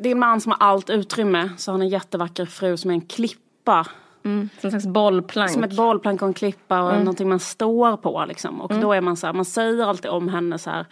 det 0.00 0.08
är 0.08 0.12
en 0.12 0.18
man 0.18 0.40
som 0.40 0.52
har 0.52 0.68
allt 0.68 0.90
utrymme, 0.90 1.50
så 1.56 1.70
har 1.70 1.74
han 1.74 1.82
en 1.82 1.88
jättevacker 1.88 2.46
fru 2.46 2.76
som 2.76 2.90
är 2.90 2.94
en 2.94 3.00
klippa. 3.00 3.86
Mm, 4.26 4.48
som 4.60 4.66
en 4.66 4.70
slags 4.70 4.86
bollplank. 4.86 5.50
Som 5.50 5.64
ett 5.64 5.76
bollplank 5.76 6.22
och 6.22 6.28
en 6.28 6.34
klippa 6.34 6.82
och 6.82 6.98
någonting 6.98 7.28
man 7.28 7.40
står 7.40 7.96
på 7.96 8.24
liksom. 8.28 8.60
Och 8.60 8.74
då 8.74 8.92
är 8.92 9.00
man 9.00 9.16
så 9.16 9.26
här, 9.26 9.34
man 9.34 9.44
säger 9.44 9.84
alltid 9.84 10.10
om 10.10 10.28
henne 10.28 10.58
så 10.58 10.70
här, 10.70 10.86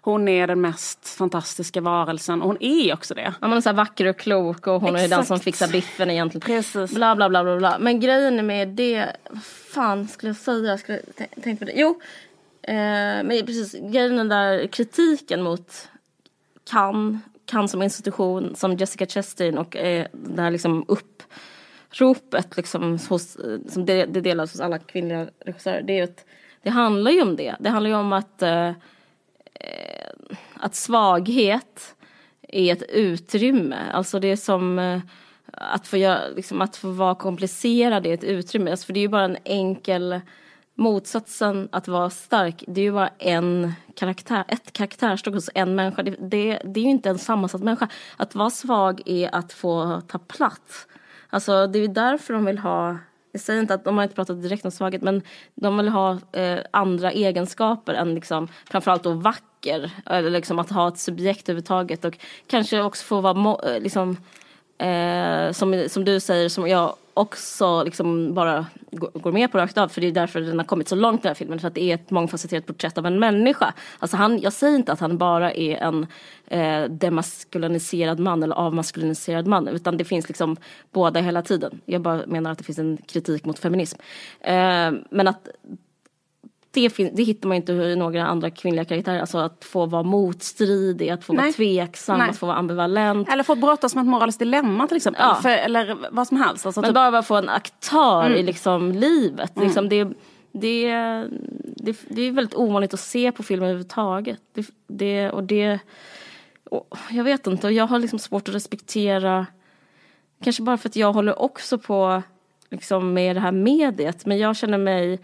hon 0.00 0.28
är 0.28 0.46
den 0.46 0.60
mest 0.60 1.08
fantastiska 1.08 1.80
varelsen 1.80 2.42
och 2.42 2.48
hon 2.48 2.56
är 2.60 2.94
också 2.94 3.14
det. 3.14 3.34
Ja, 3.40 3.48
man 3.48 3.56
är 3.56 3.60
så 3.60 3.72
vacker 3.72 4.06
och 4.06 4.16
klok 4.16 4.66
och 4.66 4.80
hon 4.80 4.88
är 4.88 4.92
den 4.92 5.04
Exakt. 5.04 5.28
som 5.28 5.40
fixar 5.40 5.68
biffen 5.68 6.10
egentligen. 6.10 6.40
Precis. 6.40 6.94
Bla 6.94 7.16
bla 7.16 7.28
bla 7.28 7.44
bla 7.44 7.56
bla. 7.56 7.78
Men 7.78 8.00
grejen 8.00 8.46
med 8.46 8.68
det, 8.68 9.16
vad 9.30 9.44
fan 9.44 10.08
skulle 10.08 10.30
jag 10.30 10.36
säga? 10.36 10.70
Jag 10.70 10.80
skulle 10.80 11.00
tänkt 11.42 11.58
på 11.58 11.64
det. 11.64 11.72
Jo, 11.76 12.00
eh, 12.62 12.74
men 12.74 13.46
precis 13.46 13.72
grejen 13.72 14.16
den 14.16 14.28
där 14.28 14.66
kritiken 14.66 15.42
mot 15.42 15.88
Cannes, 16.70 17.20
Cannes 17.44 17.70
som 17.70 17.82
institution, 17.82 18.56
som 18.56 18.76
Jessica 18.76 19.06
Chastain 19.06 19.58
och 19.58 19.76
eh, 19.76 20.06
det 20.12 20.42
här 20.42 20.50
liksom 20.50 20.84
Ropet, 21.90 22.56
liksom 22.56 22.98
hos, 23.08 23.36
som 23.68 23.86
det, 23.86 24.06
det 24.06 24.20
delas 24.20 24.52
hos 24.52 24.60
alla 24.60 24.78
kvinnliga 24.78 25.26
regissörer. 25.44 25.82
Det, 25.82 25.98
är 25.98 26.04
att, 26.04 26.24
det 26.62 26.70
handlar 26.70 27.10
ju 27.10 27.22
om 27.22 27.36
det. 27.36 27.56
Det 27.60 27.68
handlar 27.68 27.90
ju 27.90 27.96
om 27.96 28.12
att 28.12 28.42
eh, 28.42 28.68
eh, 29.54 30.08
att 30.54 30.74
svaghet 30.74 31.94
är 32.48 32.72
ett 32.72 32.82
utrymme. 32.82 33.90
Alltså 33.92 34.20
det 34.20 34.28
är 34.28 34.36
som 34.36 34.78
eh, 34.78 35.00
att 35.52 35.86
få, 35.86 35.96
göra, 35.96 36.28
liksom, 36.36 36.60
att 36.60 36.76
få 36.76 36.90
vara 36.90 37.14
komplicerad 37.14 38.06
är 38.06 38.14
ett 38.14 38.24
utrymme. 38.24 38.70
Alltså 38.70 38.86
för 38.86 38.92
det 38.92 39.00
är 39.00 39.02
ju 39.02 39.08
bara 39.08 39.24
en 39.24 39.38
enkel 39.44 40.20
motsatsen 40.74 41.68
att 41.72 41.88
vara 41.88 42.10
stark. 42.10 42.64
Det 42.66 42.80
är 42.80 42.82
ju 42.82 42.92
bara 42.92 43.10
en 43.18 43.72
karaktär, 43.94 44.44
ett 44.48 44.72
karaktärsdrag 44.72 45.32
hos 45.32 45.50
en 45.54 45.74
människa. 45.74 46.02
Det, 46.02 46.10
det, 46.10 46.62
det 46.64 46.80
är 46.80 46.84
ju 46.84 46.90
inte 46.90 47.10
en 47.10 47.18
sammansatt 47.18 47.62
människa. 47.62 47.88
Att 48.16 48.34
vara 48.34 48.50
svag 48.50 49.02
är 49.06 49.34
att 49.34 49.52
få 49.52 50.02
ta 50.06 50.18
plats. 50.18 50.86
Alltså 51.30 51.66
det 51.66 51.78
är 51.78 51.88
därför 51.88 52.34
de 52.34 52.44
vill 52.44 52.58
ha 52.58 52.98
jag 53.32 53.40
säger 53.40 53.60
inte 53.60 53.74
att 53.74 53.84
de 53.84 53.96
har 53.96 54.04
inte 54.04 54.14
pratat 54.14 54.42
direkt 54.42 54.64
om 54.64 54.70
svaghet 54.70 55.02
men 55.02 55.22
de 55.54 55.76
vill 55.76 55.88
ha 55.88 56.18
eh, 56.32 56.58
andra 56.70 57.12
egenskaper 57.12 57.94
än 57.94 58.14
liksom 58.14 58.48
framförallt 58.70 59.02
då 59.02 59.12
vacker. 59.12 59.90
Eller 60.06 60.30
liksom 60.30 60.58
att 60.58 60.70
ha 60.70 60.88
ett 60.88 60.98
subjekt 60.98 61.48
överhuvudtaget 61.48 62.04
och 62.04 62.18
kanske 62.46 62.82
också 62.82 63.04
få 63.04 63.20
vara 63.20 63.70
eh, 63.72 63.80
liksom 63.80 64.16
eh, 64.78 65.52
som, 65.52 65.84
som 65.88 66.04
du 66.04 66.20
säger 66.20 66.48
som 66.48 66.68
jag 66.68 66.94
också 67.18 67.82
liksom 67.84 68.34
bara 68.34 68.66
går 68.92 69.32
med 69.32 69.52
på 69.52 69.58
rakt 69.58 69.78
av. 69.78 69.88
För 69.88 70.00
det 70.00 70.06
är 70.06 70.12
därför 70.12 70.40
den 70.40 70.58
har 70.58 70.66
kommit 70.66 70.88
så 70.88 70.96
långt 70.96 71.22
den 71.22 71.30
här 71.30 71.34
filmen. 71.34 71.58
För 71.58 71.68
att 71.68 71.74
det 71.74 71.82
är 71.82 71.94
ett 71.94 72.10
mångfacetterat 72.10 72.66
porträtt 72.66 72.98
av 72.98 73.06
en 73.06 73.18
människa. 73.18 73.74
Alltså 73.98 74.16
han, 74.16 74.38
jag 74.40 74.52
säger 74.52 74.76
inte 74.76 74.92
att 74.92 75.00
han 75.00 75.18
bara 75.18 75.52
är 75.52 75.76
en 75.76 76.06
eh, 76.46 76.90
demaskuliniserad 76.90 78.20
man 78.20 78.42
eller 78.42 78.56
avmaskuliniserad 78.56 79.46
man. 79.46 79.68
Utan 79.68 79.96
det 79.96 80.04
finns 80.04 80.28
liksom 80.28 80.56
båda 80.92 81.20
hela 81.20 81.42
tiden. 81.42 81.80
Jag 81.84 82.00
bara 82.00 82.26
menar 82.26 82.52
att 82.52 82.58
det 82.58 82.64
finns 82.64 82.78
en 82.78 82.96
kritik 83.06 83.44
mot 83.44 83.58
feminism. 83.58 83.98
Eh, 84.40 84.92
men 85.10 85.28
att 85.28 85.48
det, 86.70 86.88
det 86.88 87.22
hittar 87.22 87.48
man 87.48 87.56
inte 87.56 87.72
i 87.72 87.96
några 87.96 88.26
andra 88.26 88.50
kvinnliga 88.50 88.84
karaktärer. 88.84 89.20
Alltså 89.20 89.38
att 89.38 89.64
få 89.64 89.86
vara 89.86 90.02
motstridig, 90.02 91.10
att 91.10 91.24
få 91.24 91.32
Nej. 91.32 91.42
vara 91.42 91.52
tveksam, 91.52 92.18
Nej. 92.18 92.30
att 92.30 92.38
få 92.38 92.46
vara 92.46 92.56
ambivalent. 92.56 93.28
Eller 93.28 93.42
få 93.42 93.54
brottas 93.54 93.94
med 93.94 94.02
ett 94.02 94.08
moraliskt 94.08 94.38
dilemma 94.38 94.86
till 94.86 94.96
exempel. 94.96 95.22
Ja. 95.24 95.34
För, 95.34 95.48
eller 95.48 95.96
vad 96.10 96.28
som 96.28 96.36
helst. 96.36 96.66
Alltså, 96.66 96.80
Men 96.80 96.88
typ... 96.88 96.94
bara 96.94 97.22
få 97.22 97.36
en 97.36 97.48
aktör 97.48 98.26
mm. 98.26 98.38
i 98.38 98.42
liksom 98.42 98.92
livet. 98.92 99.56
Mm. 99.56 99.66
Liksom 99.66 99.88
det, 99.88 100.04
det, 100.52 100.92
det, 101.76 101.96
det 102.08 102.22
är 102.22 102.32
väldigt 102.32 102.54
ovanligt 102.54 102.94
att 102.94 103.00
se 103.00 103.32
på 103.32 103.42
film 103.42 103.62
överhuvudtaget. 103.62 104.40
Det, 104.54 104.66
det, 104.86 105.30
och 105.30 105.44
det, 105.44 105.78
och 106.70 106.98
jag 107.10 107.24
vet 107.24 107.46
inte, 107.46 107.66
och 107.66 107.72
jag 107.72 107.86
har 107.86 107.98
liksom 107.98 108.18
svårt 108.18 108.48
att 108.48 108.54
respektera 108.54 109.46
Kanske 110.44 110.62
bara 110.62 110.76
för 110.76 110.88
att 110.88 110.96
jag 110.96 111.12
håller 111.12 111.42
också 111.42 111.78
på 111.78 112.22
liksom, 112.70 113.14
med 113.14 113.36
det 113.36 113.40
här 113.40 113.52
mediet. 113.52 114.26
Men 114.26 114.38
jag 114.38 114.56
känner 114.56 114.78
mig 114.78 115.20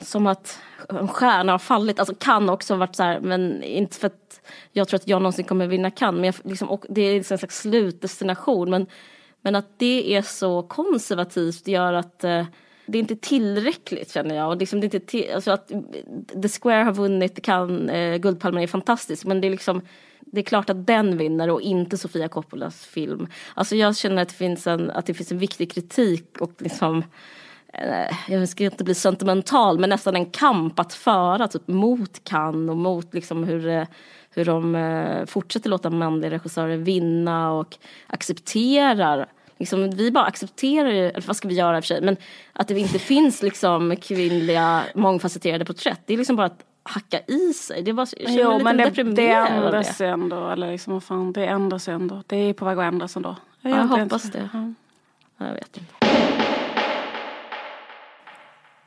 som 0.00 0.26
att 0.26 0.58
en 0.88 1.08
stjärna 1.08 1.52
har 1.52 1.58
fallit. 1.58 1.98
Alltså 1.98 2.14
kan 2.14 2.50
också 2.50 2.76
varit 2.76 2.96
så 2.96 3.02
här, 3.02 3.20
men 3.20 3.62
inte 3.62 3.96
för 3.96 4.06
att 4.06 4.40
jag 4.72 4.88
tror 4.88 4.96
att 4.96 5.08
jag 5.08 5.22
någonsin 5.22 5.44
kommer 5.44 5.66
vinna 5.66 5.90
kan. 5.90 6.14
Men 6.14 6.24
jag, 6.24 6.34
liksom, 6.42 6.78
det 6.88 7.00
är 7.00 7.14
liksom 7.14 7.34
en 7.34 7.38
slags 7.38 7.60
slutdestination. 7.60 8.70
Men, 8.70 8.86
men 9.40 9.54
att 9.54 9.78
det 9.78 10.14
är 10.14 10.22
så 10.22 10.62
konservativt 10.62 11.68
gör 11.68 11.92
att 11.92 12.24
eh, 12.24 12.46
det 12.86 12.98
är 12.98 13.00
inte 13.00 13.16
tillräckligt 13.16 14.12
känner 14.12 14.34
jag. 14.34 14.48
Och 14.48 14.56
liksom, 14.56 14.80
det 14.80 14.84
är 14.84 14.94
inte 14.94 15.00
till, 15.00 15.34
alltså 15.34 15.50
att 15.50 15.68
The 16.42 16.48
Square 16.48 16.82
har 16.82 16.92
vunnit, 16.92 17.42
kan, 17.42 17.90
eh, 17.90 18.16
Guldpalmen 18.16 18.62
är 18.62 18.66
fantastiskt 18.66 19.24
Men 19.24 19.40
det 19.40 19.48
är 19.48 19.50
liksom 19.50 19.82
det 20.20 20.40
är 20.40 20.44
klart 20.44 20.70
att 20.70 20.86
den 20.86 21.18
vinner 21.18 21.50
och 21.50 21.60
inte 21.60 21.98
Sofia 21.98 22.28
Coppolas 22.28 22.86
film. 22.86 23.26
Alltså 23.54 23.76
jag 23.76 23.96
känner 23.96 24.22
att 24.22 24.28
det 24.28 24.34
finns 24.34 24.66
en, 24.66 24.90
att 24.90 25.06
det 25.06 25.14
finns 25.14 25.32
en 25.32 25.38
viktig 25.38 25.72
kritik 25.72 26.40
och 26.40 26.52
liksom 26.58 26.96
Eh, 26.98 27.04
jag 28.28 28.48
ska 28.48 28.64
inte 28.64 28.84
bli 28.84 28.94
sentimental, 28.94 29.78
men 29.78 29.90
nästan 29.90 30.16
en 30.16 30.26
kamp 30.26 30.78
att 30.78 30.94
föra 30.94 31.48
typ, 31.48 31.68
mot 31.68 32.24
Cannes 32.24 32.70
och 32.70 32.76
mot 32.76 33.14
liksom, 33.14 33.44
hur, 33.44 33.68
eh, 33.68 33.84
hur 34.30 34.44
de 34.44 34.74
eh, 34.74 35.26
fortsätter 35.26 35.70
låta 35.70 35.90
manliga 35.90 36.30
regissörer 36.30 36.76
vinna 36.76 37.52
och 37.52 37.76
accepterar 38.06 39.28
Liksom, 39.60 39.90
vi 39.90 40.10
bara 40.10 40.24
accepterar 40.24 40.88
eller 40.88 41.26
vad 41.26 41.36
ska 41.36 41.48
vi 41.48 41.54
göra 41.54 41.76
i 41.76 41.80
och 41.80 41.84
för 41.84 41.86
sig, 41.86 42.00
men 42.02 42.16
att 42.52 42.68
det 42.68 42.78
inte 42.78 42.98
finns 42.98 43.42
liksom 43.42 43.96
kvinnliga 43.96 44.82
mångfacetterade 44.94 45.64
porträtt. 45.64 46.00
Det 46.06 46.14
är 46.14 46.18
liksom 46.18 46.36
bara 46.36 46.46
att 46.46 46.64
hacka 46.82 47.20
i 47.26 47.52
sig. 47.52 47.82
Det 47.82 47.92
var, 47.92 48.08
jo, 48.16 48.58
men 48.62 48.76
det, 48.76 49.02
det 49.02 49.32
ändras 49.32 50.00
ändå. 50.00 50.48
Eller 50.48 50.72
liksom, 50.72 50.92
vad 50.92 51.02
fan, 51.02 51.32
det 51.32 51.46
ändras 51.46 51.88
ändå. 51.88 52.22
Det 52.26 52.36
är 52.36 52.52
på 52.52 52.64
väg 52.64 52.78
att 52.78 52.84
ändras 52.84 53.16
ändå. 53.16 53.36
Jag, 53.60 53.72
jag 53.72 53.86
hoppas 53.86 54.22
det. 54.22 54.48
Ja. 54.52 54.72
Jag 55.46 55.54
vet 55.54 55.76
inte. 55.76 56.47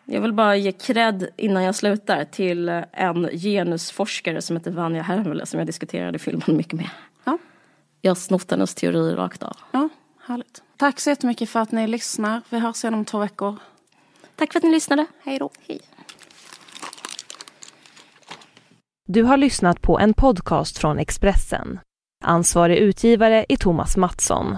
Jag 0.05 0.21
vill 0.21 0.33
bara 0.33 0.55
ge 0.55 0.71
cred 0.71 1.29
innan 1.37 1.63
jag 1.63 1.75
slutar 1.75 2.25
till 2.25 2.69
en 2.91 3.29
genusforskare 3.29 4.41
som 4.41 4.55
heter 4.57 4.71
Vanja 4.71 5.01
Hermele 5.01 5.45
som 5.45 5.59
jag 5.59 5.67
diskuterade 5.67 6.19
filmen 6.19 6.57
mycket 6.57 6.73
med. 6.73 6.89
Ja. 7.23 7.37
Jag 8.01 8.09
har 8.09 8.15
snott 8.15 8.51
hennes 8.51 8.75
teori 8.75 9.13
rakt 9.13 9.43
av. 9.43 9.57
Ja, 9.71 9.89
härligt. 10.27 10.63
Tack 10.77 10.99
så 10.99 11.09
jättemycket 11.09 11.49
för 11.49 11.59
att 11.59 11.71
ni 11.71 11.87
lyssnar. 11.87 12.41
Vi 12.49 12.59
hörs 12.59 12.83
igen 12.83 12.93
om 12.93 13.05
två 13.05 13.17
veckor. 13.17 13.57
Tack 14.35 14.51
för 14.51 14.59
att 14.59 14.63
ni 14.63 14.71
lyssnade. 14.71 15.05
Hej 15.23 15.39
då. 15.39 15.49
Hej. 15.67 15.79
Du 19.07 19.23
har 19.23 19.37
lyssnat 19.37 19.81
på 19.81 19.99
en 19.99 20.13
podcast 20.13 20.77
från 20.77 20.99
Expressen. 20.99 21.79
Ansvarig 22.23 22.77
utgivare 22.77 23.45
är 23.49 23.57
Thomas 23.57 23.97
Mattsson. 23.97 24.57